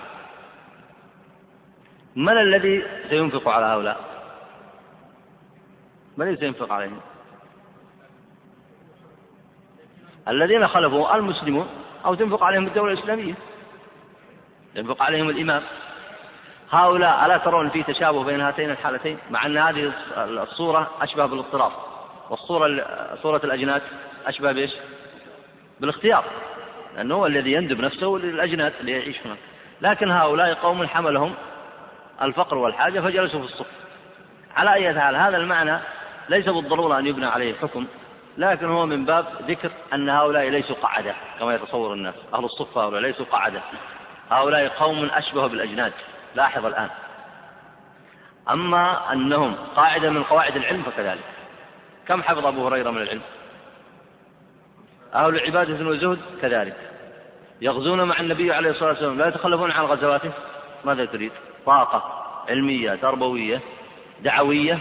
من 2.15 2.37
الذي 2.37 2.83
سينفق 3.09 3.49
على 3.49 3.65
هؤلاء؟ 3.65 4.12
من 6.17 6.27
الذي 6.27 6.37
سينفق 6.37 6.71
عليهم 6.71 6.99
الذين 10.27 10.67
خلفوا 10.67 11.15
المسلمون 11.15 11.67
أو 12.05 12.15
تنفق 12.15 12.43
عليهم 12.43 12.67
الدولة 12.67 12.93
الإسلامية. 12.93 13.33
ينفق 14.75 15.01
عليهم 15.01 15.29
الإمام. 15.29 15.63
هؤلاء 16.71 17.25
ألا 17.25 17.37
ترون 17.37 17.69
في 17.69 17.83
تشابه 17.83 18.23
بين 18.23 18.41
هاتين 18.41 18.69
الحالتين؟ 18.69 19.17
مع 19.29 19.45
أن 19.45 19.57
هذه 19.57 19.93
الصورة 20.17 20.91
أشبه 21.01 21.25
بالاضطراب. 21.25 21.71
والصورة 22.29 22.85
صورة 23.21 23.41
الأجناد 23.43 23.81
أشبه 24.25 24.51
بإيش؟ 24.51 24.71
بالاختيار. 25.79 26.25
لأنه 26.95 27.15
هو 27.15 27.25
الذي 27.25 27.51
يندب 27.51 27.81
نفسه 27.81 28.07
للأجناد 28.07 28.73
اللي 28.79 28.91
يعيش 28.91 29.17
هناك. 29.25 29.37
لكن 29.81 30.11
هؤلاء 30.11 30.53
قوم 30.53 30.87
حملهم 30.87 31.33
الفقر 32.21 32.57
والحاجة 32.57 32.99
فجلسوا 32.99 33.39
في 33.39 33.45
الصف. 33.45 33.67
على 34.55 34.73
أي 34.73 34.99
حال 34.99 35.15
هذا 35.15 35.37
المعنى 35.37 35.79
ليس 36.29 36.49
بالضرورة 36.49 36.99
أن 36.99 37.07
يبنى 37.07 37.25
عليه 37.25 37.55
حكم 37.55 37.85
لكن 38.37 38.65
هو 38.65 38.85
من 38.85 39.05
باب 39.05 39.25
ذكر 39.47 39.71
أن 39.93 40.09
هؤلاء 40.09 40.49
ليسوا 40.49 40.75
قعدة 40.75 41.15
كما 41.39 41.55
يتصور 41.55 41.93
الناس 41.93 42.15
أهل 42.33 42.45
الصفة 42.45 42.83
هؤلاء 42.83 43.01
ليسوا 43.01 43.25
قعدة. 43.25 43.61
هؤلاء 44.31 44.67
قوم 44.67 45.05
أشبه 45.05 45.47
بالأجناد 45.47 45.93
لاحظ 46.35 46.65
الآن. 46.65 46.89
أما 48.49 49.13
أنهم 49.13 49.55
قاعدة 49.75 50.09
من 50.09 50.23
قواعد 50.23 50.55
العلم 50.55 50.83
فكذلك. 50.83 51.23
كم 52.07 52.23
حفظ 52.23 52.45
أبو 52.45 52.67
هريرة 52.67 52.91
من 52.91 53.01
العلم؟ 53.01 53.21
أهل 55.15 55.39
عبادة 55.39 55.85
وزهد 55.87 56.19
كذلك. 56.41 56.75
يغزون 57.61 58.03
مع 58.03 58.19
النبي 58.19 58.53
عليه 58.53 58.69
الصلاة 58.69 58.89
والسلام 58.89 59.17
لا 59.17 59.27
يتخلفون 59.27 59.71
عن 59.71 59.85
غزواته؟ 59.85 60.31
ماذا 60.85 61.05
تريد؟ 61.05 61.31
طاقة 61.65 62.23
علمية 62.49 62.95
تربوية 62.95 63.61
دعوية 64.21 64.79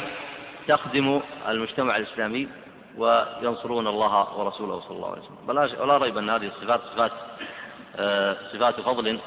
تخدم 0.68 1.20
المجتمع 1.48 1.96
الإسلامي 1.96 2.48
وينصرون 2.96 3.86
الله 3.86 4.38
ورسوله 4.38 4.80
صلى 4.80 4.96
الله 4.96 5.10
عليه 5.10 5.22
وسلم. 5.22 5.80
ولا 5.80 5.98
ريب 5.98 6.18
أن 6.18 6.30
هذه 6.30 6.46
الصفات 6.46 6.80
صفات 6.94 7.12
آه، 7.96 8.36
صفات 8.52 8.80
فضل 8.80 9.18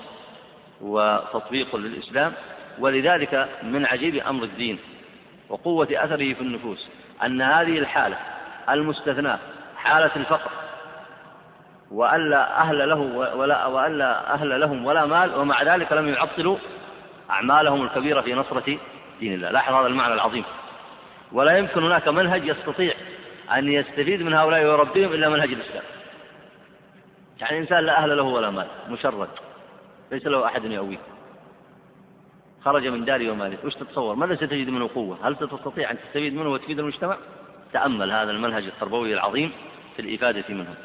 وتطبيق 0.82 1.76
للإسلام 1.76 2.34
ولذلك 2.80 3.50
من 3.64 3.86
عجيب 3.86 4.16
أمر 4.16 4.44
الدين 4.44 4.80
وقوة 5.50 5.88
أثره 5.92 6.34
في 6.34 6.42
النفوس 6.42 6.90
أن 7.24 7.42
هذه 7.42 7.80
الحالة 7.80 8.18
المستثناة 8.70 9.40
حالة 9.78 10.12
الفقر 10.16 10.52
وألا 11.92 12.62
أهل 12.62 12.90
له 12.90 13.00
ولا 13.36 13.66
وألا 13.66 14.34
أهل 14.34 14.60
لهم 14.62 14.86
ولا 14.86 15.06
مال 15.06 15.36
ومع 15.36 15.64
ذلك 15.64 15.92
لم 15.92 16.08
يعطلوا 16.08 16.58
أعمالهم 17.30 17.84
الكبيرة 17.84 18.22
في 18.22 18.34
نصرة 18.34 18.78
دين 19.20 19.34
الله. 19.34 19.52
لاحظ 19.52 19.74
هذا 19.74 19.88
المعنى 19.88 20.14
العظيم. 20.14 20.44
ولا 21.32 21.58
يمكن 21.58 21.84
هناك 21.84 22.08
منهج 22.08 22.48
يستطيع 22.48 22.94
أن 23.58 23.72
يستفيد 23.72 24.22
من 24.22 24.34
هؤلاء 24.34 24.60
ويربيهم 24.60 25.14
إلا 25.14 25.30
منهج 25.30 25.54
الإسلام. 25.54 25.84
يعني 27.40 27.58
إنسان 27.58 27.80
لا 27.80 28.04
أهل 28.04 28.18
له 28.18 28.24
ولا 28.24 28.50
مال 28.50 28.68
مشرد 28.90 29.30
ليس 30.12 30.28
له 30.28 30.46
أحد 30.46 30.66
يؤويه. 30.66 30.98
خرج 32.66 32.88
من 32.88 33.06
داره 33.06 33.32
وماله 33.32 33.58
وش 33.64 33.76
تتصور؟ 33.76 34.16
ماذا 34.16 34.36
ستجد 34.36 34.70
منه 34.70 34.90
قوة؟ 34.96 35.18
هل 35.24 35.36
ستستطيع 35.36 35.92
أن 35.92 35.98
تستفيد 35.98 36.34
منه 36.34 36.50
وتفيد 36.50 36.80
المجتمع؟ 36.80 37.18
تأمل 37.74 38.12
هذا 38.12 38.32
المنهج 38.32 38.64
التربوي 38.64 39.14
العظيم 39.14 39.52
في 39.96 40.02
الإفادة 40.02 40.44
منهم 40.50 40.76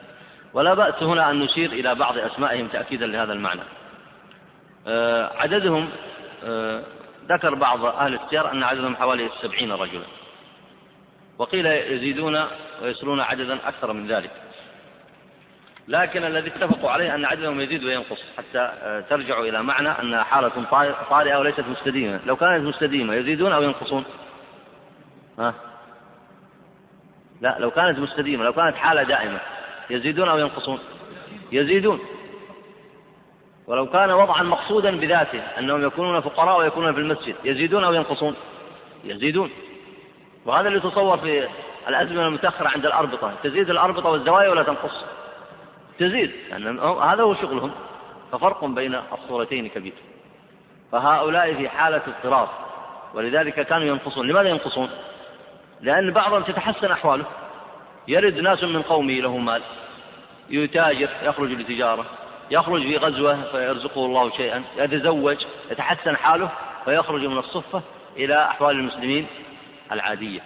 ولا 0.55 0.75
بأس 0.75 1.03
هنا 1.03 1.31
أن 1.31 1.41
نشير 1.41 1.73
إلى 1.73 1.95
بعض 1.95 2.19
أسمائهم 2.19 2.69
تأكيدا 2.69 3.07
لهذا 3.07 3.33
المعنى. 3.33 3.61
آه، 4.87 5.31
عددهم 5.37 5.89
آه، 6.45 6.83
ذكر 7.29 7.55
بعض 7.55 7.85
أهل 7.85 8.15
السير 8.15 8.53
أن 8.53 8.63
عددهم 8.63 8.97
حوالي 8.97 9.27
السبعين 9.27 9.73
رجلا. 9.73 10.05
وقيل 11.41 11.67
يزيدون 11.67 12.47
ويصلون 12.83 13.21
عددا 13.21 13.59
أكثر 13.69 13.93
من 13.93 14.07
ذلك. 14.07 14.31
لكن 15.89 16.25
الذي 16.25 16.49
اتفقوا 16.49 16.91
عليه 16.91 17.15
أن 17.15 17.25
عددهم 17.25 17.61
يزيد 17.61 17.85
وينقص 17.85 18.23
حتى 18.39 18.59
آه، 18.59 19.01
ترجعوا 19.01 19.47
إلى 19.47 19.63
معنى 19.63 19.89
أن 19.89 20.23
حالة 20.23 20.53
طارئة 21.11 21.37
وليست 21.37 21.61
مستديمة. 21.61 22.21
لو 22.27 22.37
كانت 22.37 22.65
مستديمة 22.65 23.15
يزيدون 23.15 23.53
أو 23.53 23.63
ينقصون؟ 23.63 24.05
ها؟ 25.39 25.55
لا 27.41 27.57
لو 27.59 27.71
كانت 27.71 27.99
مستديمة 27.99 28.45
لو 28.45 28.53
كانت 28.53 28.77
حالة 28.77 29.03
دائمة 29.03 29.41
يزيدون 29.91 30.29
أو 30.29 30.39
ينقصون؟ 30.39 30.79
يزيدون. 31.53 32.01
ولو 33.67 33.87
كان 33.87 34.11
وضعا 34.11 34.43
مقصودا 34.43 34.97
بذاته 34.97 35.41
أنهم 35.59 35.87
يكونون 35.87 36.21
فقراء 36.21 36.59
ويكونون 36.59 36.93
في 36.95 37.01
المسجد 37.01 37.35
يزيدون 37.45 37.85
أو 37.85 37.95
ينقصون؟ 37.95 38.35
يزيدون. 39.05 39.51
وهذا 40.47 40.69
اللي 40.69 40.79
يتصور 40.79 41.19
في 41.19 41.49
الأزمنة 41.89 42.27
المتأخرة 42.27 42.69
عند 42.69 42.87
الأربطة. 42.87 43.33
تزيد 43.43 43.71
الأربطة 43.71 44.09
والزوايا 44.09 44.51
ولا 44.51 44.63
تنقص؟ 44.63 45.05
تزيد 45.99 46.33
لأن 46.51 46.79
هذا 46.79 47.23
هو 47.23 47.35
شغلهم. 47.35 47.71
ففرق 48.33 48.65
بين 48.65 49.01
الصورتين 49.13 49.69
كبير. 49.69 49.93
فهؤلاء 50.93 51.55
في 51.55 51.69
حالة 51.69 52.03
اضطراب. 52.07 52.49
ولذلك 53.15 53.55
كانوا 53.55 53.87
ينقصون. 53.87 54.27
لماذا 54.29 54.49
ينقصون؟ 54.49 54.91
لأن 55.81 56.11
بعضهم 56.11 56.43
تتحسن 56.43 56.91
أحواله. 56.91 57.25
يرد 58.09 58.39
ناس 58.39 58.63
من 58.63 58.83
قومه 58.83 59.13
له 59.13 59.37
مال. 59.37 59.63
يتاجر 60.51 61.09
يخرج 61.23 61.53
لتجارة. 61.53 62.05
يخرج 62.51 62.83
في 62.83 62.97
غزوة 62.97 63.43
فيرزقه 63.43 64.07
الله 64.07 64.31
شيئا. 64.31 64.65
يتزوج 64.77 65.37
يتحسن 65.71 66.17
حاله 66.17 66.51
فيخرج 66.85 67.25
من 67.25 67.39
الصفة 67.39 67.83
إلى 68.17 68.45
أحوال 68.45 68.77
المسلمين. 68.77 69.27
العادية. 69.93 70.41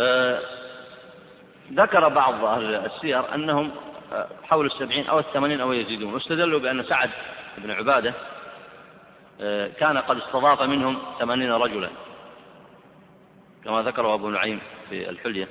أه 0.00 0.40
ذكر 1.72 2.08
بعض 2.08 2.44
أهل 2.44 2.74
السير 2.74 3.34
أنهم 3.34 3.70
آه، 4.12 4.28
حول 4.42 4.66
السبعين 4.66 5.06
أو 5.06 5.18
الثمانين 5.18 5.60
أو 5.60 5.72
يزيدون 5.72 6.14
واستدلوا 6.14 6.60
بأن 6.60 6.84
سعد 6.84 7.10
بن 7.58 7.70
عبادة 7.70 8.14
آه، 9.40 9.68
كان 9.68 9.98
قد 9.98 10.16
استضاف 10.16 10.62
منهم 10.62 10.98
ثمانين 11.18 11.52
رجلا 11.52 11.90
كما 13.64 13.82
ذكره 13.82 14.14
أبو 14.14 14.30
نعيم 14.30 14.60
في 14.90 15.10
الحلية. 15.10 15.48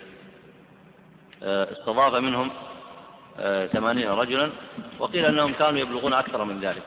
آه، 1.44 1.72
استضاف 1.72 2.14
منهم 2.14 2.52
ثمانين 3.74 4.10
رجلا 4.10 4.52
وقيل 5.00 5.26
أنهم 5.26 5.54
كانوا 5.54 5.80
يبلغون 5.80 6.14
أكثر 6.14 6.44
من 6.44 6.60
ذلك. 6.60 6.84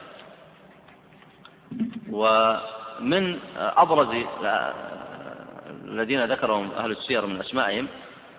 ومن 3.01 3.39
أبرز 3.57 4.25
الذين 5.85 6.25
ذكرهم 6.25 6.71
أهل 6.71 6.91
السير 6.91 7.25
من 7.25 7.39
أسمائهم 7.39 7.87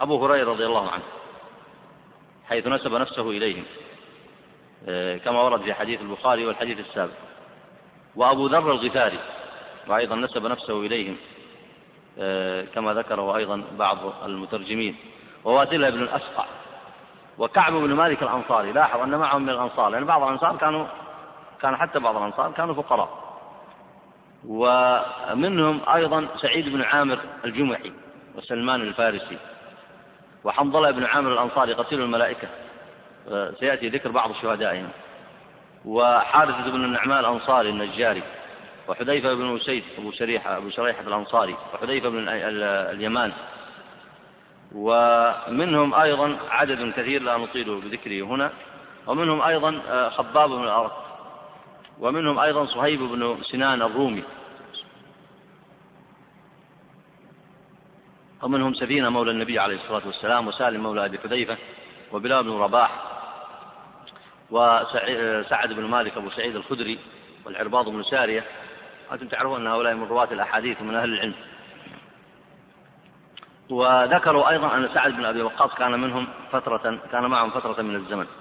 أبو 0.01 0.27
هريرة 0.27 0.51
رضي 0.51 0.67
الله 0.67 0.91
عنه 0.91 1.03
حيث 2.49 2.67
نسب 2.67 2.95
نفسه 2.95 3.31
إليهم 3.31 3.65
آه، 4.89 5.17
كما 5.17 5.43
ورد 5.43 5.63
في 5.63 5.75
حديث 5.75 6.01
البخاري 6.01 6.47
والحديث 6.47 6.79
السابق. 6.79 7.13
وأبو 8.17 8.47
ذر 8.47 8.73
الغفاري 8.73 9.19
وأيضا 9.89 10.17
نسب 10.17 10.47
نفسه 10.47 10.81
إليهم 10.81 11.17
آه، 12.19 12.65
كما 12.75 12.95
ذكره 12.95 13.37
أيضا 13.37 13.63
بعض 13.79 13.99
المترجمين. 14.25 14.97
وواسلة 15.45 15.91
بن 15.91 16.03
الأسقع 16.03 16.45
وكعب 17.39 17.73
بن 17.73 17.93
مالك 17.93 18.23
الأنصاري 18.23 18.73
لاحظ 18.73 19.01
أن 19.01 19.15
معهم 19.19 19.43
من 19.43 19.49
الأنصار 19.49 19.85
لأن 19.85 19.93
يعني 19.93 20.05
بعض 20.05 20.23
الأنصار 20.23 20.57
كانوا 20.57 20.87
كان 21.63 21.77
حتى 21.77 21.99
بعض 21.99 22.17
الأنصار 22.17 22.53
كانوا 22.53 22.75
فقراء. 22.75 23.20
ومنهم 24.47 25.81
أيضا 25.95 26.27
سعيد 26.43 26.69
بن 26.69 26.83
عامر 26.83 27.19
الجمحي 27.45 27.93
وسلمان 28.35 28.81
الفارسي 28.81 29.37
وحنظلة 30.45 30.91
بن 30.91 31.05
عامر 31.05 31.33
الأنصاري 31.33 31.73
قتيل 31.73 32.01
الملائكة. 32.01 32.49
سيأتي 33.61 33.89
ذكر 33.89 34.11
بعض 34.11 34.33
شهدائهم. 34.43 34.89
وحارثة 35.85 36.71
بن 36.71 36.85
النعمان 36.85 37.19
الأنصاري 37.19 37.71
النجاري 37.71 38.23
وحذيفة 38.89 39.35
بن 39.35 39.57
أسيد 39.57 39.85
أبو 39.99 40.13
شريحة 40.13 40.57
أبو 40.57 40.71
شريحة 40.71 41.03
الأنصاري 41.07 41.57
وحذيفة 41.75 42.09
بن 42.09 42.29
اليمان. 42.29 43.33
ومنهم 44.75 45.95
أيضا 45.95 46.37
عدد 46.51 46.93
كثير 46.97 47.23
لا 47.23 47.37
نطيل 47.37 47.81
بذكره 47.81 48.23
هنا. 48.25 48.51
ومنهم 49.07 49.43
أيضا 49.43 49.81
آه، 49.89 50.09
خباب 50.09 50.51
بن 50.51 50.65
الأرض. 50.65 50.91
ومنهم 52.01 52.39
أيضا 52.39 52.67
صهيب 52.67 53.01
بن 53.01 53.43
سنان 53.43 53.83
الرومي. 53.83 54.25
ومنهم 58.43 58.75
سفينة 58.75 59.09
مولى 59.09 59.31
النبي 59.31 59.59
عليه 59.59 59.77
الصلاة 59.77 60.07
والسلام 60.07 60.49
وسالم 60.49 60.83
مولى 60.83 61.05
أبي 61.05 61.19
حذيفة 61.19 61.57
وبلال 62.13 62.43
بن 62.43 62.51
رباح 62.51 62.91
وسعد 64.51 65.73
بن 65.73 65.85
مالك 65.85 66.17
أبو 66.17 66.31
سعيد 66.31 66.57
الخدري 66.57 66.99
والعرباض 67.45 67.89
بن 67.89 68.03
سارية. 68.03 68.45
أنتم 69.13 69.29
تعرفون 69.29 69.61
أن 69.61 69.67
هؤلاء 69.67 69.95
من 69.95 70.09
رواة 70.09 70.29
الأحاديث 70.33 70.81
ومن 70.81 70.95
أهل 70.95 71.13
العلم. 71.13 71.35
وذكروا 73.71 74.51
أيضا 74.51 74.77
أن 74.77 74.89
سعد 74.95 75.13
بن 75.13 75.25
أبي 75.25 75.43
وقاص 75.43 75.75
كان 75.75 76.01
منهم 76.01 76.29
فترة 76.53 76.99
كان 77.13 77.25
معهم 77.25 77.51
فترة 77.51 77.83
من 77.83 77.97
الزمن. 77.97 78.27
آه، 78.27 78.40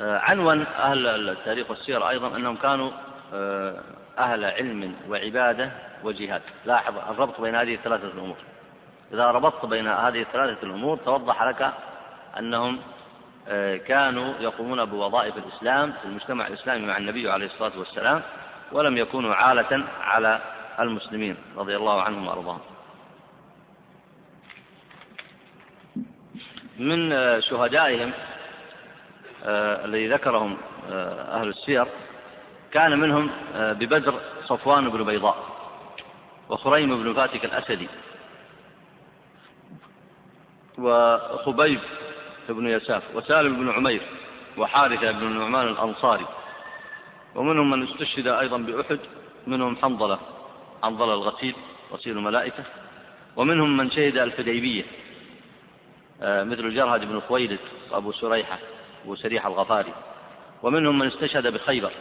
عنون 0.00 0.62
أهل 0.62 1.28
التاريخ 1.28 1.70
والسير 1.70 2.08
أيضا 2.08 2.36
أنهم 2.36 2.56
كانوا 2.56 2.90
آه، 3.34 3.80
أهل 4.18 4.44
علم 4.44 4.94
وعبادة 5.08 5.70
وجهاد. 6.04 6.42
لاحظ 6.64 6.98
الربط 7.10 7.40
بين 7.40 7.54
هذه 7.54 7.74
الثلاثة 7.74 8.08
الأمور. 8.08 8.36
إذا 9.12 9.26
ربطت 9.26 9.66
بين 9.66 9.88
هذه 9.88 10.22
الثلاثة 10.22 10.66
الأمور 10.66 10.96
توضح 10.96 11.42
لك 11.42 11.72
أنهم 12.38 12.78
آه، 13.48 13.76
كانوا 13.76 14.34
يقومون 14.40 14.84
بوظائف 14.84 15.34
الإسلام 15.36 15.92
في 15.92 16.04
المجتمع 16.04 16.46
الإسلامي 16.46 16.86
مع 16.86 16.96
النبي 16.96 17.30
عليه 17.30 17.46
الصلاة 17.46 17.78
والسلام 17.78 18.22
ولم 18.72 18.98
يكونوا 18.98 19.34
عالة 19.34 19.84
على 20.00 20.40
المسلمين 20.80 21.36
رضي 21.56 21.76
الله 21.76 22.02
عنهم 22.02 22.26
وأرضاهم. 22.26 22.60
من 26.78 27.12
آه، 27.12 27.40
شهدائهم 27.40 28.12
الذي 29.46 30.08
ذكرهم 30.08 30.56
أهل 31.32 31.48
السير 31.48 31.86
كان 32.72 32.98
منهم 32.98 33.30
ببدر 33.54 34.20
صفوان 34.44 34.88
بن 34.88 35.04
بيضاء 35.04 35.36
وخريم 36.48 37.02
بن 37.02 37.14
فاتك 37.14 37.44
الأسدي 37.44 37.88
وخبيب 40.78 41.80
بن 42.48 42.66
يساف 42.66 43.02
وسالم 43.14 43.56
بن 43.56 43.70
عمير 43.70 44.02
وحارثة 44.56 45.12
بن 45.12 45.26
النعمان 45.26 45.68
الأنصاري. 45.68 46.26
ومنهم 47.34 47.70
من 47.70 47.82
استشهد 47.82 48.26
أيضا 48.26 48.58
بأحد 48.58 48.98
منهم 49.46 49.76
حنظلة 49.76 50.18
حنظلة 50.82 51.14
الغسيل 51.14 51.54
غسيل 51.92 52.16
الملائكة. 52.16 52.64
ومنهم 53.36 53.76
من 53.76 53.90
شهد 53.90 54.16
الحديبية 54.16 54.84
آه، 56.22 56.44
مثل 56.44 56.60
الجرهد 56.60 57.04
بن 57.04 57.20
خويلد 57.20 57.58
وأبو 57.90 58.12
سريحة. 58.12 58.58
أبو 59.06 59.14
سريح 59.14 59.46
الغفاري. 59.46 59.92
ومنهم 60.62 60.98
من 60.98 61.06
استشهد 61.06 61.46
بخيبر. 61.46 61.92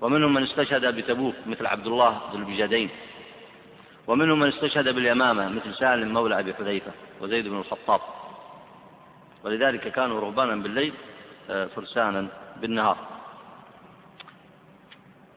ومنهم 0.00 0.34
من 0.34 0.42
استشهد 0.42 0.94
بتبوك 0.96 1.34
مثل 1.46 1.66
عبد 1.66 1.86
الله 1.86 2.20
ذو 2.32 2.38
البجادين. 2.38 2.90
ومنهم 4.06 4.40
من 4.40 4.48
استشهد 4.48 4.88
باليمامة 4.88 5.48
مثل 5.48 5.74
سالم 5.74 6.14
مولى 6.14 6.38
أبي 6.38 6.54
حذيفة 6.54 6.90
وزيد 7.20 7.48
بن 7.48 7.56
الخطاب. 7.56 8.00
ولذلك 9.44 9.88
كانوا 9.88 10.20
رهبانا 10.20 10.56
بالليل 10.56 10.92
آه، 11.50 11.66
فرسانا 11.66 12.26
بالنهار. 12.56 12.96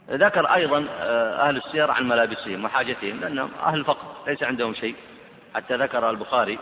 ذكر 0.10 0.46
أيضا 0.46 0.86
آه، 1.00 1.48
أهل 1.48 1.58
السير 1.58 1.92
عن 1.92 2.08
ملابسهم 2.08 2.66
وحاجتهم 2.66 3.20
لأنهم 3.20 3.52
أهل 3.66 3.84
فقر 3.84 4.08
ليس 4.28 4.44
عندهم 4.44 4.74
شيء. 4.74 4.96
حتى 5.56 5.76
ذكر 5.76 6.10
البخاري 6.10 6.60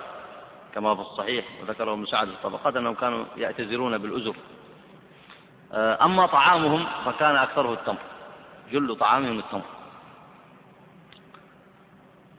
كما 0.76 0.96
في 0.96 1.02
الصحيح 1.02 1.46
وذكره 1.62 1.94
ابن 1.94 2.06
سعد 2.06 2.28
الطبقات 2.28 2.76
أنهم 2.76 2.94
كانوا 2.94 3.26
يعتذرون 3.38 3.98
بالأزر. 3.98 4.36
آه، 5.74 6.06
أما 6.06 6.26
طعامهم 6.26 6.86
فكان 7.06 7.36
أكثره 7.36 7.74
التمر 7.74 7.98
جل 8.72 8.96
طعامهم 8.96 9.40
التمر. 9.40 9.66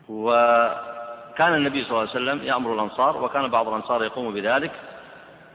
وكان 0.09 1.55
النبي 1.55 1.85
صلى 1.85 1.91
الله 1.91 2.01
عليه 2.01 2.11
وسلم 2.11 2.43
يأمر 2.43 2.75
الأنصار 2.75 3.25
وكان 3.25 3.49
بعض 3.49 3.69
الأنصار 3.69 4.05
يقوم 4.05 4.35
بذلك 4.35 4.73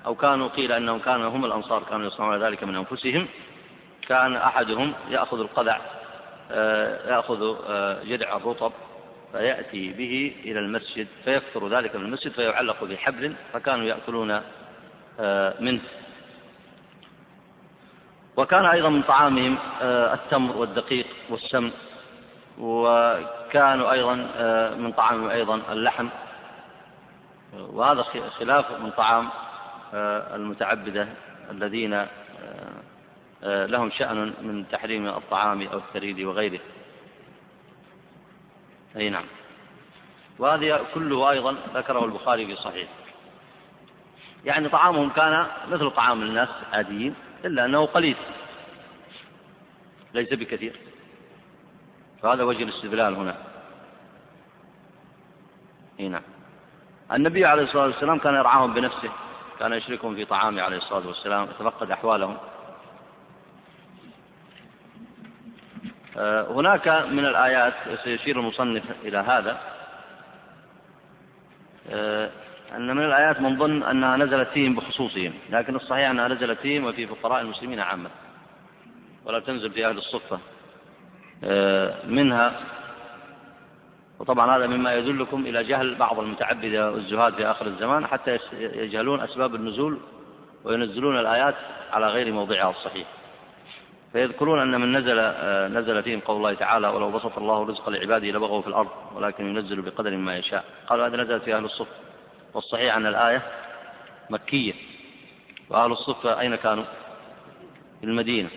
أو 0.05 0.15
كانوا 0.15 0.47
قيل 0.47 0.71
أنهم 0.71 0.99
كانوا 0.99 1.29
هم 1.29 1.45
الأنصار 1.45 1.83
كانوا 1.83 2.07
يصنعون 2.07 2.43
ذلك 2.43 2.63
من 2.63 2.75
أنفسهم. 2.75 3.27
كان 4.07 4.35
أحدهم 4.35 4.93
يأخذ 5.09 5.39
القذع 5.39 5.79
آه، 6.51 7.11
يأخذ 7.11 7.55
آه، 7.67 8.03
جدع 8.03 8.37
الرطب 8.37 8.71
فيأتي 9.31 9.93
به 9.93 10.35
إلى 10.45 10.59
المسجد 10.59 11.07
فيكثر 11.25 11.67
ذلك 11.69 11.95
من 11.95 12.05
المسجد 12.05 12.31
فيعلق 12.31 12.83
بحبل 12.83 13.33
فكانوا 13.53 13.85
يأكلون 13.85 14.41
آه، 15.19 15.53
منه. 15.59 15.81
وكان 18.37 18.65
أيضا 18.65 18.89
من 18.89 19.01
طعامهم 19.01 19.57
التمر 19.81 20.57
والدقيق 20.57 21.07
والسمن 21.29 21.71
وكانوا 22.59 23.91
أيضا 23.91 24.27
آه، 24.35 24.75
من 24.75 24.91
طعامهم 24.91 25.29
أيضا 25.29 25.61
اللحم. 25.71 26.07
وهذا 27.53 28.01
خلاف 28.39 28.71
من 28.71 28.91
طعام 28.91 29.29
آه، 29.93 30.35
المتعبدة 30.35 31.07
الذين 31.51 31.93
آه، 33.43 33.65
لهم 33.65 33.91
شأن 33.91 34.33
من 34.41 34.65
تحريم 34.71 35.07
الطعام 35.07 35.67
أو 35.67 35.77
الثريد 35.77 36.19
وغيره. 36.19 36.59
أي 38.97 39.09
نعم. 39.09 39.25
وهذه 40.39 40.85
كله 40.93 41.31
أيضا 41.31 41.55
ذكره 41.73 42.05
البخاري 42.05 42.45
في 42.45 42.55
صحيح. 42.55 42.89
يعني 44.45 44.69
طعامهم 44.69 45.09
كان 45.09 45.47
مثل 45.71 45.91
طعام 45.91 46.21
الناس 46.21 46.49
عاديين 46.73 47.15
إلا 47.45 47.65
أنه 47.65 47.85
قليل. 47.85 48.17
ليس 50.13 50.33
بكثير. 50.33 50.79
فهذا 52.21 52.43
وجه 52.43 52.63
الاستدلال 52.63 53.15
هنا. 53.15 53.37
أي 55.99 56.07
نعم. 56.07 56.23
النبي 57.11 57.45
عليه 57.45 57.63
الصلاة 57.63 57.85
والسلام 57.85 58.19
كان 58.19 58.33
يرعاهم 58.33 58.73
بنفسه 58.73 59.11
كان 59.59 59.73
يشركهم 59.73 60.15
في 60.15 60.25
طعامه 60.25 60.61
عليه 60.61 60.77
الصلاة 60.77 61.07
والسلام 61.07 61.43
يتفقد 61.43 61.91
أحوالهم 61.91 62.37
آه، 65.83 66.06
هناك 66.49 66.87
من 66.87 67.25
الآيات 67.25 67.73
سيشير 68.03 68.39
المصنف 68.39 68.83
إلى 69.03 69.17
هذا. 69.17 69.57
آه، 71.91 72.29
أن 72.75 72.95
من 72.95 73.05
الآيات 73.05 73.41
من 73.41 73.57
ظن 73.57 73.83
أنها 73.83 74.17
نزلت 74.17 74.49
فيهم 74.49 74.75
بخصوصهم 74.75 75.33
لكن 75.49 75.75
الصحيح 75.75 76.09
أنها 76.09 76.27
نزلت 76.27 76.59
فيهم 76.59 76.85
وفي 76.85 77.07
فقراء 77.07 77.41
المسلمين 77.41 77.79
عامة. 77.79 78.09
ولا 79.25 79.39
تنزل 79.39 79.71
في 79.71 79.87
أهل 79.87 79.97
الصفة 79.97 80.39
آه، 81.43 82.05
منها 82.05 82.59
وطبعا 84.19 84.57
هذا 84.57 84.67
مما 84.67 84.93
يدلكم 84.95 85.45
إلى 85.45 85.63
جهل 85.63 85.95
بعض 85.95 86.19
المتعبدة 86.19 86.91
والزهاد 86.91 87.33
في 87.33 87.45
آخر 87.45 87.67
الزمان 87.67 88.07
حتى 88.07 88.39
يجهلون 88.59 89.21
أسباب 89.21 89.55
النزول 89.55 89.99
وينزلون 90.63 91.19
الآيات 91.19 91.55
على 91.91 92.07
غير 92.07 92.31
موضعها 92.31 92.69
الصحيح. 92.69 93.07
فيذكرون 94.13 94.59
أن 94.59 94.81
من 94.81 94.97
نزل 94.97 95.19
آه، 95.19 95.67
نزل 95.67 96.03
فيهم 96.03 96.19
قول 96.19 96.37
الله 96.37 96.53
تعالى 96.53 96.87
ولو 96.87 97.11
بسط 97.11 97.37
الله 97.37 97.63
رزق 97.63 97.89
لعباده 97.89 98.27
لبغوا 98.27 98.61
في 98.61 98.67
الأرض 98.67 98.89
ولكن 99.15 99.47
ينزل 99.47 99.81
بقدر 99.81 100.17
ما 100.17 100.37
يشاء. 100.37 100.63
قالوا 100.87 101.07
هذا 101.07 101.17
نزل 101.17 101.39
في 101.39 101.55
أهل 101.55 101.65
الصف 101.65 101.87
والصحيح 102.53 102.95
أن 102.95 103.05
الآية 103.05 103.41
مكية. 104.29 104.73
وأهل 105.69 105.91
الصفة 105.91 106.39
أين 106.39 106.55
كانوا؟ 106.55 106.83
في 107.99 108.05
المدينة. 108.05 108.49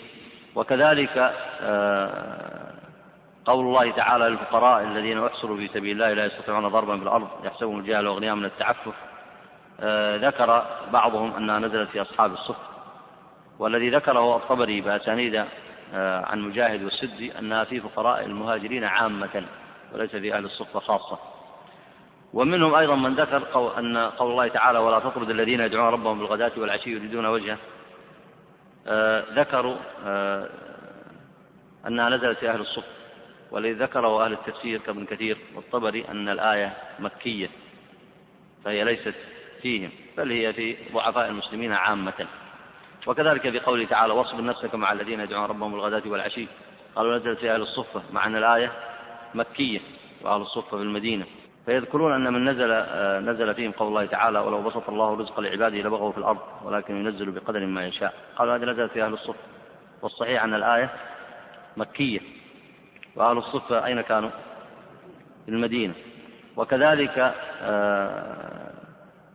وكذلك 0.55 1.35
آه، 1.61 2.73
قول 3.45 3.67
الله 3.67 3.91
تعالى 3.91 4.29
للفقراء 4.29 4.85
الذين 4.85 5.25
أحصروا 5.25 5.57
في 5.57 5.69
سبيل 5.69 5.91
الله 5.91 6.13
لا 6.13 6.27
يستطيعون 6.27 6.69
ضربا 6.69 6.97
في 6.97 7.03
الأرض 7.03 7.29
يحسبهم 7.45 7.79
الجهل 7.79 8.07
وأغنياء 8.07 8.35
من 8.35 8.45
التعفف. 8.45 8.95
آه، 9.81 10.17
ذكر 10.17 10.67
بعضهم 10.93 11.35
أنها 11.35 11.59
نزلت 11.59 11.91
في 11.91 12.03
أصحاب 12.03 12.33
الصف. 12.33 12.57
والذي 13.61 13.91
ذكره 13.91 14.37
الطبري 14.37 14.81
بأسانيد 14.81 15.45
آه، 15.95 16.25
عن 16.27 16.41
مجاهد 16.41 16.83
والسدي 16.83 17.39
أنها 17.39 17.65
في 17.65 17.81
فقراء 17.81 18.25
المهاجرين 18.25 18.85
عامة 18.85 19.45
وليس 19.93 20.11
في 20.11 20.35
أهل 20.35 20.45
الصفة 20.45 20.81
خاصة. 20.81 21.19
ومنهم 22.33 22.75
أيضا 22.75 22.95
من 22.97 23.15
ذكر 23.15 23.79
أن 23.79 23.97
قول 23.97 24.31
الله 24.31 24.49
تعالى 24.49 24.79
ولا 24.79 24.99
تطرد 24.99 25.31
الذين 25.31 25.61
يدعون 25.61 25.93
ربهم 25.93 26.19
بالغداة 26.19 26.53
والعشي 26.57 26.91
يريدون 26.91 27.27
وجهه. 27.27 27.59
آه، 28.87 29.25
ذكروا 29.35 29.77
أنها 31.87 32.09
نزلت 32.09 32.39
في 32.39 32.51
أهل 32.51 32.61
الصف 32.61 32.85
والذي 33.51 33.73
ذكره 33.73 34.25
أهل 34.25 34.33
التفسير 34.33 34.81
كابن 34.81 35.07
كثير 35.07 35.39
والطبري 35.55 36.05
أن 36.09 36.29
الآية 36.29 36.73
مكية 36.99 37.51
فهي 38.65 38.85
ليست 38.85 39.15
فيهم 39.63 39.91
بل 40.17 40.33
هي 40.33 40.53
في 40.53 40.77
ضعفاء 40.93 41.29
المسلمين 41.29 41.73
عامة. 41.73 42.27
وكذلك 43.07 43.51
في 43.51 43.61
قوله 43.61 43.87
تعالى 43.87 44.13
واصبر 44.13 44.45
نفسك 44.45 44.75
مع 44.75 44.93
الذين 44.93 45.21
يدعون 45.21 45.45
ربهم 45.51 45.73
بالغداة 45.73 46.03
والعشي. 46.07 46.47
قالوا 46.97 47.17
نزلت 47.17 47.39
في 47.39 47.51
أهل 47.55 47.63
الصفة 47.63 48.03
مع 48.13 48.27
أن 48.27 48.37
الآية 48.37 48.73
مكية 49.35 49.81
وأهل 50.23 50.41
الصفة 50.41 50.77
في 50.77 50.83
المدينة. 50.83 51.27
فيذكرون 51.67 52.13
أن 52.13 52.33
من 52.33 52.49
نزل 52.49 52.71
نزل 53.31 53.55
فيهم 53.55 53.73
قول 53.73 53.89
الله 53.89 54.07
تعالى 54.07 54.39
ولو 54.39 54.63
بسط 54.63 54.89
الله 54.89 55.15
الرزق 55.15 55.41
لعباده 55.41 55.77
لبغوا 55.77 56.13
في 56.13 56.19
الأرض 56.19 56.39
ولكن 56.65 56.97
ينزل 56.97 57.31
بقدر 57.31 57.67
ما 57.67 57.87
يشاء. 57.87 58.15
قالوا 58.37 58.57
هذه 58.57 58.65
نزلت 58.65 58.93
في 58.93 59.05
أهل 59.05 59.13
الصفة. 59.13 59.41
والصحيح 60.03 60.45
أن 60.45 60.55
الآية 60.55 60.91
مكية 61.77 62.21
وأهل 63.17 63.39
الصفة 63.39 63.87
أين 63.87 64.01
كانوا؟ 64.01 64.31
في 65.47 65.51
المدينة. 65.51 65.95
وكذلك 66.57 67.35
آه، 67.63 68.60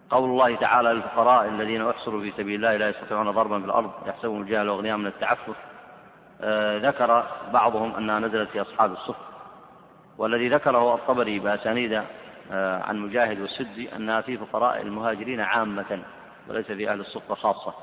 قول 0.09 0.29
الله 0.29 0.55
تعالى 0.55 0.89
للفقراء 0.89 1.47
الذين 1.47 1.87
أحصروا 1.87 2.21
في 2.21 2.31
سبيل 2.37 2.55
الله 2.55 2.77
لا 2.77 2.89
يستطيعون 2.89 3.31
ضربا 3.31 3.59
في 3.59 3.65
الأرض 3.65 3.91
يحسبهم 4.07 4.41
الجهل 4.41 4.69
وأغنياء 4.69 4.97
من 4.97 5.07
التعفف. 5.07 5.55
آه، 6.41 6.77
ذكر 6.77 7.25
بعضهم 7.53 7.95
أنها 7.95 8.19
نزلت 8.19 8.49
في 8.49 8.61
أصحاب 8.61 8.91
الصف 8.91 9.15
والذي 10.17 10.49
ذكره 10.49 10.95
الطبري 10.95 11.39
بأسانيد 11.39 12.03
آه، 12.51 12.83
عن 12.83 12.97
مجاهد 12.97 13.41
والسدي 13.41 13.95
أنها 13.95 14.21
في 14.21 14.37
فقراء 14.37 14.81
المهاجرين 14.81 15.41
عامة 15.41 15.99
وليس 16.49 16.65
في 16.65 16.89
أهل 16.91 16.99
الصفه 16.99 17.35
خاصة. 17.35 17.73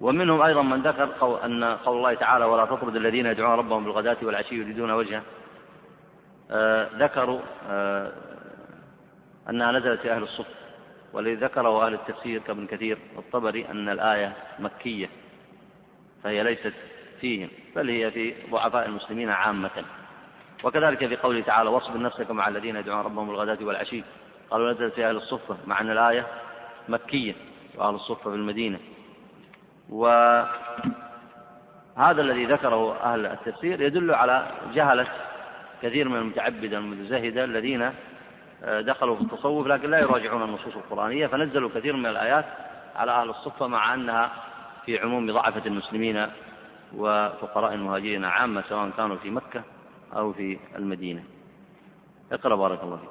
ومنهم 0.00 0.42
أيضا 0.42 0.62
من 0.62 0.82
ذكر 0.82 1.08
أن 1.44 1.64
قول 1.64 1.96
الله 1.96 2.14
تعالى 2.14 2.44
ولا 2.44 2.64
تطرد 2.64 2.96
الذين 2.96 3.26
يدعون 3.26 3.58
ربهم 3.58 3.84
بالغداة 3.84 4.16
والعشي 4.22 4.54
يريدون 4.54 4.90
وجهه. 4.90 5.22
آه 6.50 6.88
ذكروا 6.94 7.40
أنها 9.50 9.72
نزلت 9.72 10.00
في 10.00 10.12
أهل 10.12 10.22
الصف 10.22 10.57
والذي 11.12 11.34
ذكره 11.34 11.86
أهل 11.86 11.94
التفسير 11.94 12.40
كابن 12.40 12.66
كثير 12.66 12.98
والطبري 13.16 13.66
أن 13.70 13.88
الآية 13.88 14.32
مكية 14.58 15.08
فهي 16.24 16.42
ليست 16.42 16.72
فيهم 17.20 17.48
بل 17.76 17.90
هي 17.90 18.10
في 18.10 18.34
ضعفاء 18.50 18.86
المسلمين 18.86 19.30
عامة. 19.30 19.84
وكذلك 20.64 21.06
في 21.06 21.16
قوله 21.16 21.40
تعالى 21.40 21.70
واصبر 21.70 22.00
نفسك 22.00 22.30
مع 22.30 22.48
الذين 22.48 22.76
يدعون 22.76 23.04
ربهم 23.04 23.28
بالغداة 23.28 23.58
والعشي 23.60 24.02
قالوا 24.50 24.72
نزلت 24.72 24.94
في 24.94 25.08
أهل 25.08 25.16
الصفة 25.16 25.56
مع 25.66 25.80
أن 25.80 25.90
الآية 25.90 26.26
مكية 26.88 27.34
وأهل 27.76 27.94
الصفة 27.94 28.30
في 28.30 28.36
المدينة. 28.36 28.78
وهذا 29.88 30.52
الذي 31.98 32.44
ذكره 32.46 32.96
أهل 32.96 33.26
التفسير 33.26 33.80
يدل 33.80 34.14
على 34.14 34.46
جهلة 34.74 35.06
كثير 35.82 36.08
من 36.08 36.16
المتعبدة 36.16 36.78
المتزهدة 36.78 37.44
الذين 37.44 37.92
دخلوا 38.62 39.16
في 39.16 39.22
التصوف 39.22 39.66
لكن 39.66 39.90
لا 39.90 39.98
يراجعون 39.98 40.42
النصوص 40.42 40.76
القرآنية 40.76 41.26
فنزلوا 41.26 41.70
كثير 41.74 41.96
من 41.96 42.06
الآيات 42.06 42.44
على 42.96 43.12
أهل 43.12 43.30
الصفة 43.30 43.66
مع 43.66 43.94
أنها 43.94 44.30
في 44.86 44.98
عموم 44.98 45.32
ضعفة 45.32 45.66
المسلمين 45.66 46.26
وفقراء 46.96 47.74
المهاجرين 47.74 48.24
عامة 48.24 48.64
سواء 48.68 48.90
كانوا 48.96 49.16
في 49.16 49.30
مكة 49.30 49.62
أو 50.16 50.32
في 50.32 50.58
المدينة. 50.76 51.24
اقرأ 52.32 52.56
بارك 52.56 52.82
الله 52.82 52.96
فيك. 52.96 53.08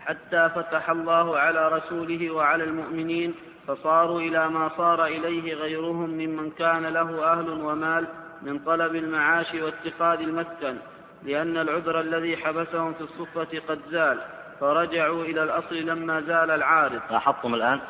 حتى 0.00 0.48
فتح 0.54 0.90
الله 0.90 1.38
على 1.38 1.68
رسوله 1.68 2.30
وعلى 2.30 2.64
المؤمنين 2.64 3.34
فصاروا 3.66 4.20
إلى 4.20 4.48
ما 4.48 4.70
صار 4.76 5.06
إليه 5.06 5.54
غيرهم 5.54 6.10
ممن 6.10 6.50
كان 6.50 6.86
له 6.86 7.32
أهل 7.32 7.48
ومال 7.50 8.06
من 8.42 8.58
طلب 8.58 8.94
المعاش 8.94 9.54
واتخاذ 9.54 10.20
المسكن. 10.20 10.76
لأن 11.22 11.56
العذر 11.56 12.00
الذي 12.00 12.36
حبسهم 12.36 12.94
في 12.94 13.00
الصفة 13.00 13.60
قد 13.68 13.80
زال 13.90 14.18
فرجعوا 14.60 15.24
إلى 15.24 15.42
الأصل 15.42 15.74
لما 15.74 16.20
زال 16.20 16.50
العارض. 16.50 17.00
لاحظتم 17.10 17.54
الآن 17.54 17.80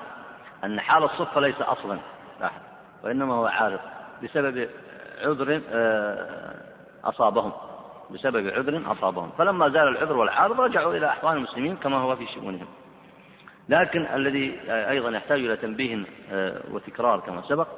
أن 0.65 0.81
حال 0.81 1.05
الصفة 1.05 1.41
ليس 1.41 1.61
أصلا. 1.61 1.99
لاحظ 2.41 2.61
وإنما 3.05 3.35
هو 3.35 3.47
عارض 3.47 3.81
بسبب 4.23 4.69
عذر 5.21 5.61
آه، 5.73 6.55
أصابهم. 7.05 7.53
بسبب 8.11 8.49
عذر 8.49 8.93
أصابهم. 8.93 9.31
فلما 9.39 9.69
زال 9.69 9.89
العذر 9.89 10.17
والعارض 10.17 10.61
رجعوا 10.61 10.95
إلى 10.95 11.07
أحوال 11.07 11.37
المسلمين 11.37 11.77
كما 11.77 11.97
هو 11.97 12.17
في 12.17 12.27
شؤونهم. 12.35 12.67
لكن 13.69 14.07
الذي 14.15 14.61
أيضا 14.69 15.11
يحتاج 15.11 15.39
إلى 15.39 15.57
تنبيه 15.57 16.05
آه، 16.33 16.61
وتكرار 16.71 17.21
كما 17.21 17.43
سبق 17.43 17.69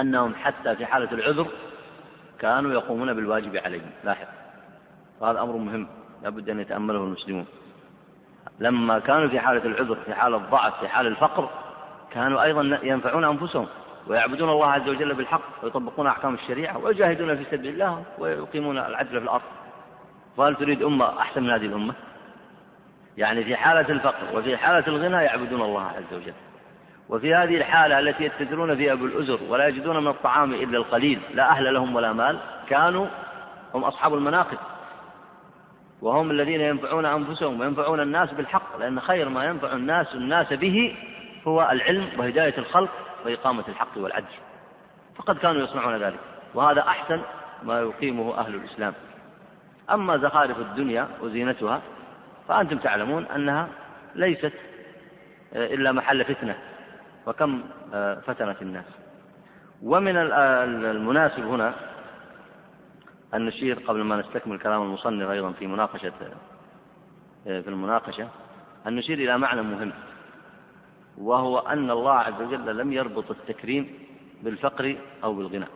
أنهم 0.00 0.34
حتى 0.34 0.76
في 0.76 0.86
حالة 0.86 1.12
العذر 1.12 1.46
كانوا 2.38 2.72
يقومون 2.72 3.14
بالواجب 3.14 3.56
عليهم. 3.56 3.90
لاحظ. 4.04 4.26
وهذا 5.20 5.40
أمر 5.40 5.56
مهم. 5.56 5.88
لابد 6.22 6.50
أن 6.50 6.60
يتأمله 6.60 7.04
المسلمون. 7.04 7.46
لما 8.60 8.98
كانوا 8.98 9.28
في 9.28 9.40
حالة 9.40 9.64
العذر 9.64 9.96
في 10.06 10.14
حالة 10.14 10.36
الضعف 10.36 10.80
في 10.80 10.88
حالة 10.88 11.08
الفقر 11.08 11.48
كانوا 12.10 12.42
أيضا 12.42 12.78
ينفعون 12.82 13.24
أنفسهم 13.24 13.66
ويعبدون 14.06 14.50
الله 14.50 14.66
عز 14.66 14.88
وجل 14.88 15.14
بالحق 15.14 15.40
ويطبقون 15.62 16.06
أحكام 16.06 16.34
الشريعة 16.34 16.78
ويجاهدون 16.78 17.36
في 17.36 17.44
سبيل 17.44 17.72
الله 17.72 18.02
ويقيمون 18.18 18.78
العدل 18.78 19.08
في 19.08 19.18
الأرض. 19.18 19.42
فهل 20.36 20.54
تريد 20.54 20.82
أمة 20.82 21.20
أحسن 21.20 21.42
من 21.42 21.50
هذه 21.50 21.66
الأمة؟ 21.66 21.94
يعني 23.16 23.44
في 23.44 23.56
حالة 23.56 23.88
الفقر 23.88 24.38
وفي 24.38 24.56
حالة 24.56 24.86
الغنى 24.86 25.24
يعبدون 25.24 25.62
الله 25.62 25.82
عز 25.82 26.14
وجل. 26.14 26.34
وفي 27.08 27.34
هذه 27.34 27.56
الحالة 27.56 27.98
التي 27.98 28.24
يتجرون 28.24 28.76
فيها 28.76 28.94
بالأزر 28.94 29.38
ولا 29.48 29.68
يجدون 29.68 29.96
من 29.96 30.08
الطعام 30.08 30.54
إلا 30.54 30.78
القليل 30.78 31.20
لا 31.34 31.50
أهل 31.50 31.74
لهم 31.74 31.94
ولا 31.94 32.12
مال 32.12 32.38
كانوا 32.68 33.06
هم 33.74 33.84
أصحاب 33.84 34.14
المناقب. 34.14 34.58
وهم 36.02 36.30
الذين 36.30 36.60
ينفعون 36.60 37.06
أنفسهم 37.06 37.60
وينفعون 37.60 38.00
الناس 38.00 38.32
بالحق 38.32 38.78
لأن 38.78 39.00
خير 39.00 39.28
ما 39.28 39.44
ينفع 39.44 39.72
الناس 39.72 40.14
الناس 40.14 40.52
به 40.52 40.96
هو 41.46 41.68
العلم 41.72 42.08
وهداية 42.18 42.58
الخلق 42.58 42.90
وإقامة 43.24 43.64
الحق 43.68 43.98
والعدل. 43.98 44.26
فقد 45.16 45.38
كانوا 45.38 45.62
يصنعون 45.62 45.96
ذلك 45.96 46.18
وهذا 46.54 46.80
أحسن 46.80 47.20
ما 47.62 47.80
يقيمه 47.80 48.38
أهل 48.38 48.54
الإسلام. 48.54 48.94
أما 49.90 50.16
زخارف 50.16 50.58
الدنيا 50.58 51.08
وزينتها 51.20 51.80
فأنتم 52.48 52.78
تعلمون 52.78 53.24
أنها 53.24 53.68
ليست 54.14 54.52
آه، 55.54 55.66
إلا 55.66 55.92
محل 55.92 56.24
فتنة. 56.24 56.56
وكم 57.26 57.62
آه، 57.94 58.14
فتنت 58.14 58.62
الناس. 58.62 58.84
ومن 59.82 60.16
المناسب 60.16 61.46
هنا 61.46 61.74
أن 63.34 63.46
نشير 63.46 63.78
قبل 63.78 64.02
ما 64.02 64.16
نستكمل 64.16 64.58
كلام 64.58 64.82
المصنف 64.82 65.30
أيضا 65.30 65.52
في 65.52 65.66
مناقشة 65.66 66.12
آه، 67.46 67.60
في 67.60 67.68
المناقشة 67.68 68.28
أن 68.86 68.96
نشير 68.96 69.18
إلى 69.18 69.38
معنى 69.38 69.62
مهم 69.62 69.92
وهو 71.18 71.58
أن 71.58 71.90
الله 71.90 72.12
عز 72.12 72.42
وجل 72.42 72.76
لم 72.76 72.92
يربط 72.92 73.30
التكريم 73.30 73.98
بالفقر 74.42 74.96
أو 75.24 75.34
بالغنى 75.34 75.66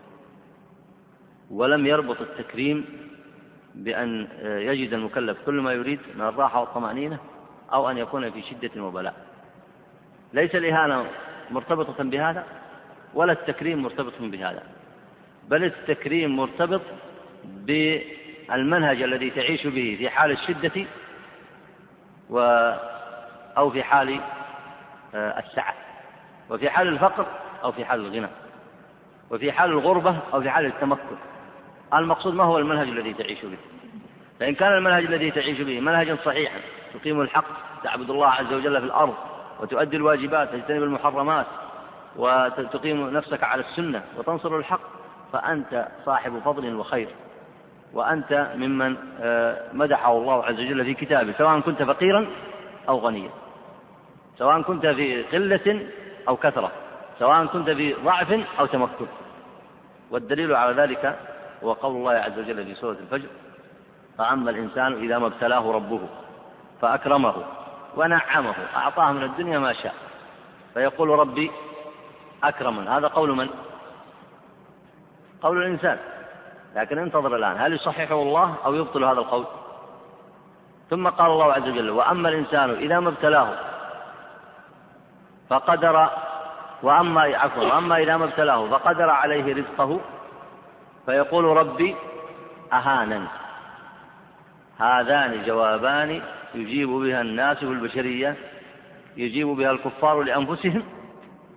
ولم 1.50 1.86
يربط 1.86 2.20
التكريم 2.20 2.84
بأن 3.74 4.28
يجد 4.42 4.92
المكلف 4.92 5.38
كل 5.46 5.60
ما 5.60 5.72
يريد 5.72 6.00
من 6.14 6.20
الراحة 6.20 6.60
والطمأنينة 6.60 7.18
أو 7.72 7.90
أن 7.90 7.98
يكون 7.98 8.30
في 8.30 8.42
شدة 8.42 8.84
وبلاء. 8.84 9.14
ليس 10.32 10.54
الإهانة 10.54 11.06
مرتبطة 11.50 12.04
بهذا 12.04 12.46
ولا 13.14 13.32
التكريم 13.32 13.82
مرتبط 13.82 14.12
بهذا 14.20 14.62
بل 15.48 15.64
التكريم 15.64 16.36
مرتبط 16.36 16.80
بالمنهج 17.44 19.02
الذي 19.02 19.30
تعيش 19.30 19.66
به 19.66 19.96
في 19.98 20.10
حال 20.10 20.30
الشدة 20.30 20.86
و 22.30 22.38
أو 23.56 23.70
في 23.70 23.82
حال 23.82 24.20
آه، 25.14 25.38
السعة 25.38 25.74
وفي 26.50 26.70
حال 26.70 26.88
الفقر 26.88 27.26
أو 27.64 27.72
في 27.72 27.84
حال 27.84 28.00
الغنى 28.00 28.28
وفي 29.30 29.52
حال 29.52 29.70
الغربة 29.70 30.16
أو 30.34 30.40
في 30.40 30.50
حال 30.50 30.66
التمكن. 30.66 31.16
المقصود 31.94 32.34
ما 32.34 32.44
هو 32.44 32.58
المنهج 32.58 32.88
الذي 32.88 33.14
تعيش 33.14 33.44
به؟ 33.44 33.58
فإن 34.40 34.54
كان 34.54 34.72
المنهج 34.72 35.04
الذي 35.04 35.30
تعيش 35.30 35.60
به 35.60 35.80
منهجا 35.80 36.16
صحيحا 36.24 36.60
تقيم 36.94 37.20
الحق 37.20 37.44
تعبد 37.84 38.10
الله 38.10 38.28
عز 38.28 38.52
وجل 38.52 38.80
في 38.80 38.86
الأرض 38.86 39.14
وتؤدي 39.60 39.96
الواجبات 39.96 40.54
وتجتنب 40.54 40.82
المحرمات 40.82 41.46
وتقيم 42.16 43.10
نفسك 43.10 43.42
على 43.42 43.60
السنة 43.60 44.02
وتنصر 44.16 44.56
الحق 44.56 44.80
فأنت 45.32 45.88
صاحب 46.04 46.38
فضل 46.44 46.74
وخير. 46.74 47.08
وأنت 47.92 48.50
ممن 48.56 48.96
آه، 49.20 49.56
مدحه 49.72 50.12
الله 50.12 50.44
عز 50.44 50.60
وجل 50.60 50.84
في 50.84 50.94
كتابه 50.94 51.32
سواء 51.32 51.60
كنت 51.60 51.82
فقيرا 51.82 52.26
أو 52.88 52.98
غنيا. 52.98 53.30
سواء 54.38 54.62
كنت 54.62 54.86
في 54.86 55.22
قلة 55.22 55.86
أو 56.28 56.36
كثرة. 56.36 56.72
سواء 57.18 57.46
كنت 57.46 57.70
في 57.70 57.94
ضعف 57.94 58.40
أو 58.60 58.66
تمكن. 58.66 59.06
والدليل 60.10 60.54
على 60.54 60.82
ذلك 60.82 61.18
هو 61.64 61.72
قول 61.72 61.96
الله 61.96 62.12
عز 62.12 62.38
وجل 62.38 62.64
في 62.64 62.74
سورة 62.74 62.96
الفجر 63.00 63.28
فأما 64.18 64.50
الإنسان 64.50 64.92
إذا 64.92 65.18
ما 65.18 65.26
ابتلاه 65.26 65.72
ربه 65.72 66.00
فأكرمه 66.80 67.34
ونعمه 67.96 68.54
أعطاه 68.76 69.12
من 69.12 69.22
الدنيا 69.22 69.58
ما 69.58 69.72
شاء. 69.72 69.94
فيقول 70.74 71.08
ربي 71.08 71.50
أكرمن. 72.44 72.88
هذا 72.88 73.08
قول 73.08 73.36
من؟ 73.36 73.48
قول 75.42 75.62
الإنسان. 75.62 75.98
لكن 76.76 76.98
انتظر 76.98 77.36
الآن. 77.36 77.56
هل 77.58 77.72
يصححه 77.72 78.22
الله 78.22 78.54
أو 78.64 78.74
يبطل 78.74 79.04
هذا 79.04 79.18
القول؟ 79.18 79.44
ثم 80.90 81.08
قال 81.08 81.30
الله 81.30 81.52
عز 81.52 81.68
وجل 81.68 81.90
وأما 81.90 82.28
الإنسان 82.28 82.70
إذا 82.70 83.00
ما 83.00 83.08
ابتلاه 83.08 83.48
فقدر 85.50 86.10
وأما 86.82 87.20
عفوا 87.20 87.62
وأما 87.62 87.96
إذا 87.96 88.16
ما 88.16 88.24
ابتلاه 88.24 88.68
فقدر 88.68 89.10
عليه 89.10 89.54
رزقه 89.54 90.00
فيقول 91.06 91.44
ربي 91.44 91.96
أهانا. 92.72 93.26
هذان 94.78 95.42
جوابان 95.46 96.22
يجيب 96.54 96.88
بها 96.88 97.20
الناس 97.20 97.58
في 97.58 97.64
البشرية 97.64 98.36
يجيب 99.16 99.46
بها 99.46 99.70
الكفار 99.70 100.22
لأنفسهم 100.22 100.82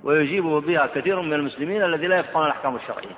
ويجيب 0.04 0.44
بها 0.44 0.86
كثير 0.86 1.22
من 1.22 1.34
المسلمين 1.34 1.84
الذي 1.84 2.08
لا 2.08 2.20
يفقهون 2.20 2.46
الأحكام 2.46 2.76
الشرعية. 2.76 3.16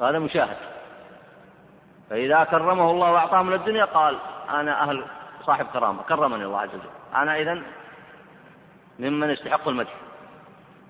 هذا 0.00 0.18
مشاهد. 0.18 0.56
فإذا 2.10 2.44
كرمه 2.44 2.90
الله 2.90 3.12
وأعطاه 3.12 3.42
من 3.42 3.52
الدنيا 3.52 3.84
قال 3.84 4.18
أنا 4.50 4.82
أهل 4.82 5.04
صاحب 5.46 5.66
كرامة 5.72 6.02
كرمني 6.02 6.44
الله 6.44 6.60
عز 6.60 6.68
وجل. 6.68 6.90
أنا 7.14 7.36
إذا 7.36 7.62
ممن 8.98 9.30
يستحق 9.30 9.68
المدح. 9.68 9.94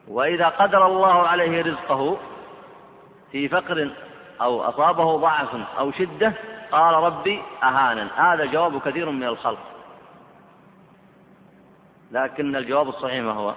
وإذا 0.08 0.48
قدر 0.48 0.86
الله 0.86 1.28
عليه 1.28 1.62
رزقه 1.62 2.18
في 3.32 3.48
فقر 3.48 3.90
أو 4.40 4.62
أصابه 4.62 5.16
ضعف 5.16 5.56
أو 5.78 5.92
شدة 5.92 6.32
قال 6.72 6.94
ربي 6.94 7.42
أهانا 7.62 8.32
هذا 8.32 8.44
جواب 8.44 8.80
كثير 8.80 9.10
من 9.10 9.24
الخلق. 9.24 9.58
لكن 12.12 12.56
الجواب 12.56 12.88
الصحيح 12.88 13.24
ما 13.24 13.32
هو؟ 13.32 13.54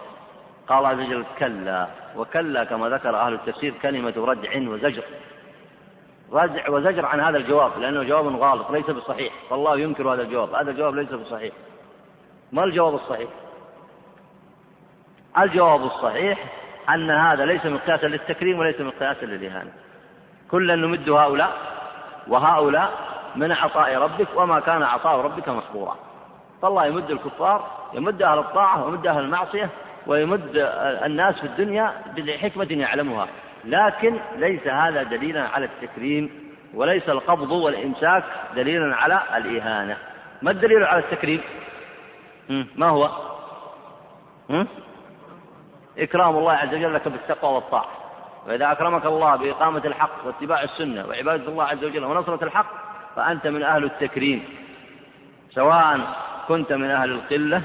قال 0.68 0.86
عز 0.86 1.00
وجل 1.00 1.26
كلا 1.40 1.88
وكلا 2.16 2.64
كما 2.64 2.90
ذكر 2.90 3.16
أهل 3.16 3.34
التفسير 3.34 3.74
كلمة 3.82 4.14
ردع 4.18 4.72
وزجر. 4.72 5.04
ردع 6.32 6.70
وزجر 6.70 7.06
عن 7.06 7.20
هذا 7.20 7.38
الجواب 7.38 7.80
لأنه 7.80 8.04
جواب 8.04 8.36
غالط 8.36 8.72
ليس 8.72 8.86
بالصحيح 8.86 9.34
فالله 9.50 9.80
ينكر 9.80 10.14
هذا 10.14 10.22
الجواب. 10.22 10.56
هذا 10.56 10.72
الجواب 10.72 10.96
ليس 10.96 11.10
بالصحيح 11.10 11.54
ما 12.52 12.64
الجواب 12.64 12.96
الصحيح؟ 12.96 13.30
الجواب 15.38 15.84
الصحيح 15.84 16.46
أن 16.90 17.12
هذا 17.12 17.46
ليس 17.46 17.66
مقياسا 17.66 18.08
للتكريم 18.08 18.60
وليس 18.60 18.82
مقياسا 18.82 19.26
للإهانة. 19.26 19.72
كلا 20.52 20.76
نمد 20.76 21.10
هؤلاء 21.10 21.58
وهؤلاء 22.28 22.92
من 23.36 23.52
عطاء 23.52 23.96
ربك 23.96 24.28
وما 24.36 24.60
كان 24.60 24.84
عطاء 24.84 25.18
ربك 25.18 25.50
مصبورا. 25.50 25.96
فالله 26.62 26.86
يمد 26.86 27.12
الكفار 27.12 27.68
يمد 27.94 28.22
أهل 28.22 28.40
الطاعة 28.40 28.86
ويمد 28.86 29.08
أهل 29.08 29.20
المعصية 29.20 29.70
ويمد 30.08 30.52
الناس 31.06 31.36
في 31.36 31.44
الدنيا 31.44 31.94
بحكمة 32.18 32.68
يعلمها. 32.70 33.28
لكن 33.66 34.18
ليس 34.38 34.68
هذا 34.68 35.04
دليلا 35.04 35.48
على 35.48 35.66
التكريم 35.66 36.52
وليس 36.74 37.10
القبض 37.10 37.52
والإمساك 37.52 38.24
دليلا 38.56 38.96
على 38.96 39.22
الإهانة. 39.38 39.98
ما 40.42 40.52
الدليل 40.52 40.84
على 40.84 41.00
التكريم؟ 41.00 41.42
ما 42.76 42.90
هو؟ 42.90 43.10
إكرام 45.98 46.38
الله 46.38 46.54
عز 46.54 46.74
وجل 46.74 46.94
لك 46.94 47.08
بالتقوى 47.08 47.54
والطاعة. 47.54 47.90
وإذا 48.48 48.72
أكرمك 48.72 49.06
الله 49.06 49.36
بإقامة 49.36 49.82
الحق 49.86 50.26
واتباع 50.26 50.64
السنة 50.64 51.06
وعبادة 51.08 51.48
الله 51.48 51.64
عز 51.64 51.84
وجل 51.84 52.04
ونصرة 52.04 52.44
الحق 52.44 52.66
فأنت 53.16 53.48
من 53.48 53.64
أهل 53.64 53.84
التكريم. 53.84 54.44
سواء 55.50 56.00
كنت 56.48 56.74
من 56.74 56.92
أهل 56.92 57.12
القلة 57.12 57.62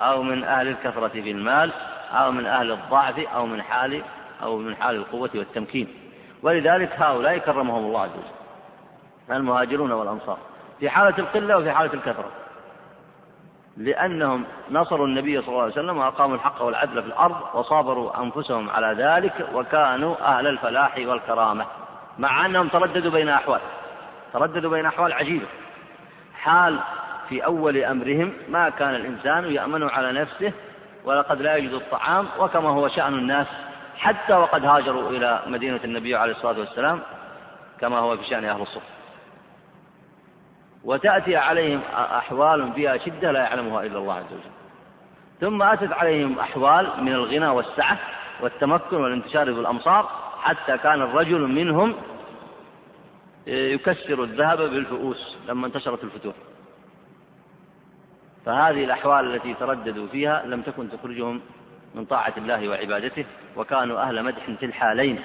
أو 0.00 0.22
من 0.22 0.44
أهل 0.44 0.68
الكثرة 0.68 1.08
في 1.08 1.30
المال 1.30 1.72
أو 2.12 2.30
من 2.30 2.46
أهل 2.46 2.72
الضعف 2.72 3.18
أو 3.18 3.46
من 3.46 3.62
حال 3.62 4.02
أو 4.42 4.56
من 4.56 4.76
حال 4.76 4.96
القوة 4.96 5.30
والتمكين. 5.34 5.88
ولذلك 6.42 6.92
هؤلاء 6.98 7.38
كرمهم 7.38 7.84
الله 7.84 8.00
عز 8.00 8.10
وجل. 8.10 9.36
المهاجرون 9.36 9.92
والأنصار. 9.92 10.38
في 10.80 10.90
حالة 10.90 11.18
القلة 11.18 11.58
وفي 11.58 11.72
حالة 11.72 11.94
الكثرة 11.94 12.30
لأنهم 13.76 14.44
نصروا 14.70 15.06
النبي 15.06 15.40
صلى 15.40 15.48
الله 15.48 15.62
عليه 15.62 15.72
وسلم 15.72 15.98
وأقاموا 15.98 16.36
الحق 16.36 16.62
والعدل 16.62 17.02
في 17.02 17.08
الأرض 17.08 17.36
وصابروا 17.54 18.22
أنفسهم 18.22 18.70
على 18.70 18.94
ذلك 19.04 19.48
وكانوا 19.54 20.16
أهل 20.20 20.46
الفلاح 20.46 20.98
والكرامة. 20.98 21.66
مع 22.18 22.46
أنهم 22.46 22.68
ترددوا 22.68 23.10
بين 23.10 23.28
أحوال. 23.28 23.60
ترددوا 24.32 24.70
بين 24.70 24.86
أحوال 24.86 25.12
عجيبة. 25.12 25.46
حال 26.34 26.78
في 27.28 27.44
أول 27.44 27.76
أمرهم 27.84 28.32
ما 28.48 28.68
كان 28.68 28.94
الإنسان 28.94 29.52
يأمن 29.52 29.88
على 29.88 30.12
نفسه 30.12 30.52
ولقد 31.04 31.42
لا 31.42 31.56
يجد 31.56 31.72
الطعام 31.72 32.26
وكما 32.38 32.68
هو 32.68 32.88
شأن 32.88 33.14
الناس. 33.14 33.46
حتى 34.00 34.32
وقد 34.34 34.64
هاجروا 34.64 35.10
إلى 35.10 35.42
مدينة 35.46 35.80
النبي 35.84 36.16
عليه 36.16 36.32
الصلاة 36.32 36.58
والسلام 36.58 37.00
كما 37.80 37.98
هو 37.98 38.16
في 38.16 38.24
شأن 38.24 38.44
أهل 38.44 38.62
الصف 38.62 38.82
وتأتي 40.84 41.36
عليهم 41.36 41.80
أحوال 41.94 42.72
فيها 42.72 42.96
شدة 42.96 43.32
لا 43.32 43.40
يعلمها 43.40 43.82
إلا 43.82 43.98
الله 43.98 44.14
عز 44.14 44.32
وجل. 44.32 44.50
ثم 45.40 45.62
أتت 45.62 45.92
عليهم 45.92 46.38
أحوال 46.38 47.04
من 47.04 47.12
الغنى 47.12 47.48
والسعة 47.48 47.98
والتمكن 48.40 48.96
والانتشار 48.96 49.54
في 49.54 49.60
الأمصار 49.60 50.10
حتى 50.42 50.78
كان 50.78 51.02
الرجل 51.02 51.40
منهم 51.40 51.94
يكسر 53.46 54.22
الذهب 54.22 54.58
بالفؤوس 54.58 55.36
لما 55.48 55.66
انتشرت 55.66 56.04
الفتوح. 56.04 56.34
فهذه 58.46 58.84
الأحوال 58.84 59.34
التي 59.34 59.54
ترددوا 59.54 60.06
فيها 60.06 60.42
لم 60.46 60.62
تكن 60.62 60.90
تخرجهم 60.90 61.40
من 61.94 62.04
طاعة 62.04 62.32
الله 62.36 62.68
وعبادته 62.68 63.24
وكانوا 63.56 64.00
أهل 64.00 64.22
مدح 64.24 64.50
في 64.60 64.66
الحالين. 64.66 65.20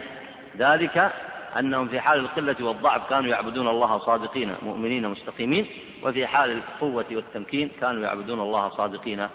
ذلك 0.58 1.12
أنهم 1.60 1.88
في 1.88 2.00
حال 2.00 2.20
القلة 2.20 2.56
والضعف 2.60 3.10
كانوا 3.10 3.30
يعبدون 3.30 3.68
الله 3.68 4.00
صادقين 4.00 4.56
مؤمنين 4.62 5.08
مستقيمين 5.08 5.68
وفي 6.04 6.28
حال 6.28 6.52
القوة 6.52 7.06
والتمكين 7.12 7.72
كانوا 7.82 8.04
يعبدون 8.04 8.40
الله 8.40 8.70
صادقين 8.70 9.28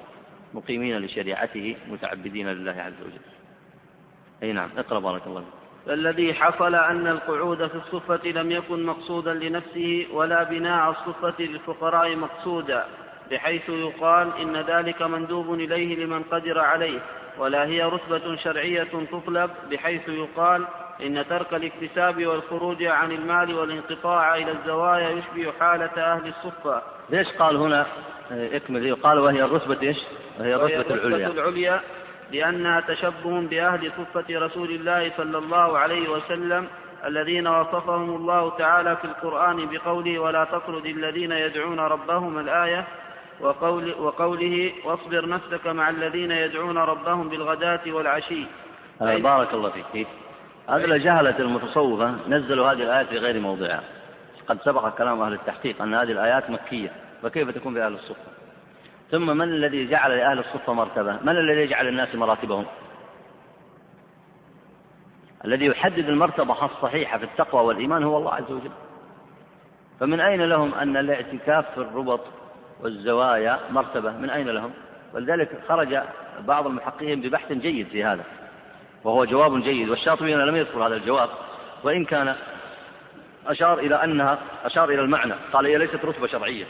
مقيمين 0.55 0.99
لشريعته 0.99 1.77
متعبدين 1.89 2.49
لله 2.49 2.73
عز 2.73 3.03
وجل. 3.03 3.21
أي 4.43 4.53
نعم 4.53 4.69
اقرأ 4.79 4.99
بارك 4.99 5.27
الله 5.27 5.45
فالذي 5.87 6.35
حصل 6.35 6.75
أن 6.75 7.07
القعود 7.07 7.67
في 7.67 7.75
الصفة 7.75 8.29
لم 8.29 8.51
يكن 8.51 8.87
مقصودا 8.87 9.35
لنفسه 9.35 10.07
ولا 10.13 10.43
بناء 10.43 10.91
الصفة 10.91 11.35
للفقراء 11.39 12.17
مقصودا 12.17 12.85
بحيث 13.31 13.69
يقال 13.69 14.29
إن 14.41 14.57
ذلك 14.57 15.03
مندوب 15.03 15.55
إليه 15.55 16.05
لمن 16.05 16.23
قدر 16.23 16.59
عليه. 16.59 17.01
ولا 17.39 17.65
هي 17.65 17.83
رتبة 17.83 18.37
شرعية 18.37 18.89
تطلب 19.13 19.51
بحيث 19.71 20.09
يقال 20.09 20.67
إن 21.03 21.25
ترك 21.29 21.55
الاكتساب 21.55 22.27
والخروج 22.27 22.85
عن 22.85 23.13
المال 23.13 23.55
والانقطاع 23.55 24.37
إلى 24.37 24.53
الزوايا 24.53 25.11
يشبه 25.11 25.53
حالة 25.61 26.13
أهل 26.13 26.29
الصفة. 26.29 26.83
ليش 27.11 27.29
قال 27.29 27.57
هنا؟ 27.57 27.87
اكمل. 28.31 28.95
قال 28.95 29.19
وهي 29.19 29.43
الرتبة 29.43 29.83
إيش؟ 29.83 29.97
وهي 30.41 30.55
الرتبة 30.55 30.95
العليا. 30.95 31.27
العليا 31.27 31.81
لأنها 32.33 32.81
تشبه 32.81 33.41
بأهل 33.41 33.93
صفة 33.99 34.25
رسول 34.31 34.71
الله 34.71 35.13
صلى 35.17 35.39
الله 35.39 35.79
عليه 35.79 36.09
وسلم 36.09 36.69
الذين 37.05 37.47
وصفهم 37.47 38.17
الله 38.17 38.51
تعالى 38.51 38.97
في 38.97 39.05
القرآن 39.05 39.67
بقوله 39.67 40.19
ولا 40.19 40.45
تطرد 40.45 40.87
الذين 40.87 41.33
يدعون 41.33 41.81
ربهم 41.81 42.39
الآية 42.39 42.85
وقول 43.43 43.95
وقوله 44.01 44.73
واصبر 44.85 45.29
نفسك 45.29 45.67
مع 45.67 45.91
الذين 45.91 46.31
يدعون 46.31 46.79
ربهم 46.79 47.29
بالغداة 47.29 47.81
والعشي. 47.87 48.45
بارك 49.01 49.55
الله 49.55 49.73
فيك. 49.93 50.07
هذا 50.69 50.97
جهلة 50.97 51.39
المتصوفة 51.39 52.15
نزلوا 52.29 52.73
هذه 52.73 52.83
الآيات 52.83 53.07
في 53.07 53.19
غير 53.19 53.41
موضعها. 53.41 53.83
قد 54.49 54.61
سبق 54.63 54.89
كلام 54.89 55.23
أهل 55.23 55.33
التحقيق 55.33 55.83
أن 55.83 55.95
هذه 55.95 56.13
الآيات 56.13 56.51
مكية. 56.51 56.93
فكيف 57.23 57.51
تكون 57.51 57.75
في 57.75 57.87
أهل 57.87 57.93
الصفة؟ 57.93 58.31
ثم 59.11 59.37
من 59.37 59.49
الذي 59.49 59.87
جعل 59.87 60.17
لأهل 60.17 60.39
الصفة 60.39 60.73
مرتبة؟ 60.73 61.19
من 61.23 61.37
الذي 61.37 61.61
يجعل 61.61 61.89
الناس 61.89 62.15
مراتبهم؟ 62.15 62.67
الذي 65.45 65.67
يحدد 65.67 66.09
المرتبة 66.09 66.65
الصحيحة 66.65 67.19
في 67.19 67.25
التقوى 67.25 67.65
والإيمان 67.65 68.03
هو 68.03 68.19
الله 68.19 68.35
عز 68.35 68.51
وجل. 68.51 68.71
فمن 70.01 70.21
أين 70.21 70.43
لهم 70.43 70.75
أن 70.75 70.97
الاعتكاف 70.97 71.71
في 71.75 71.79
الربط 71.79 72.21
والزوايا 72.83 73.59
مرتبة 73.71 74.11
من 74.11 74.31
أين 74.31 74.49
لهم؟ 74.49 74.73
ولذلك 75.15 75.49
خرج 75.69 75.99
بعض 76.41 76.67
المحققين 76.67 77.21
ببحث 77.21 77.53
جيد 77.53 77.89
في 77.89 78.05
هذا 78.05 78.25
وهو 79.05 79.25
جواب 79.25 79.63
جيد 79.63 79.89
والشاطبي 79.89 80.35
لم 80.35 80.57
يذكر 80.57 80.87
هذا 80.87 80.95
الجواب 80.95 81.29
وإن 81.85 82.05
كان 82.05 82.35
أشار 83.47 83.79
إلى 83.79 84.05
أنها 84.05 84.39
أشار 84.65 84.91
إلى 84.91 85.01
المعنى 85.01 85.35
قال 85.53 85.67
هي 85.67 85.79
ليست 85.79 86.05
رتبة 86.05 86.27
شرعية. 86.27 86.67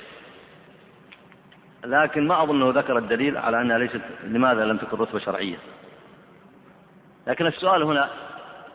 لكن 1.85 2.29
ما 2.29 2.43
أظنه 2.43 2.71
ذكر 2.71 2.99
الدليل 2.99 3.37
على 3.37 3.61
أنها 3.61 3.79
ليست 3.79 4.01
لماذا 4.25 4.65
لم 4.65 4.77
تكن 4.77 4.97
رتبة 4.97 5.19
شرعية. 5.19 5.57
لكن 7.27 7.47
السؤال 7.47 7.83
هنا 7.83 8.11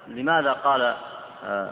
لماذا 0.08 0.52
قال 0.52 0.96
آه، 1.44 1.72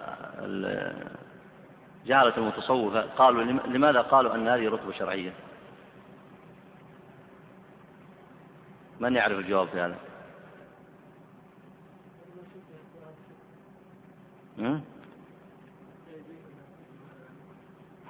جهلة 2.06 2.34
المتصوفة؟ 2.38 3.02
قالوا 3.02 3.44
لماذا 3.44 4.02
قالوا 4.02 4.36
أن 4.36 4.48
هذه 4.48 4.70
رتبة 4.70 4.92
شرعية؟ 5.00 5.32
من 9.00 9.16
يعرف 9.16 9.40
الجواب 9.40 9.68
في 9.68 9.80
هذا. 9.80 9.96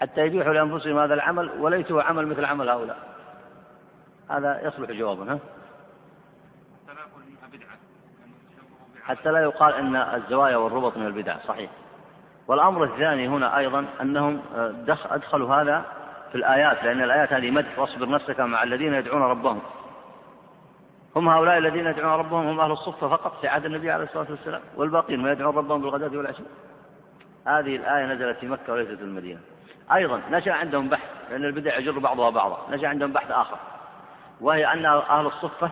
حتى 0.02 0.26
يبيحوا 0.26 0.54
لأنفسهم 0.54 0.98
هذا 0.98 1.14
العمل 1.14 1.50
وليس 1.60 1.92
هو 1.92 2.00
عمل 2.00 2.28
مثل 2.28 2.46
عمل 2.46 2.70
هؤلاء. 2.70 2.98
هذا 4.30 4.68
يصلح 4.68 4.92
جوابا 4.92 5.34
ها؟ 5.34 5.40
حتى 9.04 9.32
لا 9.32 9.40
يقال 9.40 9.74
أن 9.74 9.96
الزوايا 9.96 10.58
والربط 10.58 10.98
من 10.98 11.06
البدع 11.06 11.38
صحيح. 11.48 11.72
والأمر 12.48 12.84
الثاني 12.84 13.28
هنا 13.28 13.58
أيضا 13.58 13.86
أنهم 14.02 14.42
آه، 14.56 14.98
أدخلوا 15.06 15.56
هذا 15.56 15.86
في 16.32 16.36
الآيات 16.38 16.84
لأن 16.84 17.04
الآيات 17.04 17.34
هذه 17.34 17.52
مدح 17.52 17.80
واصبر 17.80 18.10
نفسك 18.10 18.40
مع 18.40 18.64
الذين 18.64 18.94
يدعون 18.94 19.22
ربهم. 19.22 19.62
هم 21.16 21.30
هؤلاء 21.30 21.58
الذين 21.58 21.88
يدعون 21.88 22.20
ربهم 22.20 22.48
هم 22.48 22.60
أهل 22.60 22.72
الصفة 22.72 23.10
فقط 23.10 23.42
في 23.42 23.48
عهد 23.48 23.66
النبي 23.66 23.92
عليه 23.92 24.04
الصلاة 24.04 24.28
والسلام 24.30 24.62
والباقين 24.76 25.20
ما 25.20 25.32
يدعون 25.32 25.56
ربهم 25.56 25.82
بالغداة 25.82 26.18
والعشي 26.18 26.44
هذه 27.48 27.76
الآية 27.76 28.06
نزلت 28.06 28.38
في 28.38 28.48
مكة 28.48 28.74
وليست 28.74 28.92
في 28.92 29.02
المدينة. 29.02 29.40
أيضا 29.94 30.22
نشأ 30.32 30.52
عندهم 30.52 30.90
بحث 30.90 31.10
لأن 31.30 31.46
البدع 31.46 31.78
يجر 31.78 32.00
بعضها 32.00 32.30
بعضا. 32.30 32.68
نشأ 32.72 32.88
عندهم 32.88 33.14
بحث 33.14 33.32
آخر 33.32 33.58
وهي 34.42 34.74
أن 34.74 34.86
أهل 34.86 35.26
الصفة 35.26 35.72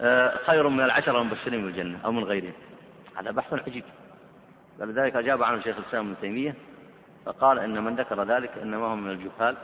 آه، 0.00 0.36
خير 0.46 0.68
من 0.68 0.80
العشرة 0.80 1.20
المبشرين 1.20 1.62
بالجنة 1.62 1.98
أو 2.04 2.12
من 2.12 2.24
غيرهم. 2.24 2.52
هذا 3.16 3.30
بحث 3.30 3.54
عجيب. 3.54 3.84
فلذلك 4.78 5.16
أجاب 5.16 5.42
عنه 5.42 5.62
شيخ 5.62 5.76
الإسلام 5.78 6.06
ابن 6.06 6.20
تيمية 6.20 6.54
فقال 7.26 7.58
إن 7.58 7.84
من 7.84 7.96
ذكر 7.96 8.22
ذلك 8.22 8.50
إنما 8.62 8.86
هم 8.86 9.02
من 9.02 9.10
الجهال. 9.10 9.56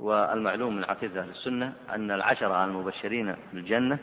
والمعلوم 0.00 0.76
من 0.76 0.84
عقيدة 0.84 1.20
أهل 1.20 1.28
السنة 1.28 1.72
أن 1.94 2.10
العشرة 2.10 2.64
المبشرين 2.64 3.36
بالجنة 3.52 3.98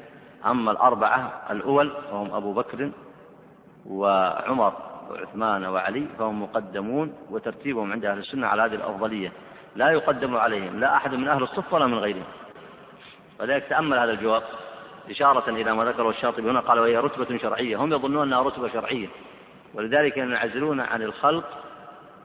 أما 0.45 0.71
الأربعة 0.71 1.41
الأول 1.51 1.91
وهم 2.11 2.33
أبو 2.33 2.53
بكر 2.53 2.91
وعمر 3.85 4.73
وعثمان 5.11 5.65
وعلي 5.65 6.05
فهم 6.19 6.43
مقدمون 6.43 7.13
وترتيبهم 7.29 7.91
عند 7.91 8.05
أهل 8.05 8.17
السنة 8.17 8.47
على 8.47 8.61
هذه 8.61 8.75
الأفضلية. 8.75 9.31
لا 9.75 9.89
يقدم 9.89 10.37
عليهم 10.37 10.79
لا 10.79 10.95
أحد 10.95 11.13
من 11.13 11.27
أهل 11.27 11.43
الصف 11.43 11.73
ولا 11.73 11.87
من 11.87 11.97
غيرهم. 11.97 12.25
ولذلك 13.39 13.65
تأمل 13.69 13.97
هذا 13.97 14.11
الجواب 14.11 14.43
إشارة 15.09 15.49
إلى 15.49 15.73
ما 15.75 15.85
ذكره 15.85 16.09
الشاطبي 16.09 16.49
هنا 16.49 16.59
قال 16.59 16.79
وهي 16.79 16.97
رتبة 16.97 17.37
شرعية. 17.37 17.77
هم 17.77 17.93
يظنون 17.93 18.27
أنها 18.27 18.41
رتبة 18.41 18.67
شرعية 18.67 19.07
ولذلك 19.73 20.17
ينعزلون 20.17 20.79
عن 20.79 21.01
الخلق 21.01 21.45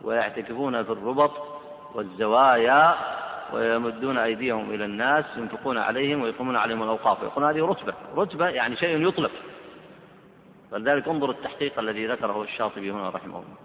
ويعتكفون 0.03 0.83
في 0.83 0.93
الربط 0.93 1.33
والزوايا 1.95 2.95
ويمدون 3.55 4.18
أيديهم 4.18 4.70
إلى 4.70 4.84
الناس 4.84 5.24
ينفقون 5.36 5.78
عليهم 5.78 6.22
ويقومون 6.22 6.57
عليهم 6.57 6.82
الأوقاف. 6.82 7.22
يقولون 7.22 7.51
هذه 7.51 7.66
رتبة. 7.66 7.94
رتبة 8.16 8.48
يعني 8.48 8.76
شيء 8.76 9.09
يطلب 9.09 9.30
ولذلك 10.72 11.09
انظر 11.09 11.30
التحقيق 11.30 11.78
الذي 11.78 12.07
ذكره 12.07 12.42
الشاطبي 12.42 12.90
هنا 12.90 13.09
رحمه 13.11 13.36
الله. 13.36 13.57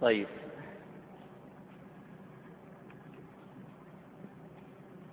طيب. 0.00 0.26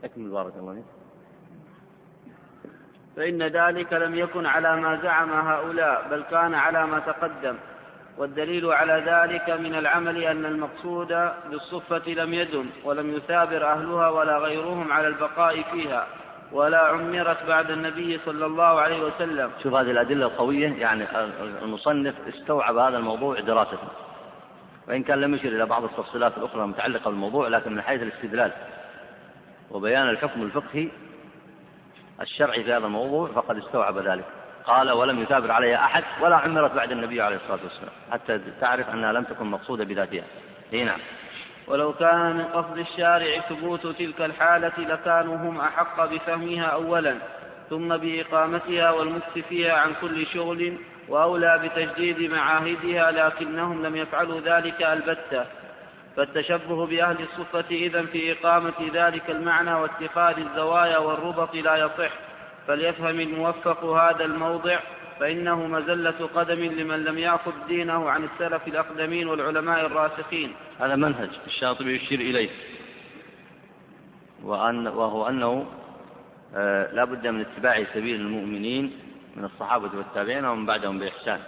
أكمل 0.04 0.30
بارك 0.30 0.54
الله 0.56 0.74
فيك. 0.74 0.84
فإن 3.16 3.44
ذلك 3.44 3.94
لم 3.94 4.16
يكن 4.16 4.46
على 4.46 4.82
ما 4.82 5.02
زعم 5.02 5.30
هؤلاء 5.30 6.10
بل 6.10 6.24
كان 6.24 6.54
على 6.54 6.88
ما 6.88 7.00
تقدم. 7.00 7.58
والدليل 8.18 8.66
على 8.66 9.04
ذلك 9.06 9.50
من 9.50 9.76
العمل 9.76 10.24
أن 10.24 10.46
المقصود 10.46 11.32
بالصفة 11.50 12.12
لم 12.12 12.34
يدن 12.34 12.66
ولم 12.84 13.16
يثابر 13.16 13.66
أهلها 13.66 14.10
ولا 14.10 14.38
غيرهم 14.38 14.92
على 14.92 15.08
البقاء 15.08 15.62
فيها 15.62 16.08
ولا 16.52 16.80
عمرت 16.80 17.44
بعد 17.48 17.72
النبي 17.72 18.20
صلى 18.26 18.46
الله 18.46 18.82
عليه 18.82 19.04
وسلم. 19.04 19.52
شوف 19.64 19.74
هذه 19.74 19.92
الأدلة 19.92 20.26
القوية 20.26 20.74
يعني 20.74 21.06
المصنف 21.64 22.16
استوعب 22.28 22.78
هذا 22.78 22.98
الموضوع 22.98 23.40
دراسة. 23.40 23.78
وإن 24.88 25.04
كان 25.04 25.22
لم 25.22 25.36
يشر 25.36 25.48
إلى 25.48 25.66
بعض 25.66 25.84
التفصيلات 25.84 26.38
الأخرى 26.38 26.64
المتعلقة 26.64 27.10
بالموضوع 27.10 27.48
لكن 27.48 27.72
من 27.74 27.82
حيث 27.82 28.02
الاستدلال 28.02 28.52
وبيان 29.72 30.10
الحكم 30.10 30.42
الفقهي 30.42 30.88
الشرعي 32.22 32.64
في 32.64 32.74
هذا 32.74 32.86
الموضوع 32.86 33.28
فقد 33.28 33.58
استوعب 33.58 33.98
ذلك. 33.98 34.26
قال 34.68 34.92
ولم 34.92 35.22
يثابر 35.22 35.52
عليها 35.52 35.86
أحد 35.86 36.04
ولا 36.22 36.36
عمرت 36.36 36.72
بعد 36.72 36.92
النبي 36.92 37.22
عليه 37.22 37.36
الصلاة 37.36 37.60
والسلام. 37.64 37.94
حتى 38.12 38.40
تعرف 38.62 38.90
أنها 38.90 39.14
لم 39.14 39.24
تكن 39.24 39.46
مقصودة 39.46 39.84
بذاتها. 39.84 40.24
إي 40.74 40.84
نعم. 40.84 41.00
ولو 41.68 41.94
كان 41.94 42.36
من 42.36 42.44
قصد 42.44 42.78
الشارع 42.78 43.40
ثبوت 43.40 43.88
تلك 43.88 44.22
الحالة 44.22 44.72
لكانوا 44.78 45.36
هم 45.36 45.62
أحق 45.62 46.06
بفهمها 46.06 46.66
أولا 46.66 47.16
ثم 47.70 47.98
بإقامتها 47.98 48.92
والمكث 48.92 49.38
فيها 49.50 49.74
عن 49.74 49.94
كل 50.02 50.26
شغل 50.28 50.78
وأولى 51.08 51.60
بتجديد 51.64 52.32
معاهدها 52.32 53.12
لكنهم 53.12 53.86
لم 53.86 53.96
يفعلوا 53.96 54.40
ذلك 54.40 54.84
البتة. 54.84 55.46
فالتشبه 56.18 56.86
بأهل 56.86 57.18
الصفة 57.22 57.66
إذا 57.72 58.06
في 58.06 58.32
إقامة 58.32 58.74
ذلك 58.94 59.30
المعنى 59.30 59.74
واتخاذ 59.74 60.40
الزوايا 60.40 60.98
والربط 60.98 61.56
لا 61.56 61.76
يصح. 61.76 62.12
فليفهم 62.68 63.20
الموفق 63.20 63.84
هذا 63.84 64.26
الموضع 64.26 64.80
فإنه 65.20 65.68
مزلة 65.68 66.30
قدم 66.36 66.64
لمن 66.64 67.04
لم 67.04 67.18
يأخذ 67.18 67.52
دينه 67.68 68.10
عن 68.10 68.24
السلف 68.24 68.68
الأقدمين 68.68 69.28
والعلماء 69.28 69.86
الراسخين. 69.86 70.54
هذا 70.80 70.96
منهج 70.96 71.30
الشاطبي 71.48 71.96
يشير 71.96 72.20
إليه. 72.20 72.50
وأن 74.44 74.88
وهو 74.88 75.30
أنه 75.30 75.66
آه، 76.56 76.94
لا 76.94 77.06
بد 77.06 77.28
من 77.28 77.42
اتباع 77.42 77.84
سبيل 77.94 78.16
المؤمنين 78.16 79.00
من 79.36 79.46
الصحابة 79.46 79.98
والتابعين 79.98 80.46
ومن 80.46 80.66
بعدهم 80.66 81.00
بإحسان. 81.00 81.40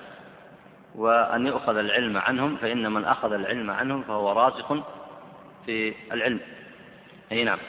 وأن 0.96 1.48
يؤخذ 1.48 1.78
العلم 1.78 2.18
عنهم 2.18 2.56
فإن 2.56 2.92
من 2.92 3.06
أخذ 3.06 3.34
العلم 3.34 3.72
عنهم 3.72 4.02
فهو 4.02 4.32
راسخ 4.32 4.74
في 5.66 5.94
العلم. 6.12 6.40
أي 7.32 7.44
نعم. 7.44 7.60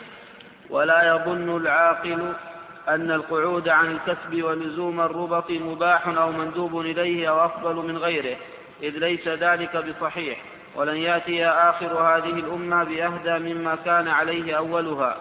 ولا 0.70 1.02
يظن 1.08 1.56
العاقل 1.56 2.34
أن 2.88 3.10
القعود 3.10 3.68
عن 3.68 3.90
الكسب 3.90 4.42
ولزوم 4.42 5.00
الربط 5.00 5.50
مباح 5.50 6.08
أو 6.08 6.32
مندوب 6.32 6.80
إليه 6.80 7.30
أو 7.30 7.44
أفضل 7.44 7.74
من 7.74 7.98
غيره 7.98 8.36
إذ 8.82 8.98
ليس 8.98 9.28
ذلك 9.28 9.76
بصحيح 9.76 10.38
ولن 10.74 10.96
يأتي 10.96 11.46
آخر 11.46 11.86
هذه 11.86 12.30
الأمة 12.30 12.84
بأهدى 12.84 13.54
مما 13.54 13.76
كان 13.84 14.08
عليه 14.08 14.58
أولها. 14.58 15.16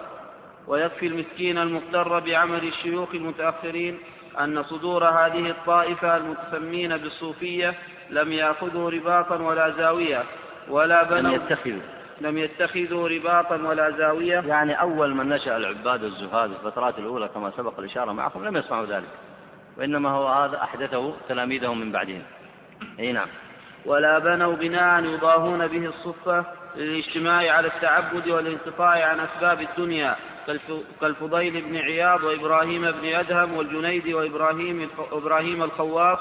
ويكفي 0.67 1.07
المسكين 1.07 1.57
المغتر 1.57 2.19
بعمل 2.19 2.67
الشيوخ 2.67 3.09
المتأخرين 3.13 3.99
أن 4.39 4.63
صدور 4.63 5.05
هذه 5.05 5.49
الطائفة 5.49 6.17
المتسمين 6.17 6.97
بالصوفية 6.97 7.73
لم 8.09 8.31
يأخذوا 8.31 8.89
رباطا 8.89 9.35
ولا 9.35 9.69
زاوية 9.69 10.23
ولا 10.69 11.03
بنوا 11.03 11.19
لم 11.19 11.35
يتخذوا. 11.35 11.96
لم 12.21 12.37
يتخذوا 12.37 13.09
رباطا 13.09 13.55
ولا 13.55 13.91
زاوية. 13.91 14.39
يعني 14.47 14.81
أول 14.81 15.13
من 15.13 15.29
نشأ 15.29 15.57
العباد 15.57 16.03
الزهاد 16.03 16.49
في 16.49 16.65
الفترات 16.65 16.99
الأولى 16.99 17.27
كما 17.27 17.51
سبق 17.57 17.79
الإشارة 17.79 18.11
معكم 18.11 18.45
لم 18.45 18.57
يصنعوا 18.57 18.85
ذلك 18.85 19.09
وإنما 19.77 20.09
هو 20.09 20.27
هذا 20.27 20.63
أحدثه 20.63 21.13
تلاميذهم 21.29 21.79
من 21.79 21.91
بعدهم. 21.91 22.23
أي 22.99 23.11
نعم. 23.11 23.27
ولا 23.85 24.19
بنوا 24.19 24.55
بناء 24.55 25.03
يضاهون 25.03 25.67
به 25.67 25.85
الصفة 25.85 26.45
للاجتماع 26.75 27.51
على 27.51 27.67
التعبد 27.67 28.27
والانقطاع 28.27 29.05
عن 29.05 29.19
أسباب 29.19 29.61
الدنيا 29.61 30.15
كالفضيل 31.01 31.61
بن 31.61 31.77
عياض 31.77 32.23
وإبراهيم 32.23 32.91
بن 32.91 33.05
أدهم 33.15 33.57
والجنيد 33.57 34.07
وإبراهيم 34.07 34.89
إبراهيم 35.11 35.63
الخواص 35.63 36.19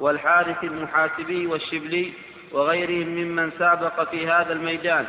والحارث 0.00 0.64
المحاسبي 0.64 1.46
والشبلي 1.46 2.12
وغيرهم 2.52 3.08
ممن 3.08 3.50
سابق 3.58 4.10
في 4.10 4.26
هذا 4.26 4.52
الميدان. 4.52 5.06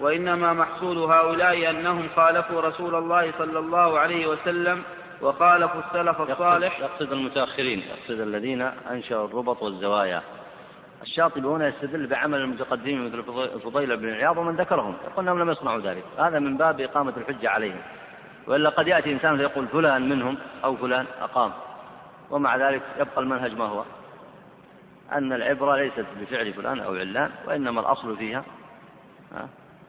وإنما 0.00 0.52
محصول 0.52 0.98
هؤلاء 0.98 1.70
أنهم 1.70 2.08
خالفوا 2.16 2.60
رسول 2.60 2.94
الله 2.94 3.32
صلى 3.38 3.58
الله 3.58 3.98
عليه 3.98 4.26
وسلم 4.26 4.82
وخالفوا 5.22 5.80
السلف 5.80 6.20
الصالح. 6.20 6.80
يقصد 6.80 7.12
المتأخرين 7.12 7.78
يقصد 7.78 8.20
الذين 8.20 8.62
أنشأوا 8.62 9.26
الربط 9.28 9.62
والزوايا. 9.62 10.22
الشاطبي 11.02 11.48
هنا 11.48 11.68
يستدل 11.68 12.06
بعمل 12.06 12.40
المتقدمين 12.40 13.06
مثل 13.06 13.22
فضيل 13.64 13.96
بن 13.96 14.12
عياض 14.12 14.36
ومن 14.36 14.56
ذكرهم. 14.56 14.96
يقول 15.04 15.24
إنهم 15.28 15.38
لم 15.38 15.50
يصنعوا 15.50 15.80
ذلك. 15.80 16.04
هذا 16.18 16.38
من 16.38 16.56
باب 16.56 16.80
إقامة 16.80 17.12
الحجة 17.16 17.50
عليهم. 17.50 17.80
وإلا 18.46 18.70
قد 18.70 18.88
يأتي 18.88 19.12
إنسان 19.12 19.36
فيقول 19.36 19.66
فلان 19.68 20.08
منهم 20.08 20.38
أو 20.64 20.76
فلان 20.76 21.06
أقام. 21.20 21.52
ومع 22.30 22.56
ذلك 22.56 22.82
يبقى 23.00 23.20
المنهج 23.20 23.56
ما 23.58 23.64
هو؟ 23.64 23.84
أن 25.12 25.32
العبرة 25.32 25.76
ليست 25.76 26.06
بفعل 26.20 26.52
فلان 26.52 26.80
أو 26.80 26.94
علان 26.94 27.30
وإنما 27.46 27.80
الأصل 27.80 28.16
فيها 28.16 28.44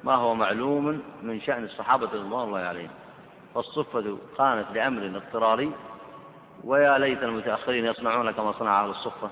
ما 0.04 0.16
هو 0.16 0.36
معلوم 0.36 1.02
من 1.24 1.42
شأن 1.42 1.64
الصحابة 1.64 2.06
رضوان 2.14 2.48
الله 2.48 2.60
عليهم. 2.60 2.90
والصفه 3.56 4.18
كانت 4.38 4.66
لامر 4.74 5.06
اضطراري 5.06 5.72
ويا 6.64 6.98
ليت 6.98 7.24
المتأخرين 7.24 7.86
يصنعون 7.86 8.32
كما 8.32 8.52
صنع 8.52 8.84
أهل 8.84 8.90
الصفة 8.90 9.30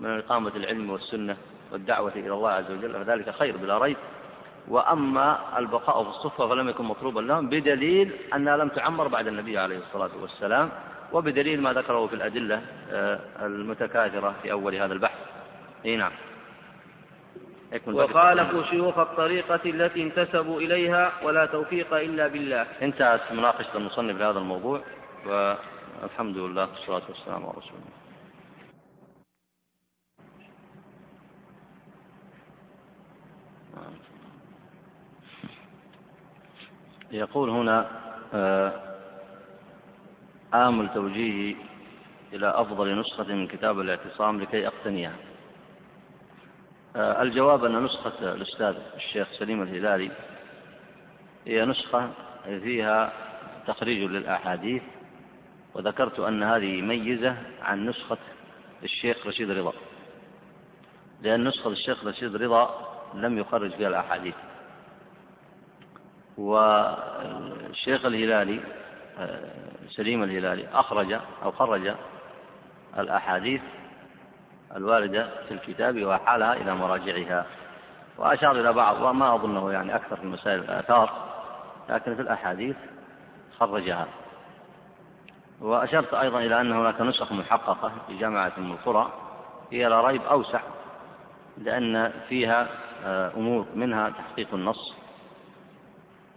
من 0.00 0.18
إقامة 0.18 0.52
العلم 0.56 0.90
والسنة 0.90 1.36
والدعوة 1.72 2.12
إلى 2.16 2.32
الله 2.32 2.50
عز 2.50 2.70
وجل 2.70 3.04
فذلك 3.04 3.30
خير 3.30 3.56
بلا 3.56 3.78
ريب. 3.78 3.96
وأما 4.68 5.58
البقاء 5.58 6.02
في 6.02 6.08
الصفة 6.08 6.48
فلم 6.48 6.68
يكن 6.68 6.84
مطلوبا 6.84 7.20
لهم 7.20 7.48
بدليل 7.48 8.12
أنها 8.34 8.56
لم 8.56 8.68
تعمر 8.68 9.08
بعد 9.08 9.26
النبي 9.26 9.58
عليه 9.58 9.78
الصلاة 9.78 10.10
والسلام 10.22 10.70
وبدليل 11.12 11.62
ما 11.62 11.72
ذكره 11.72 12.06
في 12.06 12.14
الأدلة 12.14 12.62
آه، 12.90 13.20
المتكاثرة 13.40 14.34
في 14.42 14.52
أول 14.52 14.74
هذا 14.74 14.92
البحث. 14.92 15.18
أي 15.84 15.96
نعم. 15.96 16.12
وخالفوا 17.86 18.62
شيوخ 18.62 18.98
الطريقة 18.98 19.60
التي 19.66 20.02
انتسبوا 20.02 20.60
إليها 20.60 21.12
ولا 21.22 21.46
توفيق 21.46 21.94
إلا 21.94 22.28
بالله. 22.28 22.66
انتهت 22.82 23.32
مناقشة 23.32 23.76
المصنف 23.76 24.16
لهذا 24.16 24.38
الموضوع 24.38 24.80
والحمد 25.26 26.36
لله 26.36 26.68
والصلاة 26.68 27.02
والسلام 27.08 27.42
على 27.46 27.54
رسول 27.56 27.72
الله. 27.78 27.98
يقول 37.10 37.50
هنا 37.50 37.86
آه، 38.34 38.72
آمل 40.54 40.88
توجيهي 40.94 41.56
إلى 42.32 42.48
أفضل 42.48 43.00
نسخة 43.00 43.34
من 43.34 43.46
كتاب 43.46 43.80
الاعتصام 43.80 44.40
لكي 44.40 44.66
أقتنيها. 44.66 45.27
الجواب 46.96 47.64
أن 47.64 47.84
نسخة 47.84 48.32
الأستاذ 48.32 48.76
الشيخ 48.96 49.28
سليم 49.38 49.62
الهلالي 49.62 50.10
هي 51.46 51.64
نسخة 51.64 52.10
فيها 52.44 53.12
تخريج 53.66 54.10
للأحاديث 54.10 54.82
وذكرت 55.74 56.20
أن 56.20 56.42
هذه 56.42 56.80
ميزة 56.80 57.36
عن 57.62 57.86
نسخة 57.86 58.18
الشيخ 58.82 59.26
رشيد 59.26 59.50
رضا. 59.50 59.72
لأن 61.22 61.48
نسخة 61.48 61.70
الشيخ 61.70 62.04
رشيد 62.04 62.36
رضا 62.36 62.88
لم 63.14 63.38
يخرج 63.38 63.70
فيها 63.70 63.88
الأحاديث. 63.88 64.34
والشيخ 66.38 68.04
الهلالي 68.04 68.60
آه، 69.18 69.50
سليم 69.90 70.22
الهلالي 70.22 70.68
أخرج 70.72 71.12
أو 71.42 71.52
خرج 71.52 71.94
الأحاديث 72.98 73.60
الواردة 74.76 75.28
في 75.48 75.54
الكتاب 75.54 76.04
وحالها 76.04 76.52
إلى 76.52 76.74
مراجعها. 76.74 77.46
وأشار 78.18 78.60
إلى 78.60 78.72
بعض 78.72 79.02
وما 79.02 79.34
أظنه 79.34 79.72
يعني 79.72 79.96
أكثر 79.96 80.16
في 80.16 80.26
مسائل 80.26 80.58
الآثار 80.58 81.10
لكن 81.88 82.14
في 82.14 82.22
الأحاديث 82.22 82.76
خرجها. 83.58 84.06
وأشرت 85.60 86.14
أيضا 86.14 86.38
إلى 86.38 86.60
أن 86.60 86.72
هناك 86.72 87.00
نسخ 87.00 87.32
محققة 87.32 87.92
في 88.06 88.18
جامعة 88.18 88.52
أم 88.58 88.72
القرى 88.72 89.12
هي 89.72 89.88
لا 89.88 90.00
ريب 90.00 90.22
أوسع 90.22 90.60
لأن 91.58 92.12
فيها 92.28 92.68
آه، 93.04 93.32
أمور 93.36 93.66
منها 93.74 94.10
تحقيق 94.10 94.54
النص 94.54 94.94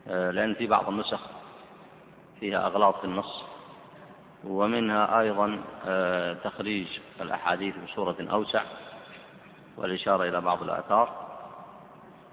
آه، 0.08 0.32
لأن 0.32 0.54
في 0.54 0.68
بعض 0.68 0.90
النسخ 0.90 1.20
فيها 2.40 2.66
أغلاط 2.66 3.00
في 3.00 3.06
النص. 3.06 3.44
ومنها 4.44 5.20
أيضا 5.20 5.62
آه، 5.88 6.34
تخريج 6.34 6.88
الأحاديث 7.22 7.76
بصورة 7.78 8.16
أوسع 8.32 8.64
والإشارة 9.78 10.24
إلى 10.24 10.42
بعض 10.42 10.64
الآثار 10.64 11.32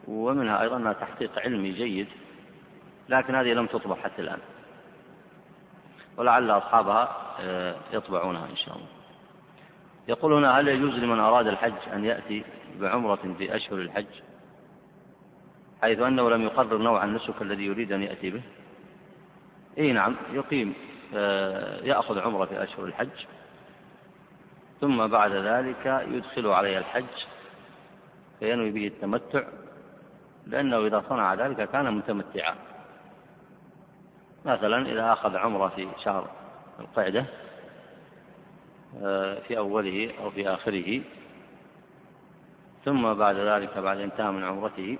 ومنها 0.08 0.62
أيضا 0.62 0.92
تحقيق 0.92 1.38
علمي 1.38 1.72
جيد 1.72 2.08
لكن 3.08 3.34
هذه 3.34 3.52
لم 3.52 3.66
تطبع 3.66 3.94
حتى 3.94 4.22
الآن. 4.22 4.38
ولعل 6.16 6.50
أصحابها 6.50 7.16
يطبعونها 7.92 8.46
إن 8.50 8.56
شاء 8.56 8.76
الله. 8.76 8.88
يقول 10.08 10.32
هنا 10.32 10.60
هل 10.60 10.68
يجوز 10.68 10.94
لمن 10.94 11.20
أراد 11.20 11.46
الحج 11.46 11.92
أن 11.92 12.04
يأتي 12.04 12.44
بعمرة 12.80 13.34
في 13.38 13.56
أشهر 13.56 13.78
الحج؟ 13.78 14.06
حيث 15.82 16.00
أنه 16.00 16.30
لم 16.30 16.42
يقرر 16.42 16.78
نوع 16.78 17.04
النسك 17.04 17.42
الذي 17.42 17.64
يريد 17.66 17.92
أن 17.92 18.02
يأتي 18.02 18.30
به؟ 18.30 18.42
إي 19.78 19.92
نعم 19.92 20.16
يقيم. 20.32 20.68
آه، 20.68 20.87
يأخذ 21.82 22.18
عمرة 22.18 22.44
في 22.44 22.62
أشهر 22.62 22.84
الحج 22.84 23.26
ثم 24.80 25.06
بعد 25.06 25.32
ذلك 25.32 26.06
يدخل 26.08 26.46
عليه 26.46 26.78
الحج 26.78 27.24
فينوي 28.40 28.70
به 28.70 28.86
التمتع 28.86 29.42
لأنه 30.46 30.86
إذا 30.86 31.04
صنع 31.08 31.34
ذلك 31.34 31.70
كان 31.70 31.94
متمتعا. 31.94 32.54
مثلا 34.44 34.86
إذا 34.92 35.12
أخذ 35.12 35.36
عمرة 35.36 35.68
في 35.68 35.88
شهر 36.04 36.30
القعدة 36.80 37.24
آه، 39.02 39.38
في 39.38 39.58
أوله 39.58 40.10
أو 40.20 40.30
في 40.30 40.48
آخره 40.48 41.00
ثم 42.84 43.14
بعد 43.14 43.36
ذلك 43.36 43.78
بعد 43.78 43.98
انتهى 44.00 44.30
من 44.30 44.44
عمرته 44.44 44.98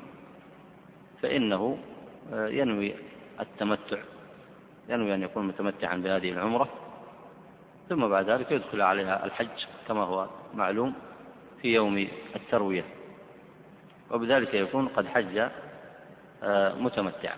فإنه 1.22 1.78
آه، 2.32 2.48
ينوي 2.48 2.94
التمتع. 3.40 3.98
ينوي 4.88 5.14
أن 5.14 5.22
يكون 5.22 5.46
متمتعا 5.46 5.96
بهذه 5.96 6.30
العمرة 6.30 6.68
ثم 7.88 8.08
بعد 8.08 8.30
ذلك 8.30 8.50
يدخل 8.50 8.82
عليها 8.82 9.24
الحج 9.24 9.66
كما 9.88 10.04
هو 10.04 10.28
معلوم 10.54 10.94
في 11.62 11.68
يوم 11.68 12.08
التروية 12.36 12.84
وبذلك 14.10 14.54
يكون 14.54 14.88
قد 14.88 15.06
حج 15.06 15.48
آه، 16.42 16.74
متمتعا. 16.74 17.36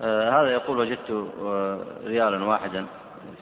آه، 0.00 0.30
هذا 0.30 0.52
يقول 0.52 0.78
وجدت 0.78 1.10
ريالا 2.04 2.44
واحدا 2.44 2.86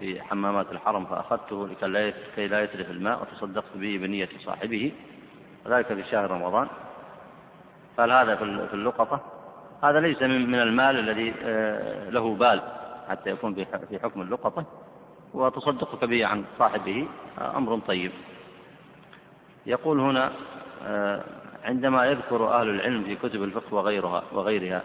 في 0.00 0.22
حمامات 0.22 0.72
الحرم 0.72 1.04
فأخذته 1.04 1.68
لكي 1.68 2.46
لا 2.46 2.62
يتلف 2.62 2.90
الماء 2.90 3.22
وتصدقت 3.22 3.76
به 3.76 3.98
بنية 3.98 4.28
صاحبه 4.44 4.92
وذلك 5.66 5.86
في 5.86 6.04
شهر 6.10 6.30
رمضان. 6.30 6.68
قال 7.98 8.12
هذا 8.12 8.36
في 8.36 8.74
اللقطة. 8.74 9.20
هذا 9.82 10.00
ليس 10.00 10.22
من 10.22 10.54
المال 10.54 10.98
الذي 10.98 11.34
آه، 11.42 12.10
له 12.10 12.34
بال 12.34 12.62
حتى 13.08 13.30
يكون 13.30 13.54
في 13.88 13.98
حكم 14.02 14.22
اللقطة. 14.22 14.64
وتصدقك 15.34 16.04
به 16.04 16.26
عن 16.26 16.44
صاحبه 16.58 17.08
آه، 17.38 17.56
أمر 17.56 17.78
طيب. 17.78 18.12
يقول 19.66 20.00
هنا 20.00 20.32
آه، 20.86 21.24
عندما 21.64 22.06
يذكر 22.06 22.60
أهل 22.60 22.68
العلم 22.68 23.04
في 23.04 23.16
كتب 23.16 23.42
الفقه 23.42 23.74
وغيرها 23.74 24.22
وغيرها 24.32 24.82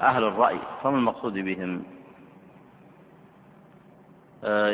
أهل 0.00 0.24
الرأي 0.24 0.58
فما 0.82 0.98
المقصود 0.98 1.32
بهم؟ 1.32 1.82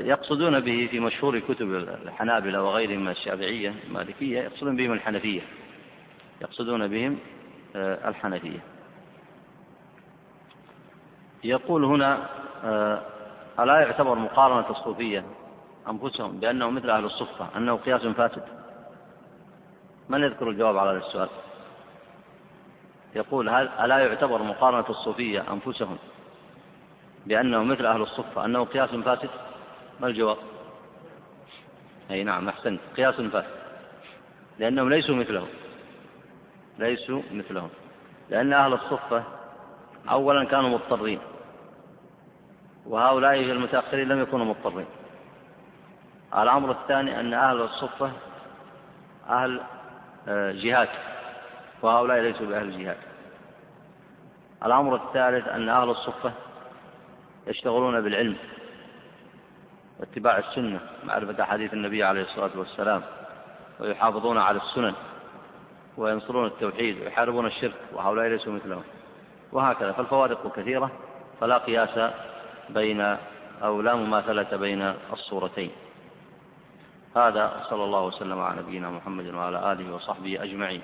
يقصدون 0.08 0.60
به 0.60 0.88
في 0.90 1.00
مشهور 1.00 1.38
كتب 1.38 1.74
الحنابلة 1.74 2.62
وغيرهم 2.62 3.00
من 3.00 3.08
الشافعية 3.08 3.74
المالكية 3.86 4.40
يقصدون 4.40 4.76
بهم 4.76 4.92
الحنفية. 4.92 5.40
يقصدون 6.44 6.88
بهم 6.88 7.18
آه، 7.76 8.08
الحنفية. 8.08 8.58
يقول 11.44 11.84
هنا 11.84 12.28
آه، 12.64 13.02
ألا 13.60 13.80
يعتبر 13.80 14.14
مقارنة 14.14 14.70
الصوفية 14.70 15.24
أنفسهم 15.88 16.40
بأنهم 16.40 16.74
مثل 16.74 16.90
أهل 16.90 17.04
الصفة 17.04 17.48
أنه 17.56 17.76
قياس 17.76 18.02
فاسد؟ 18.02 18.42
من 20.08 20.22
يذكر 20.22 20.50
الجواب 20.50 20.76
على 20.76 20.90
هذا 20.90 20.98
السؤال؟ 20.98 21.28
يقول 23.14 23.48
هل 23.48 23.68
ألا 23.68 23.98
يعتبر 23.98 24.42
مقارنة 24.42 24.88
الصوفية 24.90 25.44
أنفسهم 25.52 25.98
بأنهم 27.26 27.68
مثل 27.68 27.86
أهل 27.86 28.02
الصفة 28.02 28.44
أنه 28.44 28.64
قياس 28.64 28.90
فاسد؟ 28.90 29.30
ما 30.00 30.06
الجواب؟ 30.06 30.36
أي 32.10 32.24
نعم 32.24 32.48
أحسنت 32.48 32.80
قياس 32.96 33.14
فاسد 33.14 33.64
لأنهم 34.58 34.88
ليسوا 34.88 35.14
مثلهم 35.14 35.48
ليسوا 36.78 37.22
مثلهم. 37.32 37.70
لأن 38.30 38.52
أهل 38.52 38.72
الصفة 38.72 39.22
أولا 40.10 40.44
كانوا 40.44 40.70
مضطرين 40.70 41.20
وهؤلاء 42.86 43.34
المتأخرين 43.34 44.08
لم 44.08 44.22
يكونوا 44.22 44.46
مضطرين. 44.46 44.86
الأمر 46.38 46.70
الثاني 46.70 47.20
أن 47.20 47.34
أهل 47.34 47.60
الصفة 47.60 48.10
أهل 49.28 49.60
آه، 50.28 50.52
جهاد 50.52 50.88
وهؤلاء 51.82 52.20
ليسوا 52.20 52.46
بأهل 52.46 52.84
جهاد. 52.84 52.96
الأمر 54.66 54.94
الثالث 54.94 55.48
أن 55.48 55.68
أهل 55.68 55.90
الصفة 55.90 56.32
يشتغلون 57.46 58.00
بالعلم 58.00 58.36
واتباع 60.00 60.38
السنة 60.38 60.80
معرفة 61.04 61.42
أحاديث 61.42 61.72
النبي 61.74 62.04
عليه 62.04 62.22
الصلاة 62.22 62.50
والسلام 62.56 63.02
ويحافظون 63.80 64.38
على 64.38 64.58
السنن. 64.58 64.94
وينصرون 65.96 66.46
التوحيد 66.46 67.00
ويحاربون 67.00 67.46
الشرك 67.46 67.74
وهؤلاء 67.92 68.28
ليسوا 68.28 68.52
مثلهم. 68.52 68.82
وهكذا 69.52 69.92
فالفوارق 69.92 70.56
كثيرة 70.56 70.90
فلا 71.40 71.58
قياس 71.58 72.12
بين 72.70 73.16
أو 73.62 73.80
لا 73.80 73.94
مماثلة 73.94 74.56
بين 74.56 74.94
الصورتين. 75.12 75.70
هذا 77.16 77.66
صلى 77.70 77.84
الله 77.84 78.04
وسلم 78.04 78.40
على 78.40 78.60
نبينا 78.60 78.90
محمد 78.90 79.34
وعلى 79.34 79.72
آله 79.72 79.94
وصحبه 79.94 80.42
أجمعين. 80.42 80.82